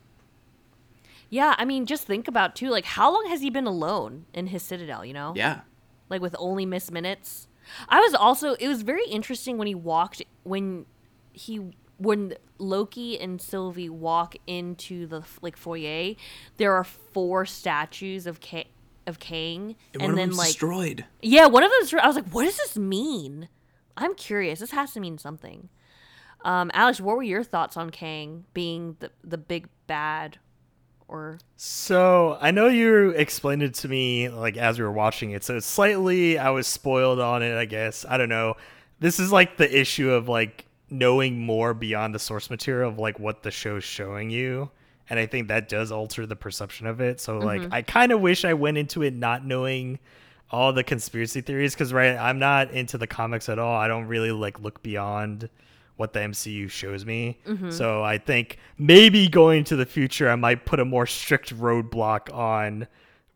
Yeah, 1.28 1.55
I 1.59 1.64
mean, 1.64 1.86
just 1.86 2.05
think 2.07 2.28
about 2.28 2.55
too. 2.55 2.70
Like, 2.70 2.84
how 2.84 3.12
long 3.12 3.26
has 3.28 3.40
he 3.40 3.51
been 3.51 3.66
alone 3.66 4.26
in 4.32 4.49
his 4.49 4.62
citadel? 4.62 5.05
You 5.05 5.12
know, 5.14 5.32
Yeah. 5.36 5.61
like 6.09 6.22
with 6.22 6.36
only 6.38 6.64
Miss 6.66 6.90
Minutes. 6.90 7.49
I 7.88 8.01
was 8.01 8.14
also 8.14 8.55
it 8.55 8.68
was 8.68 8.82
very 8.82 9.07
interesting 9.09 9.59
when 9.59 9.66
he 9.66 9.74
walked 9.74 10.22
when 10.44 10.86
he 11.32 11.72
when 11.99 12.34
Loki 12.59 13.18
and 13.18 13.40
Sylvie 13.40 13.88
walk 13.88 14.36
into 14.47 15.07
the 15.07 15.22
like 15.42 15.57
foyer, 15.57 16.14
there 16.57 16.74
are 16.74 16.84
four 16.84 17.47
statues 17.47 18.26
of 18.26 18.40
K- 18.40 18.68
of 19.07 19.18
Kang, 19.18 19.76
And, 19.94 20.03
and, 20.03 20.03
one 20.03 20.11
then 20.16 20.24
of 20.24 20.28
them's 20.30 20.38
like 20.38 20.47
destroyed. 20.49 21.05
yeah, 21.22 21.47
one 21.47 21.62
of 21.62 21.70
those. 21.80 21.94
I 21.94 22.07
was 22.07 22.16
like, 22.16 22.28
what 22.30 22.44
does 22.44 22.57
this 22.57 22.76
mean? 22.76 23.49
I'm 23.97 24.14
curious. 24.14 24.59
This 24.61 24.72
has 24.72 24.92
to 24.94 25.01
mean 25.01 25.16
something. 25.18 25.68
Um, 26.44 26.70
Alex, 26.74 27.01
what 27.01 27.16
were 27.16 27.22
your 27.22 27.42
thoughts 27.42 27.76
on 27.76 27.90
Kang 27.90 28.44
being 28.53 28.97
the 29.01 29.11
the 29.24 29.38
big 29.38 29.68
bad, 29.86 30.38
or 31.09 31.38
So 31.57 32.36
I 32.40 32.51
know 32.51 32.66
you 32.68 33.11
explained 33.11 33.62
it 33.62 33.74
to 33.74 33.88
me 33.88 34.28
like 34.28 34.57
as 34.57 34.78
we 34.78 34.84
were 34.84 34.92
watching 34.92 35.30
it. 35.30 35.44
So 35.44 35.59
slightly 35.61 36.38
I 36.38 36.51
was 36.51 36.66
spoiled 36.66 37.20
on 37.20 37.42
it, 37.42 37.57
I 37.57 37.64
guess. 37.64 38.05
I 38.09 38.18
don't 38.18 38.28
know. 38.28 38.55
This 39.01 39.18
is 39.18 39.32
like 39.32 39.57
the 39.57 39.80
issue 39.80 40.11
of 40.11 40.28
like 40.28 40.65
knowing 40.91 41.39
more 41.39 41.74
beyond 41.74 42.14
the 42.14 42.18
source 42.18 42.51
material 42.51 42.91
of 42.91 42.99
like 42.99 43.18
what 43.18 43.43
the 43.43 43.51
show's 43.51 43.84
showing 43.84 44.30
you. 44.30 44.70
And 45.09 45.18
I 45.18 45.26
think 45.26 45.49
that 45.49 45.68
does 45.68 45.93
alter 45.93 46.26
the 46.26 46.37
perception 46.37 46.87
of 46.87 47.01
it. 47.01 47.20
So 47.20 47.39
like 47.39 47.62
I 47.72 47.82
kind 47.82 48.12
of 48.12 48.20
wish 48.20 48.45
I 48.45 48.55
went 48.55 48.78
into 48.78 49.03
it 49.03 49.14
not 49.14 49.45
knowing 49.45 49.99
all 50.51 50.72
the 50.72 50.84
conspiracy 50.84 51.41
theories 51.41 51.74
because 51.74 51.93
right 51.93 52.16
i'm 52.16 52.39
not 52.39 52.70
into 52.70 52.97
the 52.99 53.07
comics 53.07 53.49
at 53.49 53.59
all 53.59 53.74
i 53.74 53.89
don't 53.89 54.07
really 54.07 54.30
like 54.30 54.61
look 54.61 54.82
beyond 54.82 55.49
what 55.97 56.12
the 56.12 56.20
mcu 56.20 56.70
shows 56.70 57.05
me 57.05 57.39
so 57.70 58.03
i 58.03 58.16
think 58.18 58.59
maybe 58.78 59.28
going 59.28 59.64
to 59.64 59.76
the 59.76 59.87
future 59.87 60.30
i 60.30 60.37
might 60.37 60.64
put 60.64 60.78
a 60.78 60.84
more 60.84 61.07
strict 61.07 61.57
roadblock 61.59 62.32
on 62.32 62.87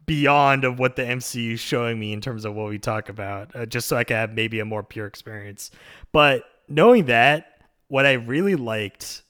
beyond 0.07 0.65
of 0.65 0.79
what 0.79 0.95
the 0.97 1.03
mcu 1.03 1.55
is 1.55 1.61
showing 1.61 1.99
me 1.99 2.13
in 2.13 2.21
terms 2.21 2.45
of 2.45 2.55
what 2.55 2.69
we 2.69 2.79
talk 2.79 3.09
about 3.09 3.55
uh, 3.57 3.67
just 3.67 3.89
so 3.89 3.97
i 3.97 4.05
can 4.05 4.17
have 4.17 4.33
maybe 4.33 4.61
a 4.61 4.65
more 4.65 4.83
pure 4.83 5.07
experience 5.07 5.71
but 6.13 6.45
knowing 6.71 7.05
that 7.05 7.63
what 7.89 8.07
i 8.07 8.13
really 8.13 8.55
liked 8.55 9.23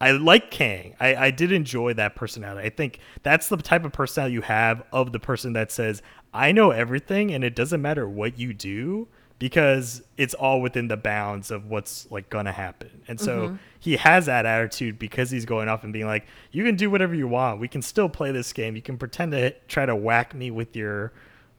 I 0.00 0.10
like 0.10 0.50
Kang. 0.50 0.94
I, 1.00 1.14
I 1.14 1.30
did 1.30 1.50
enjoy 1.50 1.94
that 1.94 2.14
personality. 2.14 2.66
I 2.66 2.70
think 2.70 2.98
that's 3.22 3.48
the 3.48 3.56
type 3.56 3.86
of 3.86 3.92
personality 3.92 4.34
you 4.34 4.42
have 4.42 4.82
of 4.92 5.12
the 5.12 5.18
person 5.18 5.54
that 5.54 5.72
says, 5.72 6.02
I 6.34 6.52
know 6.52 6.72
everything 6.72 7.32
and 7.32 7.42
it 7.42 7.56
doesn't 7.56 7.80
matter 7.80 8.06
what 8.06 8.38
you 8.38 8.52
do 8.52 9.08
because 9.38 10.02
it's 10.16 10.34
all 10.34 10.60
within 10.60 10.88
the 10.88 10.96
bounds 10.96 11.50
of 11.50 11.66
what's 11.66 12.10
like 12.10 12.28
gonna 12.28 12.52
happen. 12.52 13.02
And 13.08 13.20
so 13.20 13.48
mm-hmm. 13.48 13.56
he 13.80 13.96
has 13.96 14.26
that 14.26 14.46
attitude 14.46 14.98
because 14.98 15.30
he's 15.30 15.44
going 15.44 15.68
off 15.68 15.84
and 15.84 15.92
being 15.92 16.06
like, 16.06 16.26
You 16.52 16.64
can 16.64 16.76
do 16.76 16.90
whatever 16.90 17.14
you 17.14 17.28
want. 17.28 17.60
We 17.60 17.68
can 17.68 17.82
still 17.82 18.08
play 18.08 18.30
this 18.30 18.52
game. 18.52 18.76
You 18.76 18.82
can 18.82 18.98
pretend 18.98 19.32
to 19.32 19.52
try 19.68 19.86
to 19.86 19.96
whack 19.96 20.34
me 20.34 20.50
with 20.50 20.76
your 20.76 21.12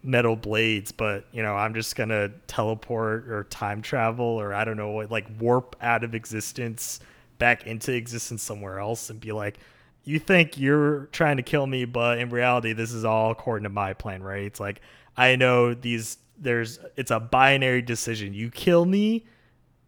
metal 0.05 0.35
blades, 0.35 0.91
but 0.91 1.25
you 1.31 1.41
know, 1.41 1.55
I'm 1.55 1.73
just 1.73 1.95
gonna 1.95 2.29
teleport 2.47 3.27
or 3.29 3.45
time 3.45 3.81
travel 3.81 4.25
or 4.25 4.53
I 4.53 4.63
don't 4.63 4.77
know 4.77 4.91
what 4.91 5.11
like 5.11 5.25
warp 5.39 5.75
out 5.81 6.03
of 6.03 6.15
existence 6.15 6.99
back 7.37 7.67
into 7.67 7.93
existence 7.93 8.43
somewhere 8.43 8.79
else 8.79 9.09
and 9.09 9.19
be 9.19 9.31
like, 9.31 9.57
you 10.03 10.19
think 10.19 10.57
you're 10.57 11.07
trying 11.11 11.37
to 11.37 11.43
kill 11.43 11.65
me, 11.65 11.85
but 11.85 12.19
in 12.19 12.29
reality, 12.29 12.73
this 12.73 12.91
is 12.91 13.03
all 13.03 13.31
according 13.31 13.63
to 13.63 13.69
my 13.69 13.93
plan, 13.93 14.21
right? 14.21 14.43
It's 14.43 14.59
like, 14.59 14.81
I 15.17 15.35
know 15.35 15.73
these, 15.73 16.19
there's, 16.37 16.79
it's 16.95 17.11
a 17.11 17.19
binary 17.19 17.81
decision. 17.81 18.33
You 18.33 18.51
kill 18.51 18.85
me, 18.85 19.25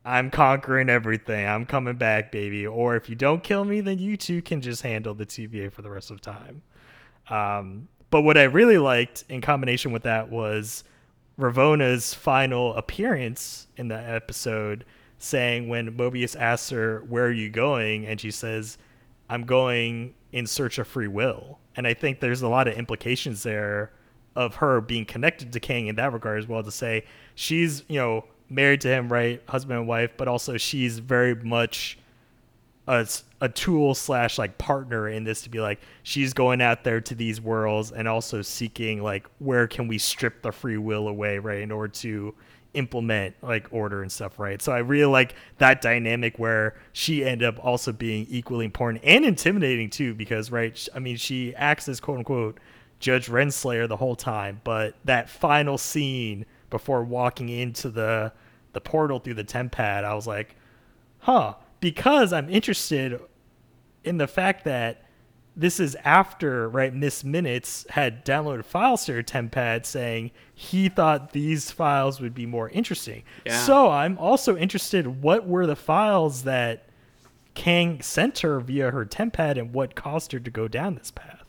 I'm 0.03 0.31
conquering 0.31 0.89
everything. 0.89 1.45
I'm 1.45 1.65
coming 1.65 1.95
back, 1.95 2.31
baby. 2.31 2.65
Or 2.65 2.95
if 2.95 3.09
you 3.09 3.15
don't 3.15 3.43
kill 3.43 3.63
me, 3.63 3.81
then 3.81 3.99
you 3.99 4.17
two 4.17 4.41
can 4.41 4.61
just 4.61 4.81
handle 4.81 5.13
the 5.13 5.25
TVA 5.25 5.71
for 5.71 5.81
the 5.83 5.91
rest 5.91 6.09
of 6.11 6.21
time. 6.21 6.63
Um, 7.29 7.87
but 8.09 8.21
what 8.21 8.37
I 8.37 8.43
really 8.43 8.77
liked 8.77 9.23
in 9.29 9.41
combination 9.41 9.91
with 9.91 10.03
that 10.03 10.29
was 10.29 10.83
Ravonna's 11.37 12.13
final 12.13 12.73
appearance 12.75 13.67
in 13.77 13.87
the 13.87 13.97
episode 13.97 14.85
saying 15.19 15.67
when 15.67 15.97
Mobius 15.97 16.39
asks 16.39 16.69
her, 16.69 17.03
Where 17.07 17.25
are 17.25 17.31
you 17.31 17.49
going? 17.49 18.05
and 18.05 18.19
she 18.19 18.31
says, 18.31 18.77
I'm 19.29 19.43
going 19.43 20.13
in 20.31 20.47
search 20.47 20.77
of 20.77 20.87
free 20.87 21.07
will. 21.07 21.59
And 21.75 21.85
I 21.85 21.93
think 21.93 22.19
there's 22.19 22.41
a 22.41 22.47
lot 22.47 22.67
of 22.67 22.75
implications 22.75 23.43
there 23.43 23.91
of 24.35 24.55
her 24.55 24.81
being 24.81 25.05
connected 25.05 25.51
to 25.53 25.59
Kang 25.59 25.87
in 25.87 25.95
that 25.95 26.13
regard 26.13 26.39
as 26.39 26.47
well 26.47 26.63
to 26.63 26.71
say 26.71 27.05
she's, 27.35 27.83
you 27.87 27.99
know, 27.99 28.25
married 28.49 28.81
to 28.81 28.87
him, 28.87 29.11
right? 29.11 29.41
Husband 29.47 29.79
and 29.79 29.87
wife, 29.87 30.11
but 30.15 30.27
also 30.27 30.57
she's 30.57 30.99
very 30.99 31.35
much 31.35 31.97
a, 32.87 33.07
a 33.39 33.49
tool 33.49 33.93
slash 33.93 34.37
like 34.37 34.57
partner 34.57 35.07
in 35.07 35.23
this 35.23 35.41
to 35.43 35.49
be 35.49 35.59
like 35.59 35.79
she's 36.03 36.33
going 36.33 36.61
out 36.61 36.83
there 36.83 36.99
to 36.99 37.13
these 37.13 37.39
worlds 37.39 37.91
and 37.91 38.07
also 38.07 38.41
seeking 38.41 39.03
like 39.03 39.27
where 39.39 39.67
can 39.67 39.87
we 39.87 39.97
strip 39.97 40.41
the 40.41 40.51
free 40.51 40.77
will 40.77 41.07
away 41.07 41.37
right 41.37 41.61
in 41.61 41.71
order 41.71 41.91
to 41.91 42.33
implement 42.73 43.35
like 43.43 43.67
order 43.71 44.01
and 44.01 44.11
stuff 44.11 44.39
right? 44.39 44.61
So 44.61 44.71
i 44.71 44.79
really 44.79 45.11
like 45.11 45.35
that 45.59 45.81
dynamic 45.81 46.39
where 46.39 46.75
she 46.93 47.23
ended 47.23 47.47
up 47.47 47.63
also 47.63 47.91
being 47.91 48.25
equally 48.29 48.65
important 48.65 49.03
and 49.03 49.23
intimidating 49.23 49.89
too 49.89 50.15
because 50.15 50.51
right 50.51 50.87
i 50.95 50.99
mean 50.99 51.17
she 51.17 51.55
acts 51.55 51.87
as 51.87 51.99
quote 51.99 52.17
unquote 52.17 52.59
judge 52.99 53.27
renslayer 53.27 53.87
the 53.87 53.97
whole 53.97 54.15
time 54.15 54.59
but 54.63 54.95
that 55.05 55.29
final 55.29 55.77
scene 55.77 56.45
before 56.71 57.03
walking 57.03 57.49
into 57.49 57.89
the 57.89 58.31
the 58.73 58.81
portal 58.81 59.19
through 59.19 59.35
the 59.35 59.43
temp 59.43 59.71
pad 59.71 60.03
i 60.03 60.15
was 60.15 60.25
like 60.25 60.55
huh 61.19 61.53
because 61.79 62.33
i'm 62.33 62.49
interested 62.49 63.19
in 64.03 64.17
the 64.17 64.27
fact 64.27 64.63
that 64.63 65.03
this 65.55 65.79
is 65.79 65.95
after 66.03 66.69
right 66.69 66.93
miss 66.93 67.23
minutes 67.23 67.85
had 67.89 68.23
downloaded 68.25 68.63
files 68.65 69.05
to 69.05 69.13
her 69.13 69.23
tempad 69.23 69.85
saying 69.85 70.31
he 70.53 70.87
thought 70.89 71.31
these 71.31 71.71
files 71.71 72.19
would 72.21 72.33
be 72.33 72.45
more 72.45 72.69
interesting 72.69 73.23
Yeah. 73.45 73.59
so 73.63 73.89
i'm 73.89 74.17
also 74.17 74.55
interested 74.57 75.21
what 75.21 75.47
were 75.47 75.65
the 75.65 75.75
files 75.75 76.43
that 76.43 76.87
kang 77.55 78.01
sent 78.01 78.39
her 78.39 78.59
via 78.59 78.91
her 78.91 79.05
tempad 79.05 79.57
and 79.57 79.73
what 79.73 79.95
caused 79.95 80.31
her 80.31 80.39
to 80.39 80.51
go 80.51 80.67
down 80.67 80.95
this 80.95 81.11
path 81.11 81.43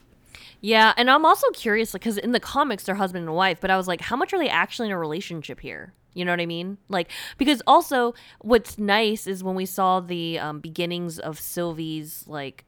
yeah? 0.61 0.93
And 0.97 1.09
I'm 1.09 1.25
also 1.25 1.49
curious 1.51 1.93
because 1.93 2.19
in 2.19 2.33
the 2.33 2.41
comics 2.41 2.83
they're 2.83 2.97
husband 2.97 3.27
and 3.27 3.37
wife, 3.37 3.59
but 3.61 3.71
I 3.71 3.77
was 3.77 3.87
like, 3.87 4.01
how 4.01 4.17
much 4.17 4.33
are 4.33 4.39
they 4.41 4.49
actually 4.49 4.89
in 4.89 4.93
a 4.93 4.99
relationship 4.99 5.61
here? 5.61 5.93
You 6.15 6.25
know 6.25 6.33
what 6.33 6.41
I 6.41 6.47
mean? 6.47 6.79
Like 6.89 7.11
because 7.37 7.63
also 7.67 8.15
what's 8.41 8.79
nice 8.79 9.27
is 9.27 9.45
when 9.45 9.55
we 9.55 9.67
saw 9.67 10.01
the 10.01 10.39
um, 10.39 10.61
beginnings 10.61 11.19
of 11.19 11.39
Sylvie's 11.39 12.25
like 12.27 12.65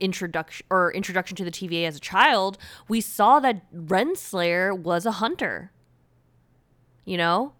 introduction 0.00 0.66
or 0.70 0.92
introduction 0.92 1.36
to 1.36 1.44
the 1.44 1.50
TVA 1.50 1.86
as 1.86 1.96
a 1.96 2.00
child, 2.00 2.58
we 2.88 3.00
saw 3.00 3.40
that 3.40 3.72
Renslayer 3.72 4.76
was 4.76 5.06
a 5.06 5.12
hunter. 5.12 5.72
You 7.04 7.18
know? 7.18 7.52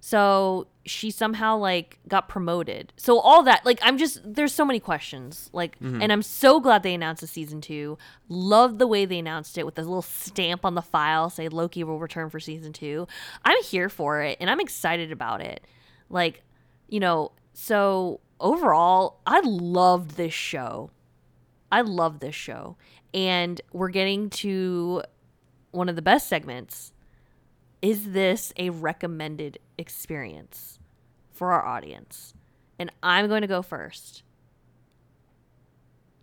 So 0.00 0.66
she 0.86 1.10
somehow 1.10 1.56
like 1.58 1.98
got 2.08 2.28
promoted. 2.28 2.92
So 2.96 3.18
all 3.18 3.42
that 3.42 3.64
like 3.66 3.78
I'm 3.82 3.98
just 3.98 4.20
there's 4.24 4.54
so 4.54 4.64
many 4.64 4.80
questions. 4.80 5.50
Like 5.52 5.78
mm-hmm. 5.78 6.00
and 6.02 6.10
I'm 6.10 6.22
so 6.22 6.58
glad 6.58 6.82
they 6.82 6.94
announced 6.94 7.20
the 7.20 7.26
season 7.26 7.60
2. 7.60 7.98
Love 8.28 8.78
the 8.78 8.86
way 8.86 9.04
they 9.04 9.18
announced 9.18 9.58
it 9.58 9.66
with 9.66 9.78
a 9.78 9.82
little 9.82 10.02
stamp 10.02 10.64
on 10.64 10.74
the 10.74 10.82
file 10.82 11.28
say 11.30 11.48
Loki 11.48 11.84
will 11.84 11.98
return 11.98 12.30
for 12.30 12.40
season 12.40 12.72
2. 12.72 13.06
I'm 13.44 13.62
here 13.62 13.88
for 13.88 14.22
it 14.22 14.38
and 14.40 14.50
I'm 14.50 14.60
excited 14.60 15.12
about 15.12 15.42
it. 15.42 15.66
Like, 16.08 16.42
you 16.88 16.98
know, 16.98 17.32
so 17.52 18.20
overall, 18.40 19.20
I 19.26 19.40
loved 19.40 20.12
this 20.16 20.34
show. 20.34 20.90
I 21.70 21.82
love 21.82 22.20
this 22.20 22.34
show. 22.34 22.76
And 23.12 23.60
we're 23.72 23.90
getting 23.90 24.30
to 24.30 25.02
one 25.70 25.88
of 25.88 25.96
the 25.96 26.02
best 26.02 26.28
segments. 26.28 26.92
Is 27.82 28.12
this 28.12 28.52
a 28.56 28.70
recommended 28.70 29.58
experience 29.78 30.78
for 31.30 31.52
our 31.52 31.64
audience? 31.64 32.34
And 32.78 32.92
I'm 33.02 33.28
going 33.28 33.42
to 33.42 33.46
go 33.46 33.62
first. 33.62 34.22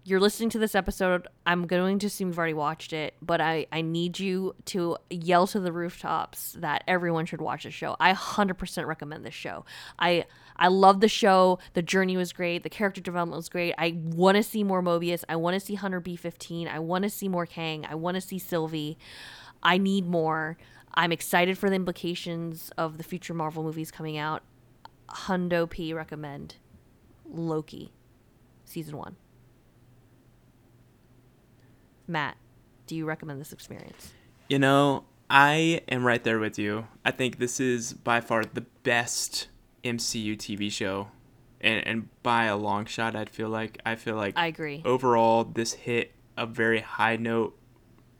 You're 0.03 0.19
listening 0.21 0.49
to 0.51 0.59
this 0.59 0.73
episode. 0.73 1.27
I'm 1.45 1.67
going 1.67 1.99
to 1.99 2.07
assume 2.07 2.29
you've 2.29 2.37
already 2.37 2.53
watched 2.53 2.93
it, 2.93 3.15
but 3.21 3.41
I, 3.41 3.65
I 3.73 3.81
need 3.81 4.19
you 4.19 4.55
to 4.65 4.95
yell 5.09 5.47
to 5.47 5.59
the 5.59 5.73
rooftops 5.73 6.53
that 6.59 6.83
everyone 6.87 7.25
should 7.25 7.41
watch 7.41 7.65
this 7.65 7.73
show. 7.73 7.97
I 7.99 8.13
100% 8.13 8.85
recommend 8.85 9.25
this 9.25 9.33
show. 9.33 9.65
I 9.99 10.25
I 10.55 10.69
love 10.69 11.01
the 11.01 11.09
show. 11.09 11.59
The 11.73 11.81
journey 11.81 12.17
was 12.17 12.33
great. 12.33 12.63
The 12.63 12.69
character 12.69 13.01
development 13.01 13.37
was 13.37 13.49
great. 13.49 13.75
I 13.77 13.97
want 14.01 14.37
to 14.37 14.43
see 14.43 14.63
more 14.63 14.81
Mobius. 14.81 15.23
I 15.27 15.35
want 15.35 15.55
to 15.55 15.59
see 15.59 15.75
Hunter 15.75 16.01
B15. 16.01 16.67
I 16.67 16.79
want 16.79 17.03
to 17.03 17.09
see 17.09 17.27
more 17.27 17.45
Kang. 17.45 17.85
I 17.85 17.95
want 17.95 18.15
to 18.15 18.21
see 18.21 18.39
Sylvie. 18.39 18.97
I 19.61 19.77
need 19.77 20.07
more. 20.07 20.57
I'm 20.97 21.11
excited 21.11 21.59
for 21.59 21.69
the 21.69 21.75
implications 21.75 22.71
of 22.75 22.97
the 22.97 23.03
future 23.03 23.35
Marvel 23.35 23.61
movies 23.61 23.91
coming 23.91 24.17
out. 24.17 24.41
Hundo 25.07 25.69
P 25.69 25.93
recommend 25.93 26.55
Loki 27.29 27.93
season 28.65 28.97
1. 28.97 29.15
Matt, 32.07 32.37
do 32.87 32.95
you 32.95 33.05
recommend 33.05 33.39
this 33.39 33.53
experience? 33.53 34.13
You 34.49 34.57
know, 34.57 35.03
I 35.29 35.81
am 35.87 36.03
right 36.03 36.23
there 36.23 36.39
with 36.39 36.57
you. 36.57 36.87
I 37.05 37.11
think 37.11 37.37
this 37.37 37.59
is 37.59 37.93
by 37.93 38.19
far 38.19 38.43
the 38.43 38.65
best 38.81 39.49
MCU 39.83 40.35
TV 40.35 40.71
show. 40.71 41.09
And, 41.61 41.85
and 41.85 42.23
by 42.23 42.45
a 42.45 42.57
long 42.57 42.85
shot, 42.85 43.15
I'd 43.15 43.29
feel 43.29 43.49
like 43.49 43.79
I 43.85 43.95
feel 43.95 44.15
like 44.15 44.33
I 44.35 44.47
agree. 44.47 44.81
overall 44.83 45.43
this 45.43 45.73
hit 45.73 46.13
a 46.35 46.45
very 46.45 46.81
high 46.81 47.17
note 47.17 47.57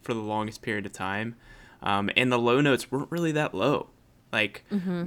for 0.01 0.13
the 0.13 0.19
longest 0.21 0.61
period 0.61 0.85
of 0.85 0.93
time. 0.93 1.35
Um, 1.81 2.09
and 2.15 2.31
the 2.31 2.39
low 2.39 2.61
notes 2.61 2.91
weren't 2.91 3.11
really 3.11 3.31
that 3.33 3.53
low. 3.53 3.89
Like 4.31 4.63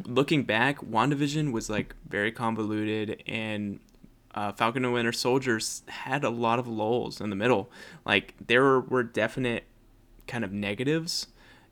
looking 0.07 0.45
back, 0.45 0.81
WandaVision 0.81 1.53
was 1.53 1.68
like 1.68 1.95
very 2.09 2.33
convoluted 2.33 3.23
and 3.27 3.81
uh, 4.35 4.53
Falcon 4.53 4.85
and 4.85 4.95
Winter 4.95 5.12
Soldiers 5.12 5.83
had 5.89 6.25
a 6.25 6.31
lot 6.31 6.59
of 6.59 6.68
lulls 6.68 7.21
in 7.21 7.31
the 7.31 7.37
middle. 7.37 7.71
Like 8.05 8.35
there 8.47 8.81
were 8.81 9.03
definite 9.03 9.64
kind 10.27 10.45
of 10.45 10.53
negatives, 10.53 11.27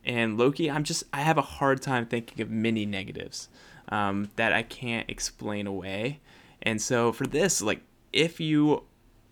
and 0.05 0.37
Loki, 0.37 0.71
I'm 0.71 0.85
just 0.85 1.05
I 1.13 1.21
have 1.21 1.39
a 1.39 1.43
hard 1.43 1.81
time 1.83 2.07
thinking 2.07 2.41
of 2.43 2.51
many 2.51 2.85
negatives 2.85 3.49
um, 3.91 4.31
that 4.37 4.53
I 4.53 4.63
can't 4.63 5.09
explain 5.09 5.67
away. 5.67 6.21
And 6.63 6.83
so 6.83 7.13
for 7.13 7.27
this, 7.27 7.63
like 7.63 7.81
if 8.13 8.41
you 8.41 8.83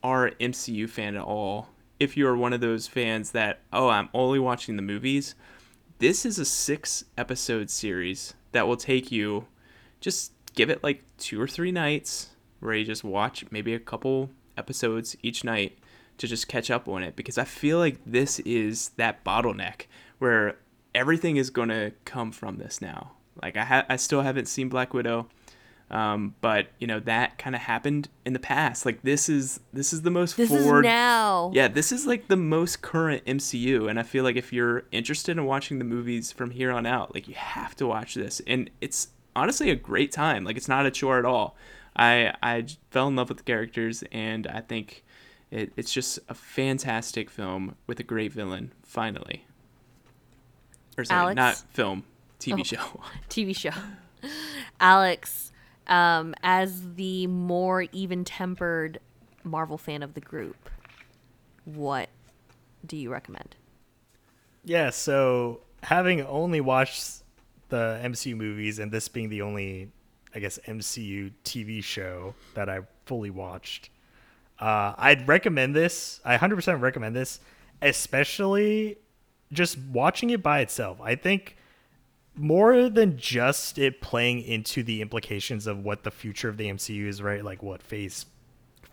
are 0.03 0.27
an 0.27 0.35
MCU 0.41 0.89
fan 0.89 1.17
at 1.17 1.23
all, 1.23 1.69
if 1.99 2.17
you 2.17 2.29
are 2.29 2.37
one 2.37 2.53
of 2.53 2.61
those 2.61 2.87
fans 2.87 3.33
that 3.33 3.61
oh 3.73 3.89
I'm 3.89 4.09
only 4.14 4.39
watching 4.39 4.77
the 4.77 4.83
movies, 4.83 5.35
this 5.99 6.26
is 6.26 6.38
a 6.38 6.44
six 6.44 7.05
episode 7.16 7.70
series 7.70 8.34
that 8.53 8.66
will 8.66 8.76
take 8.76 9.11
you 9.11 9.47
just 10.01 10.32
give 10.55 10.68
it 10.68 10.82
like 10.82 11.03
two 11.16 11.40
or 11.40 11.49
three 11.49 11.72
nights 11.72 12.30
where 12.61 12.74
you 12.74 12.84
just 12.84 13.03
watch 13.05 13.44
maybe 13.51 13.72
a 13.72 13.78
couple 13.78 14.30
episodes 14.59 15.16
each 15.22 15.42
night 15.42 15.78
to 16.18 16.26
just 16.26 16.49
catch 16.49 16.70
up 16.70 16.86
on 16.88 17.03
it 17.03 17.16
because 17.16 17.38
I 17.38 17.44
feel 17.44 17.78
like 17.78 17.99
this 18.05 18.40
is 18.40 18.90
that 18.97 19.24
bottleneck 19.24 19.82
where 20.18 20.59
everything 20.94 21.36
is 21.36 21.51
going 21.51 21.68
to 21.68 21.92
come 22.05 22.32
from 22.32 22.57
this 22.57 22.80
now. 22.80 23.12
Like 23.42 23.57
I 23.57 23.64
ha- 23.64 23.86
I 23.88 23.97
still 23.97 24.22
haven't 24.22 24.47
seen 24.47 24.68
Black 24.68 24.94
Widow. 24.94 25.28
Um, 25.89 26.34
but 26.41 26.66
you 26.80 26.87
know 26.89 26.99
that 27.01 27.39
kind 27.39 27.55
of 27.55 27.62
happened 27.62 28.09
in 28.24 28.32
the 28.32 28.41
past. 28.41 28.84
Like 28.84 29.03
this 29.03 29.28
is 29.28 29.61
this 29.72 29.93
is 29.93 30.03
the 30.03 30.11
most 30.11 30.37
This 30.37 30.49
forward. 30.49 30.84
is 30.84 30.89
now. 30.89 31.53
Yeah, 31.55 31.68
this 31.68 31.93
is 31.93 32.07
like 32.07 32.26
the 32.26 32.37
most 32.37 32.82
current 32.82 33.24
MCU, 33.24 33.89
and 33.89 33.99
I 33.99 34.03
feel 34.03 34.24
like 34.24 34.34
if 34.37 34.53
you're 34.53 34.82
interested 34.91 35.39
in 35.39 35.45
watching 35.45 35.78
the 35.78 35.84
movies 35.84 36.32
from 36.32 36.51
here 36.51 36.72
on 36.72 36.87
out, 36.87 37.14
like 37.14 37.28
you 37.28 37.34
have 37.34 37.76
to 37.76 37.87
watch 37.87 38.14
this, 38.14 38.41
and 38.49 38.68
it's 38.80 39.09
honestly 39.37 39.70
a 39.70 39.76
great 39.76 40.11
time. 40.11 40.43
Like 40.43 40.57
it's 40.57 40.68
not 40.68 40.87
a 40.87 40.91
chore 40.91 41.18
at 41.20 41.24
all. 41.24 41.57
I 41.95 42.34
I 42.43 42.66
fell 42.91 43.07
in 43.07 43.14
love 43.14 43.28
with 43.28 43.39
the 43.39 43.45
characters, 43.45 44.03
and 44.11 44.49
I 44.49 44.62
think 44.62 45.05
it, 45.53 45.72
it's 45.76 45.93
just 45.93 46.18
a 46.28 46.34
fantastic 46.34 47.30
film 47.30 47.76
with 47.87 48.01
a 48.01 48.03
great 48.03 48.32
villain. 48.32 48.72
Finally, 48.82 49.45
or 50.99 51.05
sorry, 51.05 51.20
Alex? 51.20 51.37
not 51.37 51.57
film, 51.72 52.03
TV 52.41 52.61
Oh. 52.61 52.64
show. 52.64 53.01
TV 53.30 53.57
show. 53.57 53.70
Alex, 54.80 55.53
um, 55.87 56.34
as 56.43 56.95
the 56.95 57.26
more 57.26 57.82
even 57.93 58.24
tempered 58.24 58.99
Marvel 59.45 59.78
fan 59.78 60.03
of 60.03 60.14
the 60.14 60.20
group, 60.20 60.68
what 61.64 62.09
do 62.84 62.97
you 62.97 63.11
recommend? 63.11 63.57
Yeah, 64.64 64.91
so 64.91 65.61
having 65.82 66.22
only 66.22 66.61
watched 66.61 67.22
the 67.68 68.01
MCU 68.03 68.37
movies 68.37 68.78
and 68.78 68.91
this 68.91 69.09
being 69.09 69.28
the 69.28 69.43
only, 69.43 69.91
I 70.34 70.41
guess, 70.41 70.59
MCU 70.66 71.32
TV 71.45 71.82
show 71.82 72.34
that 72.55 72.68
I 72.68 72.80
fully 73.05 73.30
watched, 73.30 73.91
uh, 74.59 74.95
I'd 74.97 75.28
recommend 75.28 75.74
this. 75.74 76.20
I 76.24 76.37
100% 76.37 76.80
recommend 76.80 77.14
this, 77.14 77.41
especially 77.82 78.99
just 79.53 79.78
watching 79.78 80.30
it 80.30 80.43
by 80.43 80.61
itself. 80.61 81.01
I 81.01 81.14
think 81.14 81.57
more 82.37 82.89
than 82.89 83.16
just 83.16 83.78
it 83.78 84.01
playing 84.01 84.43
into 84.43 84.82
the 84.82 85.01
implications 85.03 85.66
of 85.66 85.84
what 85.84 86.03
the 86.05 86.11
future 86.11 86.49
of 86.49 86.57
the 86.57 86.68
MCU 86.68 87.07
is, 87.07 87.22
right? 87.22 87.45
Like 87.45 87.62
what 87.62 87.82
phase 87.82 88.26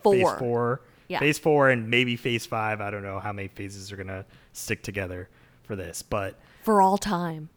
Four. 0.02 0.14
phase 0.16 0.40
four, 0.40 0.82
Yeah. 1.08 1.20
phase 1.20 1.40
four, 1.40 1.70
and 1.70 1.90
maybe 1.90 2.16
phase 2.16 2.46
five. 2.46 2.82
I 2.82 2.90
don't 2.90 3.04
know 3.04 3.20
how 3.20 3.32
many 3.34 3.48
phases 3.50 3.92
are 3.92 3.98
gonna 3.98 4.26
stick 4.54 4.84
together 4.84 5.30
for 5.64 5.76
this, 5.76 6.02
but 6.02 6.40
For 6.64 6.82
all 6.82 6.98
time. 6.98 7.50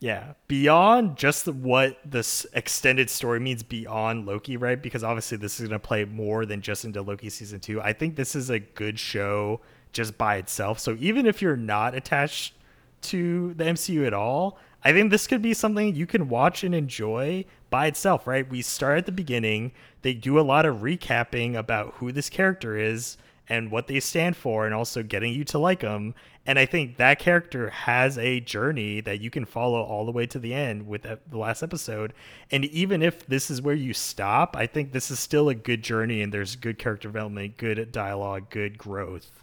yeah, 0.00 0.32
beyond 0.48 1.16
just 1.16 1.44
the, 1.44 1.52
what 1.52 1.98
this 2.04 2.46
extended 2.54 3.10
story 3.10 3.38
means 3.40 3.62
beyond 3.62 4.26
Loki, 4.26 4.56
right? 4.56 4.80
Because 4.82 5.04
obviously 5.04 5.36
this 5.38 5.60
is 5.60 5.68
gonna 5.68 5.78
play 5.78 6.04
more 6.06 6.46
than 6.46 6.60
just 6.62 6.84
into 6.84 7.02
Loki 7.02 7.28
season 7.30 7.60
two. 7.60 7.80
I 7.82 7.92
think 7.92 8.16
this 8.16 8.34
is 8.34 8.48
a 8.50 8.58
good 8.60 8.98
show 8.98 9.60
just 9.92 10.16
by 10.16 10.36
itself. 10.36 10.78
So 10.78 10.96
even 11.00 11.26
if 11.26 11.42
you're 11.42 11.56
not 11.56 11.94
attached 11.94 12.54
to 13.02 13.52
the 13.54 13.64
MCU 13.64 14.06
at 14.06 14.14
all, 14.14 14.58
I 14.82 14.92
think 14.92 15.10
this 15.10 15.26
could 15.26 15.42
be 15.42 15.54
something 15.54 15.94
you 15.94 16.06
can 16.06 16.28
watch 16.28 16.64
and 16.64 16.74
enjoy 16.74 17.44
by 17.68 17.86
itself, 17.86 18.26
right? 18.26 18.48
We 18.48 18.62
start 18.62 18.98
at 18.98 19.06
the 19.06 19.12
beginning. 19.12 19.72
They 20.02 20.14
do 20.14 20.38
a 20.38 20.42
lot 20.42 20.66
of 20.66 20.78
recapping 20.78 21.54
about 21.54 21.94
who 21.94 22.12
this 22.12 22.30
character 22.30 22.76
is 22.76 23.18
and 23.48 23.70
what 23.70 23.88
they 23.88 23.98
stand 23.98 24.36
for, 24.36 24.64
and 24.64 24.72
also 24.72 25.02
getting 25.02 25.32
you 25.32 25.44
to 25.44 25.58
like 25.58 25.80
them. 25.80 26.14
And 26.46 26.56
I 26.56 26.66
think 26.66 26.96
that 26.96 27.18
character 27.18 27.68
has 27.68 28.16
a 28.16 28.38
journey 28.38 29.00
that 29.00 29.20
you 29.20 29.28
can 29.28 29.44
follow 29.44 29.82
all 29.82 30.06
the 30.06 30.12
way 30.12 30.24
to 30.26 30.38
the 30.38 30.54
end 30.54 30.86
with 30.86 31.02
the 31.02 31.18
last 31.36 31.62
episode. 31.62 32.14
And 32.52 32.64
even 32.66 33.02
if 33.02 33.26
this 33.26 33.50
is 33.50 33.60
where 33.60 33.74
you 33.74 33.92
stop, 33.92 34.56
I 34.56 34.66
think 34.66 34.92
this 34.92 35.10
is 35.10 35.18
still 35.18 35.48
a 35.48 35.54
good 35.54 35.82
journey, 35.82 36.22
and 36.22 36.32
there's 36.32 36.54
good 36.54 36.78
character 36.78 37.08
development, 37.08 37.56
good 37.56 37.90
dialogue, 37.90 38.50
good 38.50 38.78
growth. 38.78 39.42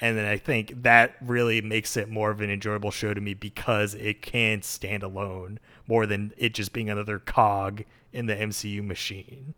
And 0.00 0.16
then 0.16 0.24
I 0.24 0.36
think 0.36 0.82
that 0.82 1.16
really 1.20 1.60
makes 1.60 1.96
it 1.96 2.08
more 2.08 2.30
of 2.30 2.40
an 2.40 2.50
enjoyable 2.50 2.90
show 2.90 3.14
to 3.14 3.20
me 3.20 3.34
because 3.34 3.94
it 3.94 4.22
can 4.22 4.62
stand 4.62 5.02
alone 5.02 5.58
more 5.86 6.06
than 6.06 6.32
it 6.36 6.54
just 6.54 6.72
being 6.72 6.88
another 6.88 7.18
cog 7.18 7.84
in 8.12 8.26
the 8.26 8.34
MCU 8.34 8.84
machine. 8.84 9.54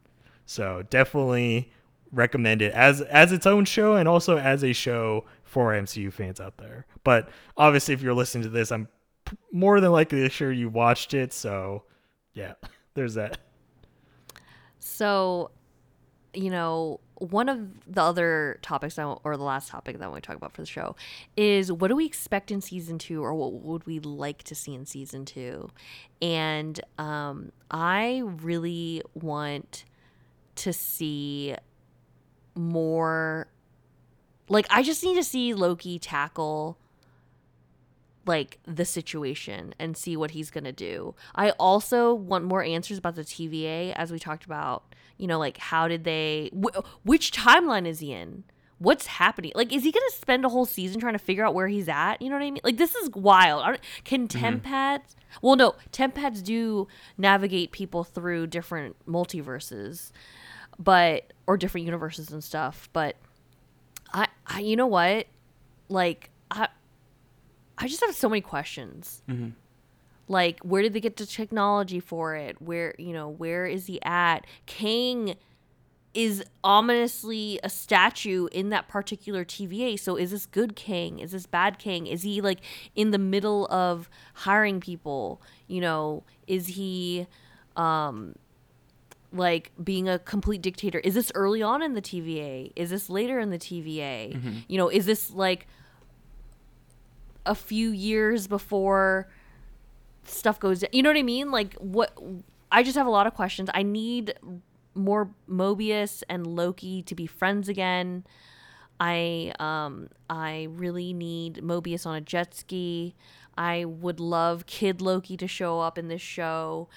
So 0.47 0.83
definitely 0.89 1.73
recommend 2.13 2.61
it 2.63 2.73
as 2.73 3.01
as 3.03 3.31
its 3.33 3.47
own 3.47 3.65
show 3.65 3.95
and 3.95 4.09
also 4.09 4.37
as 4.37 4.65
a 4.65 4.73
show 4.73 5.25
for 5.45 5.73
MCU 5.73 6.13
fans 6.13 6.41
out 6.41 6.57
there. 6.57 6.87
But 7.05 7.29
obviously, 7.57 7.95
if 7.95 8.03
you're 8.03 8.15
listening 8.15 8.45
to 8.45 8.51
this, 8.51 8.73
I'm 8.73 8.89
more 9.53 9.81
than 9.81 9.93
likely 9.93 10.29
sure 10.31 10.51
you 10.51 10.69
watched 10.69 11.15
it. 11.15 11.33
So 11.33 11.85
yeah, 12.33 12.55
there's 12.95 13.15
that. 13.15 13.39
So, 14.79 15.51
you 16.35 16.51
know, 16.51 17.01
one 17.17 17.49
of 17.49 17.69
the 17.87 18.03
other 18.03 18.59
topics, 18.63 18.99
I, 18.99 19.05
or 19.05 19.37
the 19.37 19.43
last 19.43 19.69
topic 19.69 19.99
that 19.99 20.05
I 20.05 20.09
want 20.09 20.23
to 20.23 20.27
talk 20.27 20.37
about 20.37 20.53
for 20.53 20.63
the 20.63 20.67
show 20.67 20.97
is 21.37 21.71
what 21.71 21.89
do 21.89 21.97
we 21.97 22.07
expect 22.07 22.51
in 22.51 22.61
season 22.61 22.99
two, 22.99 23.23
or 23.23 23.35
what 23.35 23.53
would 23.53 23.87
we 23.87 24.01
like 24.01 24.43
to 24.45 24.55
see 24.55 24.75
in 24.75 24.87
season 24.87 25.25
two? 25.25 25.71
And 26.23 26.81
um, 26.99 27.53
I 27.71 28.23
really 28.25 29.03
want 29.15 29.85
to 30.57 30.73
see 30.73 31.55
more. 32.55 33.49
Like, 34.49 34.67
I 34.71 34.83
just 34.83 35.05
need 35.05 35.15
to 35.15 35.25
see 35.25 35.55
Loki 35.55 35.99
tackle 35.99 36.79
like 38.31 38.61
the 38.65 38.85
situation 38.85 39.75
and 39.81 39.97
see 39.97 40.17
what 40.17 40.31
he's 40.31 40.53
going 40.53 40.63
to 40.63 40.73
do. 40.73 41.17
I 41.35 41.51
also 41.51 42.15
want 42.15 42.45
more 42.45 42.63
answers 42.63 42.97
about 42.97 43.17
the 43.17 43.25
TVA 43.25 43.93
as 43.97 44.13
we 44.13 44.21
talked 44.21 44.45
about, 44.45 44.95
you 45.19 45.27
know, 45.27 45.37
like 45.37 45.59
how 45.59 45.89
did 45.89 46.05
they 46.05 46.53
wh- 46.55 46.79
which 47.03 47.33
timeline 47.33 47.89
is 47.89 47.99
he 47.99 48.13
in? 48.13 48.45
What's 48.79 49.07
happening? 49.07 49.51
Like 49.57 49.73
is 49.73 49.83
he 49.83 49.91
going 49.91 50.09
to 50.09 50.17
spend 50.17 50.45
a 50.45 50.49
whole 50.49 50.65
season 50.65 51.01
trying 51.01 51.15
to 51.15 51.19
figure 51.19 51.45
out 51.45 51.55
where 51.55 51.67
he's 51.67 51.89
at? 51.89 52.23
You 52.23 52.29
know 52.31 52.37
what 52.37 52.45
I 52.45 52.51
mean? 52.53 52.61
Like 52.63 52.77
this 52.77 52.95
is 52.95 53.11
wild. 53.11 53.81
Can 54.05 54.29
mm-hmm. 54.29 54.39
tempads 54.39 55.17
Well, 55.43 55.57
no, 55.57 55.75
tempads 55.91 56.41
do 56.41 56.87
navigate 57.19 57.73
people 57.73 58.05
through 58.05 58.47
different 58.47 58.95
multiverses, 59.09 60.13
but 60.79 61.33
or 61.49 61.57
different 61.57 61.85
universes 61.85 62.31
and 62.31 62.45
stuff, 62.45 62.89
but 62.93 63.17
I, 64.13 64.29
I 64.47 64.61
you 64.61 64.77
know 64.77 64.87
what? 64.87 65.27
Like 65.89 66.31
I 66.49 66.69
I 67.81 67.89
just 67.89 68.01
have 68.05 68.15
so 68.15 68.29
many 68.29 68.41
questions. 68.43 69.23
Like, 70.29 70.61
where 70.61 70.83
did 70.83 70.93
they 70.93 71.01
get 71.01 71.17
the 71.17 71.27
technology 71.27 71.99
for 71.99 72.37
it? 72.37 72.63
Where, 72.63 72.95
you 72.99 73.13
know, 73.13 73.29
where 73.29 73.67
is 73.67 73.87
he 73.87 74.01
at? 74.03 74.47
Kang 74.67 75.35
is 76.13 76.45
ominously 76.63 77.59
a 77.65 77.69
statue 77.71 78.47
in 78.53 78.69
that 78.71 78.87
particular 78.89 79.45
TVA. 79.45 79.99
So 79.99 80.17
is 80.17 80.31
this 80.31 80.47
good 80.47 80.77
Kang? 80.77 81.19
Is 81.21 81.33
this 81.33 81.47
bad 81.47 81.79
Kang? 81.79 82.07
Is 82.07 82.23
he 82.23 82.41
like 82.41 82.61
in 82.95 83.11
the 83.13 83.19
middle 83.19 83.67
of 83.69 84.09
hiring 84.35 84.81
people? 84.81 85.41
You 85.67 85.81
know, 85.81 86.23
is 86.47 86.67
he 86.69 87.27
um 87.77 88.35
like 89.33 89.71
being 89.83 90.09
a 90.09 90.19
complete 90.19 90.61
dictator? 90.63 90.99
Is 90.99 91.15
this 91.15 91.31
early 91.37 91.63
on 91.63 91.83
in 91.83 91.95
the 91.95 92.03
TVA? 92.03 92.73
Is 92.75 92.91
this 92.91 93.09
later 93.09 93.39
in 93.39 93.51
the 93.51 93.59
TVA? 93.59 94.35
You 94.69 94.79
know, 94.79 94.89
is 94.89 95.07
this 95.07 95.31
like 95.31 95.69
a 97.47 97.55
few 97.55 97.91
years 97.91 98.47
before 98.47 99.29
stuff 100.25 100.61
goes. 100.61 100.85
You 100.93 101.03
know 101.03 101.11
what 101.11 101.17
I 101.17 101.23
mean? 101.23 101.51
Like 101.51 101.75
what 101.75 102.17
I 102.71 102.83
just 102.83 102.97
have 102.97 103.07
a 103.07 103.11
lot 103.11 103.27
of 103.27 103.35
questions. 103.35 103.69
I 103.75 103.83
need 103.83 104.35
more 104.95 105.31
Mobius 105.49 106.23
and 106.29 106.47
Loki 106.47 107.03
to 107.03 107.15
be 107.15 107.27
friends 107.27 107.69
again. 107.69 108.25
I 108.99 109.53
um 109.59 110.09
I 110.29 110.69
really 110.71 111.13
need 111.13 111.57
Mobius 111.57 112.07
on 112.07 112.15
a 112.15 112.21
jet 112.21 112.55
ski. 112.55 113.15
I 113.57 113.85
would 113.85 114.21
love 114.21 114.67
Kid 114.67 115.01
Loki 115.01 115.37
to 115.37 115.49
show 115.49 115.81
up 115.81 115.99
in 115.99 116.09
this 116.09 116.23
show. 116.23 116.89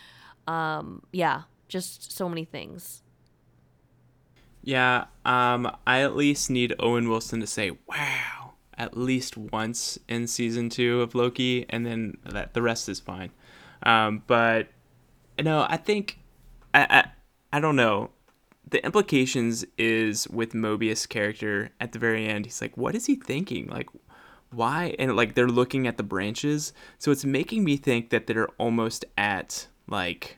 Um 0.47 1.03
yeah, 1.11 1.43
just 1.67 2.11
so 2.11 2.27
many 2.29 2.45
things. 2.45 3.03
Yeah, 4.63 5.05
um, 5.25 5.69
I 5.85 6.01
at 6.01 6.15
least 6.15 6.49
need 6.49 6.73
Owen 6.79 7.09
Wilson 7.09 7.41
to 7.41 7.47
say 7.47 7.71
"Wow" 7.85 8.42
at 8.77 8.97
least 8.97 9.37
once 9.37 9.99
in 10.07 10.27
season 10.27 10.69
two 10.69 11.01
of 11.01 11.15
Loki, 11.15 11.65
and 11.69 11.85
then 11.85 12.17
that 12.25 12.53
the 12.53 12.61
rest 12.61 12.89
is 12.89 12.99
fine. 12.99 13.31
Um, 13.83 14.23
but 14.27 14.67
no, 15.41 15.65
I 15.67 15.77
think 15.77 16.19
I, 16.73 16.87
I 16.89 17.57
I 17.57 17.59
don't 17.59 17.75
know. 17.75 18.11
The 18.69 18.83
implications 18.83 19.65
is 19.77 20.27
with 20.29 20.53
Mobius' 20.53 21.07
character 21.07 21.69
at 21.79 21.91
the 21.91 21.99
very 21.99 22.27
end. 22.27 22.45
He's 22.45 22.61
like, 22.61 22.75
what 22.75 22.95
is 22.95 23.05
he 23.05 23.15
thinking? 23.15 23.67
Like, 23.67 23.89
why? 24.51 24.95
And 24.97 25.15
like 25.15 25.35
they're 25.35 25.47
looking 25.47 25.85
at 25.85 25.97
the 25.97 26.03
branches, 26.03 26.73
so 26.97 27.11
it's 27.11 27.25
making 27.25 27.63
me 27.63 27.77
think 27.77 28.09
that 28.09 28.27
they're 28.27 28.49
almost 28.57 29.05
at 29.17 29.67
like 29.87 30.37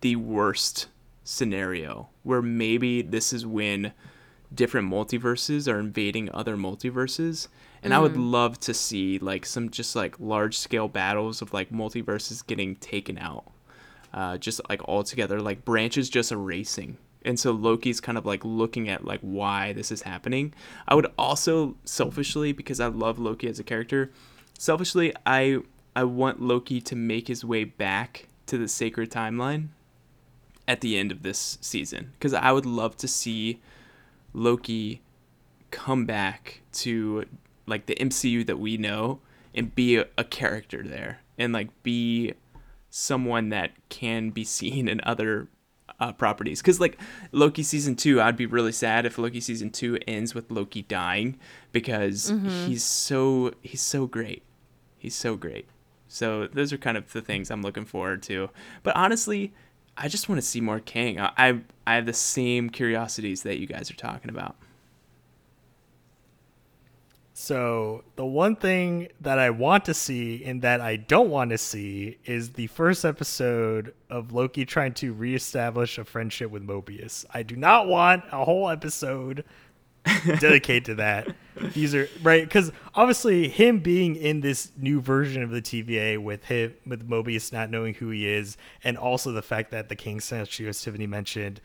the 0.00 0.16
worst 0.16 0.88
scenario 1.22 2.08
where 2.22 2.42
maybe 2.42 3.02
this 3.02 3.32
is 3.32 3.46
when 3.46 3.92
different 4.54 4.90
multiverses 4.90 5.72
are 5.72 5.78
invading 5.78 6.28
other 6.32 6.56
multiverses 6.56 7.48
and 7.82 7.92
mm. 7.92 7.96
i 7.96 7.98
would 7.98 8.14
mm. 8.14 8.30
love 8.32 8.58
to 8.58 8.74
see 8.74 9.18
like 9.18 9.46
some 9.46 9.70
just 9.70 9.94
like 9.94 10.18
large 10.18 10.58
scale 10.58 10.88
battles 10.88 11.40
of 11.40 11.52
like 11.52 11.70
multiverses 11.70 12.46
getting 12.46 12.76
taken 12.76 13.18
out 13.18 13.44
uh, 14.12 14.36
just 14.36 14.60
like 14.68 14.86
all 14.88 15.04
together 15.04 15.40
like 15.40 15.64
branches 15.64 16.10
just 16.10 16.32
erasing 16.32 16.96
and 17.24 17.38
so 17.38 17.52
loki's 17.52 18.00
kind 18.00 18.18
of 18.18 18.26
like 18.26 18.44
looking 18.44 18.88
at 18.88 19.04
like 19.04 19.20
why 19.20 19.72
this 19.72 19.92
is 19.92 20.02
happening 20.02 20.52
i 20.88 20.94
would 20.94 21.06
also 21.16 21.76
selfishly 21.84 22.52
because 22.52 22.80
i 22.80 22.86
love 22.86 23.18
loki 23.18 23.48
as 23.48 23.60
a 23.60 23.64
character 23.64 24.10
selfishly 24.58 25.14
i 25.26 25.58
i 25.94 26.02
want 26.02 26.42
loki 26.42 26.80
to 26.80 26.96
make 26.96 27.28
his 27.28 27.44
way 27.44 27.62
back 27.62 28.26
to 28.46 28.58
the 28.58 28.66
sacred 28.66 29.12
timeline 29.12 29.68
at 30.70 30.82
the 30.82 30.96
end 30.96 31.10
of 31.10 31.24
this 31.24 31.58
season 31.60 32.12
because 32.12 32.32
I 32.32 32.52
would 32.52 32.64
love 32.64 32.96
to 32.98 33.08
see 33.08 33.60
Loki 34.32 35.02
come 35.70 36.06
back 36.06 36.62
to 36.72 37.24
like 37.66 37.86
the 37.86 37.94
MCU 37.96 38.44
that 38.46 38.58
we 38.58 38.76
know 38.76 39.20
and 39.54 39.74
be 39.74 39.96
a, 39.96 40.06
a 40.16 40.24
character 40.24 40.82
there 40.82 41.20
and 41.38 41.52
like 41.52 41.82
be 41.82 42.34
someone 42.90 43.48
that 43.50 43.72
can 43.88 44.30
be 44.30 44.44
seen 44.44 44.88
in 44.88 45.00
other 45.04 45.48
uh, 46.00 46.12
properties. 46.12 46.60
Because 46.60 46.80
like 46.80 46.98
loki 47.32 47.62
season 47.62 47.94
two 47.94 48.20
i'd 48.20 48.36
be 48.36 48.46
really 48.46 48.72
sad 48.72 49.06
if 49.06 49.18
loki 49.18 49.40
season 49.40 49.70
two 49.70 49.98
ends 50.08 50.34
with 50.34 50.50
loki 50.50 50.82
dying 50.82 51.38
because 51.72 52.32
mm-hmm. 52.32 52.66
he's 52.66 52.84
so 52.84 53.52
he's 53.62 53.82
so 53.82 54.06
great. 54.06 54.42
He's 54.98 55.14
so 55.14 55.36
great. 55.36 55.66
So 56.08 56.48
those 56.48 56.72
are 56.72 56.78
kind 56.78 56.96
of 56.96 57.12
the 57.12 57.22
things 57.22 57.50
i'm 57.50 57.62
looking 57.62 57.84
forward 57.84 58.22
to. 58.24 58.50
But 58.82 58.96
honestly 58.96 59.52
I 59.96 60.08
just 60.08 60.28
want 60.28 60.40
to 60.40 60.46
see 60.46 60.60
more 60.60 60.80
Kang. 60.80 61.20
I, 61.20 61.32
I 61.36 61.60
I 61.86 61.94
have 61.96 62.06
the 62.06 62.12
same 62.12 62.70
curiosities 62.70 63.42
that 63.42 63.58
you 63.58 63.66
guys 63.66 63.90
are 63.90 63.96
talking 63.96 64.30
about. 64.30 64.56
So 67.32 68.04
the 68.16 68.24
one 68.26 68.54
thing 68.54 69.08
that 69.22 69.38
I 69.38 69.48
want 69.48 69.86
to 69.86 69.94
see 69.94 70.44
and 70.44 70.60
that 70.60 70.82
I 70.82 70.96
don't 70.96 71.30
want 71.30 71.50
to 71.50 71.58
see 71.58 72.18
is 72.26 72.50
the 72.50 72.66
first 72.66 73.04
episode 73.04 73.94
of 74.10 74.32
Loki 74.32 74.66
trying 74.66 74.92
to 74.94 75.14
reestablish 75.14 75.96
a 75.96 76.04
friendship 76.04 76.50
with 76.50 76.66
Mobius. 76.66 77.24
I 77.32 77.42
do 77.42 77.56
not 77.56 77.88
want 77.88 78.24
a 78.30 78.44
whole 78.44 78.68
episode 78.68 79.44
dedicate 80.40 80.84
to 80.86 80.94
that. 80.96 81.28
These 81.74 81.94
are 81.94 82.08
right 82.22 82.44
because 82.44 82.72
obviously 82.94 83.48
him 83.48 83.80
being 83.80 84.16
in 84.16 84.40
this 84.40 84.70
new 84.78 85.00
version 85.00 85.42
of 85.42 85.50
the 85.50 85.60
TVA 85.60 86.18
with 86.18 86.44
him 86.44 86.74
with 86.86 87.08
Mobius 87.08 87.52
not 87.52 87.70
knowing 87.70 87.94
who 87.94 88.10
he 88.10 88.26
is, 88.26 88.56
and 88.82 88.96
also 88.96 89.32
the 89.32 89.42
fact 89.42 89.70
that 89.72 89.88
the 89.88 89.96
Kang 89.96 90.20
statue, 90.20 90.68
as 90.68 90.80
Tiffany 90.80 91.06
mentioned, 91.06 91.60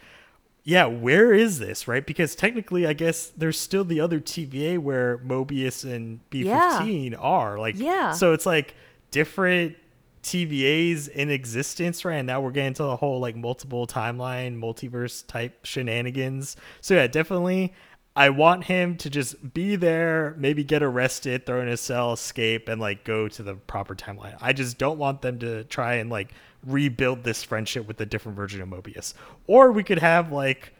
yeah, 0.63 0.85
where 0.85 1.33
is 1.33 1.59
this 1.59 1.87
right? 1.87 2.05
Because 2.05 2.35
technically, 2.35 2.85
I 2.85 2.93
guess 2.93 3.27
there's 3.27 3.59
still 3.59 3.85
the 3.85 4.01
other 4.01 4.19
TVA 4.19 4.79
where 4.79 5.19
Mobius 5.19 5.89
and 5.89 6.19
B15 6.29 7.11
yeah. 7.11 7.17
are 7.17 7.57
like, 7.57 7.77
yeah. 7.77 8.11
So 8.11 8.33
it's 8.33 8.45
like 8.45 8.75
different 9.11 9.77
TVAs 10.23 11.07
in 11.07 11.29
existence 11.29 12.03
right 12.03 12.15
and 12.15 12.25
now 12.25 12.41
we're 12.41 12.49
getting 12.49 12.73
to 12.73 12.83
the 12.83 12.95
whole 12.95 13.19
like 13.19 13.35
multiple 13.35 13.85
timeline 13.85 14.59
multiverse 14.59 15.25
type 15.27 15.63
shenanigans 15.63 16.57
so 16.81 16.95
yeah 16.95 17.05
definitely 17.05 17.71
I 18.15 18.29
want 18.29 18.63
him 18.63 18.95
to 18.97 19.09
just 19.09 19.53
be 19.53 19.75
there, 19.75 20.35
maybe 20.37 20.63
get 20.63 20.81
arrested, 20.81 21.45
throw 21.45 21.59
in 21.61 21.67
a 21.67 21.75
cell, 21.75 22.13
escape, 22.13 22.69
and 22.69 22.79
like 22.79 23.03
go 23.03 23.27
to 23.27 23.43
the 23.43 23.55
proper 23.55 23.93
timeline. 23.93 24.37
I 24.41 24.53
just 24.53 24.77
don't 24.77 24.97
want 24.97 25.21
them 25.21 25.37
to 25.39 25.65
try 25.65 25.95
and 25.95 26.09
like 26.09 26.31
rebuild 26.65 27.23
this 27.23 27.43
friendship 27.43 27.87
with 27.87 27.99
a 27.99 28.05
different 28.05 28.37
version 28.37 28.61
of 28.61 28.69
Mobius. 28.69 29.13
Or 29.47 29.71
we 29.71 29.83
could 29.83 29.99
have 29.99 30.31
like 30.31 30.73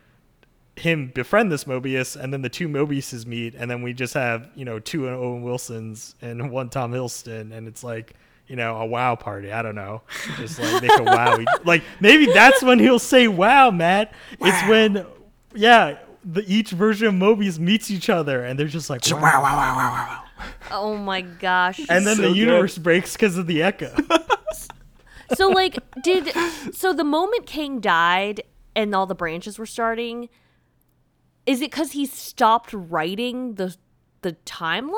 him 0.78 1.12
befriend 1.14 1.52
this 1.52 1.66
Mobius, 1.66 2.16
and 2.16 2.32
then 2.32 2.42
the 2.42 2.50
two 2.50 2.70
Mobiuses 2.70 3.26
meet, 3.26 3.54
and 3.56 3.70
then 3.70 3.82
we 3.82 3.92
just 3.92 4.14
have 4.14 4.50
you 4.56 4.64
know 4.64 4.80
two 4.80 5.10
Owen 5.10 5.44
Wilsons 5.44 6.16
and 6.22 6.52
one 6.54 6.70
Tom 6.70 6.94
Hiddleston, 6.94 7.52
and 7.52 7.68
it's 7.68 7.84
like 7.84 8.14
you 8.48 8.56
know 8.56 8.78
a 8.78 8.86
wow 8.86 9.16
party. 9.16 9.52
I 9.52 9.62
don't 9.62 9.76
know, 9.76 10.04
just 10.38 10.60
like 10.60 10.82
make 10.82 11.00
a 11.00 11.04
wow. 11.04 11.38
like 11.66 11.84
maybe 12.00 12.28
that's 12.28 12.64
when 12.64 12.80
he'll 12.80 13.00
say 13.00 13.28
wow, 13.28 13.72
Matt. 13.72 14.14
Wow. 14.40 14.48
It's 14.48 14.70
when 14.70 15.06
yeah 15.54 15.98
the 16.26 16.43
each 16.47 16.71
version 16.71 17.07
of 17.07 17.13
Mobius 17.13 17.59
meets 17.59 17.91
each 17.91 18.09
other, 18.09 18.43
and 18.43 18.57
they're 18.59 18.67
just 18.67 18.89
like 18.89 19.01
wow, 19.09 19.21
wow, 19.21 19.41
wow, 19.43 19.43
wow, 19.43 19.76
wow, 19.76 20.23
wow. 20.39 20.47
Oh 20.71 20.97
my 20.97 21.21
gosh! 21.21 21.80
And 21.88 22.05
then 22.05 22.17
so 22.17 22.23
the 22.23 22.32
universe 22.32 22.76
good. 22.76 22.84
breaks 22.84 23.13
because 23.13 23.38
of 23.38 23.45
the 23.45 23.61
echo. 23.61 23.95
so 25.36 25.49
like, 25.49 25.78
did 26.01 26.32
so 26.73 26.93
the 26.93 27.03
moment 27.03 27.45
Kang 27.45 27.80
died 27.80 28.41
and 28.76 28.93
all 28.95 29.05
the 29.05 29.15
branches 29.15 29.59
were 29.59 29.67
starting? 29.67 30.30
Is 31.45 31.61
it 31.61 31.69
because 31.69 31.91
he 31.91 32.07
stopped 32.07 32.73
writing 32.73 33.53
the 33.55 33.76
the 34.21 34.34
timeline? 34.45 34.93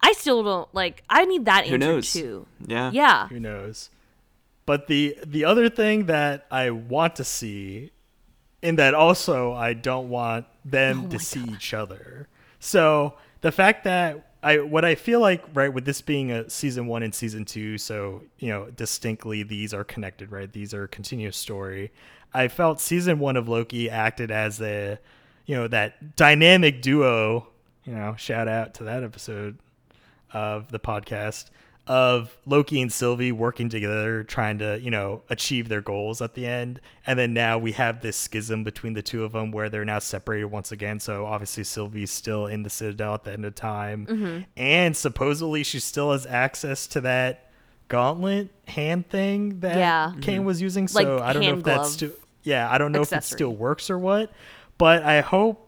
I 0.00 0.12
still 0.12 0.42
don't 0.44 0.72
like. 0.74 1.02
I 1.08 1.24
need 1.24 1.46
that 1.46 1.66
Who 1.66 1.74
answer 1.74 1.86
knows? 1.88 2.12
too. 2.12 2.46
Yeah, 2.66 2.90
yeah. 2.92 3.28
Who 3.28 3.40
knows? 3.40 3.90
But 4.66 4.86
the 4.86 5.16
the 5.26 5.46
other 5.46 5.70
thing 5.70 6.04
that 6.06 6.46
I 6.50 6.68
want 6.70 7.16
to 7.16 7.24
see 7.24 7.92
in 8.62 8.76
that 8.76 8.94
also 8.94 9.52
I 9.52 9.74
don't 9.74 10.08
want 10.08 10.46
them 10.64 11.04
oh 11.06 11.08
to 11.10 11.18
see 11.18 11.44
God. 11.44 11.54
each 11.54 11.74
other. 11.74 12.28
So 12.60 13.14
the 13.40 13.52
fact 13.52 13.84
that 13.84 14.24
I 14.42 14.58
what 14.58 14.84
I 14.84 14.94
feel 14.94 15.20
like 15.20 15.44
right 15.54 15.72
with 15.72 15.84
this 15.84 16.00
being 16.00 16.30
a 16.30 16.48
season 16.48 16.86
one 16.86 17.02
and 17.02 17.14
season 17.14 17.44
two, 17.44 17.78
so 17.78 18.22
you 18.38 18.48
know 18.48 18.70
distinctly 18.70 19.42
these 19.42 19.74
are 19.74 19.84
connected, 19.84 20.30
right? 20.30 20.52
These 20.52 20.74
are 20.74 20.84
a 20.84 20.88
continuous 20.88 21.36
story. 21.36 21.90
I 22.32 22.48
felt 22.48 22.80
season 22.80 23.18
one 23.18 23.36
of 23.36 23.48
Loki 23.48 23.90
acted 23.90 24.30
as 24.30 24.60
a 24.60 24.98
you 25.46 25.54
know 25.56 25.68
that 25.68 26.16
dynamic 26.16 26.82
duo. 26.82 27.48
You 27.84 27.94
know, 27.94 28.14
shout 28.18 28.48
out 28.48 28.74
to 28.74 28.84
that 28.84 29.02
episode 29.02 29.58
of 30.32 30.70
the 30.70 30.78
podcast 30.78 31.46
of 31.88 32.36
Loki 32.44 32.82
and 32.82 32.92
Sylvie 32.92 33.32
working 33.32 33.70
together, 33.70 34.22
trying 34.22 34.58
to, 34.58 34.78
you 34.80 34.90
know, 34.90 35.22
achieve 35.30 35.68
their 35.68 35.80
goals 35.80 36.20
at 36.20 36.34
the 36.34 36.46
end. 36.46 36.80
And 37.06 37.18
then 37.18 37.32
now 37.32 37.56
we 37.58 37.72
have 37.72 38.02
this 38.02 38.16
schism 38.16 38.62
between 38.62 38.92
the 38.92 39.02
two 39.02 39.24
of 39.24 39.32
them 39.32 39.50
where 39.50 39.70
they're 39.70 39.86
now 39.86 39.98
separated 39.98 40.46
once 40.46 40.70
again. 40.70 41.00
So 41.00 41.24
obviously 41.24 41.64
Sylvie's 41.64 42.10
still 42.10 42.46
in 42.46 42.62
the 42.62 42.70
Citadel 42.70 43.14
at 43.14 43.24
the 43.24 43.32
end 43.32 43.46
of 43.46 43.54
time. 43.54 44.06
Mm-hmm. 44.06 44.40
And 44.56 44.96
supposedly 44.96 45.62
she 45.62 45.80
still 45.80 46.12
has 46.12 46.26
access 46.26 46.86
to 46.88 47.00
that 47.00 47.50
gauntlet 47.88 48.50
hand 48.66 49.08
thing 49.08 49.60
that 49.60 49.78
yeah. 49.78 50.12
Kang 50.20 50.40
mm-hmm. 50.40 50.44
was 50.44 50.60
using. 50.60 50.88
So 50.88 51.02
like 51.02 51.22
I 51.22 51.32
don't 51.32 51.42
know 51.42 51.58
if 51.58 51.64
that's 51.64 51.92
still, 51.92 52.12
yeah, 52.42 52.70
I 52.70 52.76
don't 52.76 52.92
know 52.92 53.00
accessory. 53.00 53.18
if 53.18 53.24
it 53.24 53.34
still 53.34 53.56
works 53.56 53.88
or 53.88 53.98
what. 53.98 54.30
But 54.76 55.02
I 55.02 55.22
hope 55.22 55.67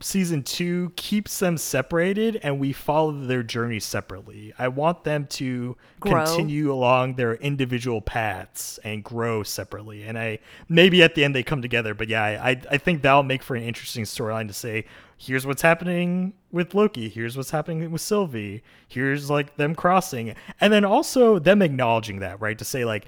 season 0.00 0.42
two 0.42 0.92
keeps 0.96 1.38
them 1.40 1.58
separated 1.58 2.38
and 2.42 2.60
we 2.60 2.72
follow 2.72 3.12
their 3.12 3.42
journey 3.42 3.80
separately. 3.80 4.52
I 4.58 4.68
want 4.68 5.04
them 5.04 5.26
to 5.26 5.76
grow. 5.98 6.24
continue 6.24 6.72
along 6.72 7.14
their 7.14 7.34
individual 7.34 8.00
paths 8.00 8.78
and 8.84 9.02
grow 9.02 9.42
separately. 9.42 10.04
And 10.04 10.18
I 10.18 10.38
maybe 10.68 11.02
at 11.02 11.14
the 11.14 11.24
end 11.24 11.34
they 11.34 11.42
come 11.42 11.62
together, 11.62 11.94
but 11.94 12.08
yeah, 12.08 12.22
I 12.22 12.60
I 12.70 12.78
think 12.78 13.02
that'll 13.02 13.22
make 13.22 13.42
for 13.42 13.56
an 13.56 13.62
interesting 13.62 14.04
storyline 14.04 14.46
to 14.48 14.54
say, 14.54 14.84
here's 15.16 15.46
what's 15.46 15.62
happening 15.62 16.32
with 16.52 16.74
Loki, 16.74 17.08
here's 17.08 17.36
what's 17.36 17.50
happening 17.50 17.90
with 17.90 18.00
Sylvie, 18.00 18.62
here's 18.86 19.28
like 19.28 19.56
them 19.56 19.74
crossing, 19.74 20.34
and 20.60 20.72
then 20.72 20.84
also 20.84 21.38
them 21.38 21.60
acknowledging 21.60 22.20
that, 22.20 22.40
right? 22.40 22.56
To 22.58 22.64
say 22.64 22.84
like 22.84 23.06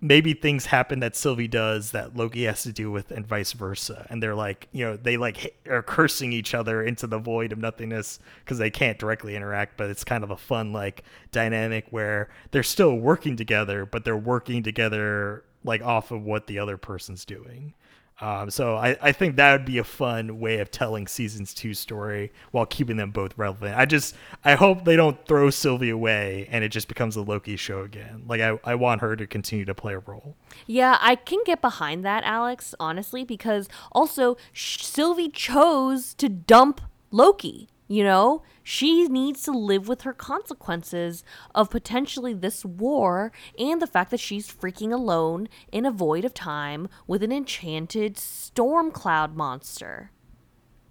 maybe 0.00 0.34
things 0.34 0.66
happen 0.66 1.00
that 1.00 1.16
Sylvie 1.16 1.48
does 1.48 1.92
that 1.92 2.16
Loki 2.16 2.44
has 2.44 2.62
to 2.64 2.72
deal 2.72 2.90
with 2.90 3.10
and 3.10 3.26
vice 3.26 3.52
versa. 3.52 4.06
And 4.10 4.22
they're 4.22 4.34
like, 4.34 4.68
you 4.72 4.84
know, 4.84 4.96
they 4.96 5.16
like 5.16 5.56
are 5.68 5.82
cursing 5.82 6.32
each 6.32 6.54
other 6.54 6.82
into 6.82 7.06
the 7.06 7.18
void 7.18 7.52
of 7.52 7.58
nothingness 7.58 8.18
because 8.44 8.58
they 8.58 8.70
can't 8.70 8.98
directly 8.98 9.34
interact, 9.34 9.76
but 9.76 9.88
it's 9.88 10.04
kind 10.04 10.22
of 10.22 10.30
a 10.30 10.36
fun 10.36 10.72
like 10.72 11.02
dynamic 11.32 11.86
where 11.90 12.28
they're 12.50 12.62
still 12.62 12.96
working 12.96 13.36
together, 13.36 13.86
but 13.86 14.04
they're 14.04 14.16
working 14.16 14.62
together 14.62 15.44
like 15.64 15.82
off 15.82 16.10
of 16.10 16.22
what 16.22 16.46
the 16.46 16.58
other 16.58 16.76
person's 16.76 17.24
doing. 17.24 17.74
Um, 18.20 18.48
so 18.48 18.76
I, 18.76 18.96
I 19.02 19.12
think 19.12 19.36
that 19.36 19.52
would 19.52 19.66
be 19.66 19.78
a 19.78 19.84
fun 19.84 20.40
way 20.40 20.58
of 20.60 20.70
telling 20.70 21.06
seasons 21.06 21.52
two 21.52 21.74
story 21.74 22.32
while 22.50 22.64
keeping 22.64 22.96
them 22.96 23.10
both 23.10 23.36
relevant. 23.36 23.76
I 23.76 23.84
just 23.84 24.14
I 24.42 24.54
hope 24.54 24.84
they 24.84 24.96
don't 24.96 25.22
throw 25.26 25.50
Sylvie 25.50 25.90
away 25.90 26.48
and 26.50 26.64
it 26.64 26.70
just 26.70 26.88
becomes 26.88 27.16
a 27.16 27.22
Loki 27.22 27.56
show 27.56 27.82
again. 27.82 28.24
Like 28.26 28.40
I, 28.40 28.58
I 28.64 28.74
want 28.74 29.02
her 29.02 29.16
to 29.16 29.26
continue 29.26 29.66
to 29.66 29.74
play 29.74 29.94
a 29.94 29.98
role. 29.98 30.34
Yeah, 30.66 30.96
I 31.00 31.16
can 31.16 31.40
get 31.44 31.60
behind 31.60 32.04
that, 32.06 32.24
Alex, 32.24 32.74
honestly, 32.80 33.22
because 33.22 33.68
also 33.92 34.38
Sylvie 34.54 35.28
chose 35.28 36.14
to 36.14 36.28
dump 36.30 36.80
Loki. 37.10 37.68
You 37.88 38.02
know, 38.02 38.42
she 38.68 39.06
needs 39.06 39.42
to 39.42 39.52
live 39.52 39.86
with 39.86 40.00
her 40.02 40.12
consequences 40.12 41.22
of 41.54 41.70
potentially 41.70 42.34
this 42.34 42.64
war 42.64 43.30
and 43.56 43.80
the 43.80 43.86
fact 43.86 44.10
that 44.10 44.18
she's 44.18 44.50
freaking 44.50 44.92
alone 44.92 45.48
in 45.70 45.86
a 45.86 45.90
void 45.92 46.24
of 46.24 46.34
time 46.34 46.88
with 47.06 47.22
an 47.22 47.30
enchanted 47.30 48.18
storm 48.18 48.90
cloud 48.90 49.36
monster. 49.36 50.10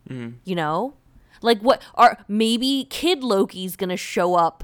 Mm. 0.10 0.36
You 0.46 0.56
know? 0.56 0.94
Like 1.42 1.60
what 1.60 1.82
are 1.96 2.18
maybe 2.30 2.88
kid 2.90 3.26
Loki's 3.26 3.76
going 3.76 3.90
to 3.90 3.98
show 3.98 4.36
up 4.36 4.64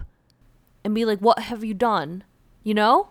and 0.86 0.96
be 0.96 1.04
like, 1.04 1.20
"What 1.20 1.40
have 1.40 1.66
you 1.66 1.74
done?" 1.74 2.24
You 2.64 2.76
know? 2.76 3.10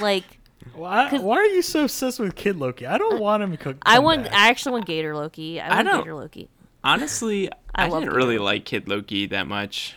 Like 0.00 0.38
Why, 0.76 1.10
'Cause- 1.10 1.20
why 1.20 1.38
are 1.38 1.46
you 1.46 1.62
so 1.62 1.82
obsessed 1.82 2.20
with 2.20 2.36
Kid 2.36 2.56
Loki? 2.58 2.86
I 2.86 2.96
don't 2.96 3.18
want 3.18 3.42
him 3.42 3.50
to 3.50 3.56
cook. 3.56 3.78
I 3.82 3.98
want 3.98 4.26
I 4.32 4.48
actually 4.50 4.72
want 4.72 4.86
Gator 4.86 5.16
Loki. 5.16 5.60
I 5.60 5.74
want 5.74 5.88
don't- 5.88 5.98
Gator 6.02 6.14
Loki. 6.14 6.48
Honestly, 6.84 7.48
I 7.74 7.86
I, 7.86 7.88
didn't 7.88 8.14
really 8.14 8.38
like 8.38 8.64
Kid 8.64 8.88
Loki 8.88 9.26
that 9.26 9.46
much. 9.46 9.96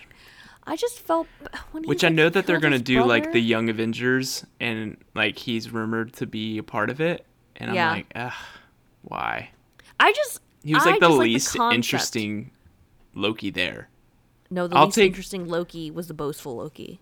I 0.68 0.76
just 0.76 1.00
felt 1.00 1.28
Which 1.74 2.04
I 2.04 2.10
know 2.10 2.28
that 2.30 2.48
they're 2.48 2.60
gonna 2.60 2.80
do 2.80 3.04
like 3.06 3.32
the 3.32 3.40
Young 3.42 3.70
Avengers, 3.70 4.46
and 4.60 4.98
like 5.14 5.38
he's 5.38 5.72
rumored 5.72 6.14
to 6.14 6.26
be 6.26 6.58
a 6.58 6.64
part 6.64 6.90
of 6.90 7.00
it, 7.00 7.26
and 7.58 7.70
I'm 7.70 7.76
like, 7.98 8.08
ugh, 8.16 8.34
why? 9.04 9.52
I 10.00 10.12
just 10.14 10.42
He 10.64 10.74
was 10.74 10.86
I 10.86 10.92
like 10.92 11.00
the 11.00 11.08
just 11.08 11.20
least 11.20 11.56
concept. 11.56 11.76
interesting 11.76 12.52
Loki 13.14 13.52
there. 13.52 13.90
No, 14.50 14.68
the 14.68 14.76
I'll 14.76 14.86
least 14.86 14.96
take- 14.96 15.08
interesting 15.08 15.48
Loki 15.48 15.92
was 15.92 16.08
the 16.08 16.14
boastful 16.16 16.56
Loki. 16.56 17.00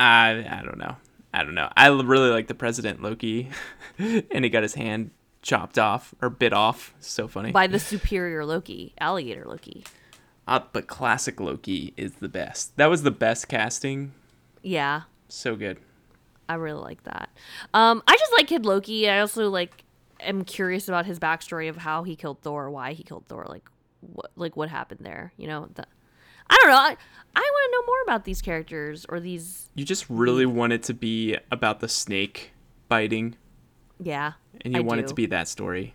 I 0.00 0.30
I 0.48 0.62
don't 0.64 0.78
know. 0.78 0.96
I 1.34 1.42
don't 1.42 1.54
know. 1.54 1.68
I 1.76 1.88
really 1.88 2.30
like 2.30 2.46
the 2.46 2.54
President 2.54 3.02
Loki, 3.02 3.50
and 3.98 4.44
he 4.44 4.48
got 4.48 4.62
his 4.62 4.74
hand 4.74 5.10
chopped 5.44 5.78
off 5.78 6.14
or 6.20 6.30
bit 6.30 6.52
off. 6.52 6.94
So 6.98 7.28
funny. 7.28 7.52
by 7.52 7.68
the 7.68 7.78
superior 7.78 8.44
Loki, 8.44 8.94
alligator 8.98 9.44
Loki. 9.46 9.84
Uh, 10.48 10.60
but 10.72 10.88
classic 10.88 11.38
Loki 11.38 11.94
is 11.96 12.14
the 12.14 12.28
best. 12.28 12.76
That 12.76 12.86
was 12.86 13.02
the 13.02 13.10
best 13.10 13.48
casting. 13.48 14.12
Yeah, 14.62 15.02
So 15.28 15.54
good. 15.56 15.78
I 16.48 16.54
really 16.54 16.80
like 16.80 17.04
that. 17.04 17.30
Um, 17.72 18.02
I 18.06 18.16
just 18.16 18.32
like 18.32 18.46
Kid 18.48 18.66
Loki. 18.66 19.08
I 19.08 19.20
also 19.20 19.48
like 19.48 19.84
am 20.20 20.44
curious 20.44 20.88
about 20.88 21.06
his 21.06 21.18
backstory 21.18 21.68
of 21.70 21.76
how 21.78 22.02
he 22.02 22.16
killed 22.16 22.40
Thor, 22.42 22.70
why 22.70 22.92
he 22.92 23.02
killed 23.02 23.26
Thor, 23.26 23.46
like 23.48 23.68
what 24.00 24.30
like 24.36 24.56
what 24.56 24.68
happened 24.68 25.00
there. 25.02 25.32
You 25.38 25.46
know, 25.48 25.68
the, 25.74 25.86
I 26.50 26.58
don't 26.60 26.70
know. 26.70 26.76
I 26.76 26.96
I 27.36 27.40
want 27.40 27.72
to 27.72 27.78
know 27.78 27.86
more 27.86 28.02
about 28.04 28.24
these 28.24 28.42
characters 28.42 29.06
or 29.08 29.20
these. 29.20 29.70
You 29.74 29.84
just 29.86 30.04
really 30.10 30.44
want 30.46 30.74
it 30.74 30.82
to 30.84 30.94
be 30.94 31.36
about 31.50 31.80
the 31.80 31.88
snake 31.88 32.52
biting, 32.90 33.36
Yeah, 34.00 34.32
and 34.60 34.72
you 34.74 34.80
I 34.80 34.82
want 34.82 34.98
do. 35.00 35.04
it 35.04 35.08
to 35.08 35.14
be 35.14 35.26
that 35.26 35.48
story. 35.48 35.94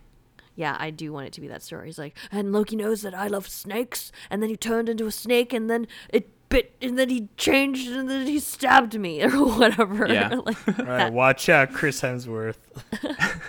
Yeah, 0.56 0.76
I 0.78 0.90
do 0.90 1.12
want 1.12 1.26
it 1.26 1.32
to 1.34 1.40
be 1.40 1.48
that 1.48 1.62
story. 1.62 1.86
He's 1.86 1.98
like, 1.98 2.16
and 2.30 2.52
Loki 2.52 2.76
knows 2.76 3.02
that 3.02 3.14
I 3.14 3.28
love 3.28 3.48
snakes, 3.48 4.12
and 4.28 4.42
then 4.42 4.50
he 4.50 4.56
turned 4.56 4.88
into 4.88 5.06
a 5.06 5.12
snake, 5.12 5.52
and 5.52 5.70
then 5.70 5.86
it 6.10 6.28
bit, 6.48 6.74
and 6.82 6.98
then 6.98 7.08
he 7.08 7.28
changed, 7.36 7.88
and 7.90 8.10
then 8.10 8.26
he 8.26 8.38
stabbed 8.40 8.98
me, 8.98 9.22
or 9.24 9.30
whatever. 9.30 10.06
Yeah. 10.12 10.28
like, 10.44 10.78
All 10.78 10.84
right, 10.84 11.12
watch 11.12 11.48
out, 11.48 11.72
Chris 11.72 12.00
Hemsworth. 12.00 12.56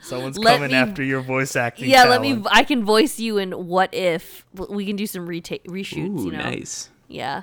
Someone's 0.00 0.38
Let 0.38 0.56
coming 0.56 0.70
me- 0.70 0.76
after 0.76 1.02
your 1.02 1.20
voice 1.20 1.56
acting. 1.56 1.88
yeah, 1.90 2.04
let 2.04 2.20
me. 2.20 2.40
I 2.50 2.62
can 2.62 2.84
voice 2.84 3.18
you 3.18 3.38
in 3.38 3.50
What 3.66 3.92
If. 3.92 4.46
We 4.54 4.86
can 4.86 4.94
do 4.96 5.06
some 5.06 5.26
reta- 5.26 5.64
reshoots. 5.66 6.20
Ooh, 6.20 6.24
you 6.26 6.30
know. 6.32 6.38
nice. 6.38 6.88
Yeah. 7.08 7.42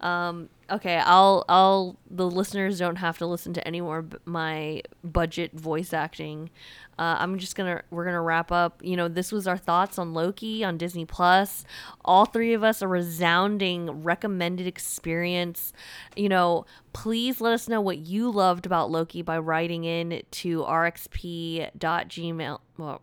Um, 0.00 0.48
okay, 0.70 0.96
I'll 0.98 1.44
I'll 1.48 1.96
the 2.10 2.30
listeners 2.30 2.78
don't 2.78 2.96
have 2.96 3.18
to 3.18 3.26
listen 3.26 3.52
to 3.54 3.66
any 3.66 3.80
more 3.80 4.02
b- 4.02 4.18
my 4.24 4.82
budget 5.02 5.52
voice 5.52 5.92
acting. 5.92 6.50
Uh, 6.98 7.16
I'm 7.18 7.38
just 7.38 7.56
gonna 7.56 7.82
we're 7.90 8.04
gonna 8.04 8.20
wrap 8.20 8.52
up. 8.52 8.80
You 8.84 8.96
know, 8.96 9.08
this 9.08 9.32
was 9.32 9.46
our 9.46 9.56
thoughts 9.56 9.98
on 9.98 10.14
Loki 10.14 10.62
on 10.64 10.78
Disney 10.78 11.04
Plus. 11.04 11.64
All 12.04 12.26
three 12.26 12.54
of 12.54 12.62
us 12.62 12.80
a 12.82 12.88
resounding 12.88 14.02
recommended 14.02 14.66
experience. 14.66 15.72
You 16.16 16.28
know, 16.28 16.64
please 16.92 17.40
let 17.40 17.52
us 17.52 17.68
know 17.68 17.80
what 17.80 17.98
you 17.98 18.30
loved 18.30 18.66
about 18.66 18.90
Loki 18.90 19.22
by 19.22 19.38
writing 19.38 19.84
in 19.84 20.22
to 20.30 20.62
rxp.gmail. 20.62 22.60
Well, 22.76 23.02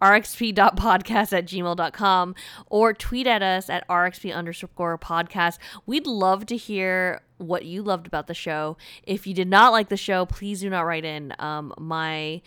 rxp.podcast 0.00 1.32
at 1.36 1.46
gmail.com 1.46 2.34
or 2.66 2.92
tweet 2.92 3.26
at 3.26 3.42
us 3.42 3.70
at 3.70 3.86
rxp 3.88 4.34
underscore 4.34 4.98
podcast. 4.98 5.58
We'd 5.86 6.06
love 6.06 6.46
to 6.46 6.56
hear 6.56 7.22
what 7.38 7.64
you 7.64 7.82
loved 7.82 8.06
about 8.06 8.26
the 8.26 8.34
show. 8.34 8.76
If 9.02 9.26
you 9.26 9.34
did 9.34 9.48
not 9.48 9.72
like 9.72 9.88
the 9.88 9.96
show, 9.96 10.26
please 10.26 10.60
do 10.60 10.70
not 10.70 10.82
write 10.82 11.04
in. 11.04 11.34
Um, 11.38 11.72
my 11.78 12.42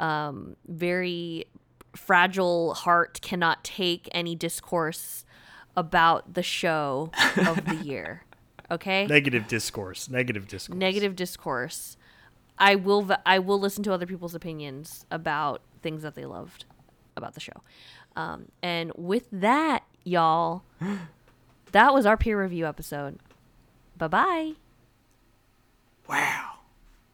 um, 0.00 0.56
very 0.66 1.46
fragile 1.94 2.74
heart 2.74 3.20
cannot 3.20 3.64
take 3.64 4.08
any 4.12 4.34
discourse 4.34 5.24
about 5.76 6.34
the 6.34 6.42
show 6.42 7.10
of 7.36 7.64
the 7.64 7.76
year. 7.76 8.22
Okay? 8.70 9.06
Negative 9.06 9.48
discourse. 9.48 10.10
Negative 10.10 10.46
discourse. 10.46 10.76
negative 10.76 11.16
discourse. 11.16 11.96
I 12.58 12.74
will 12.74 13.10
I 13.24 13.38
will 13.38 13.58
listen 13.58 13.82
to 13.84 13.94
other 13.94 14.04
people's 14.04 14.34
opinions 14.34 15.06
about 15.10 15.62
things 15.82 16.02
that 16.02 16.14
they 16.14 16.24
loved 16.24 16.64
about 17.16 17.34
the 17.34 17.40
show. 17.40 17.62
Um, 18.16 18.46
and 18.62 18.92
with 18.96 19.26
that, 19.32 19.84
y'all, 20.04 20.62
that 21.72 21.94
was 21.94 22.06
our 22.06 22.16
peer 22.16 22.40
review 22.40 22.66
episode. 22.66 23.18
Bye 23.96 24.08
bye. 24.08 24.52
Wow. 26.08 26.57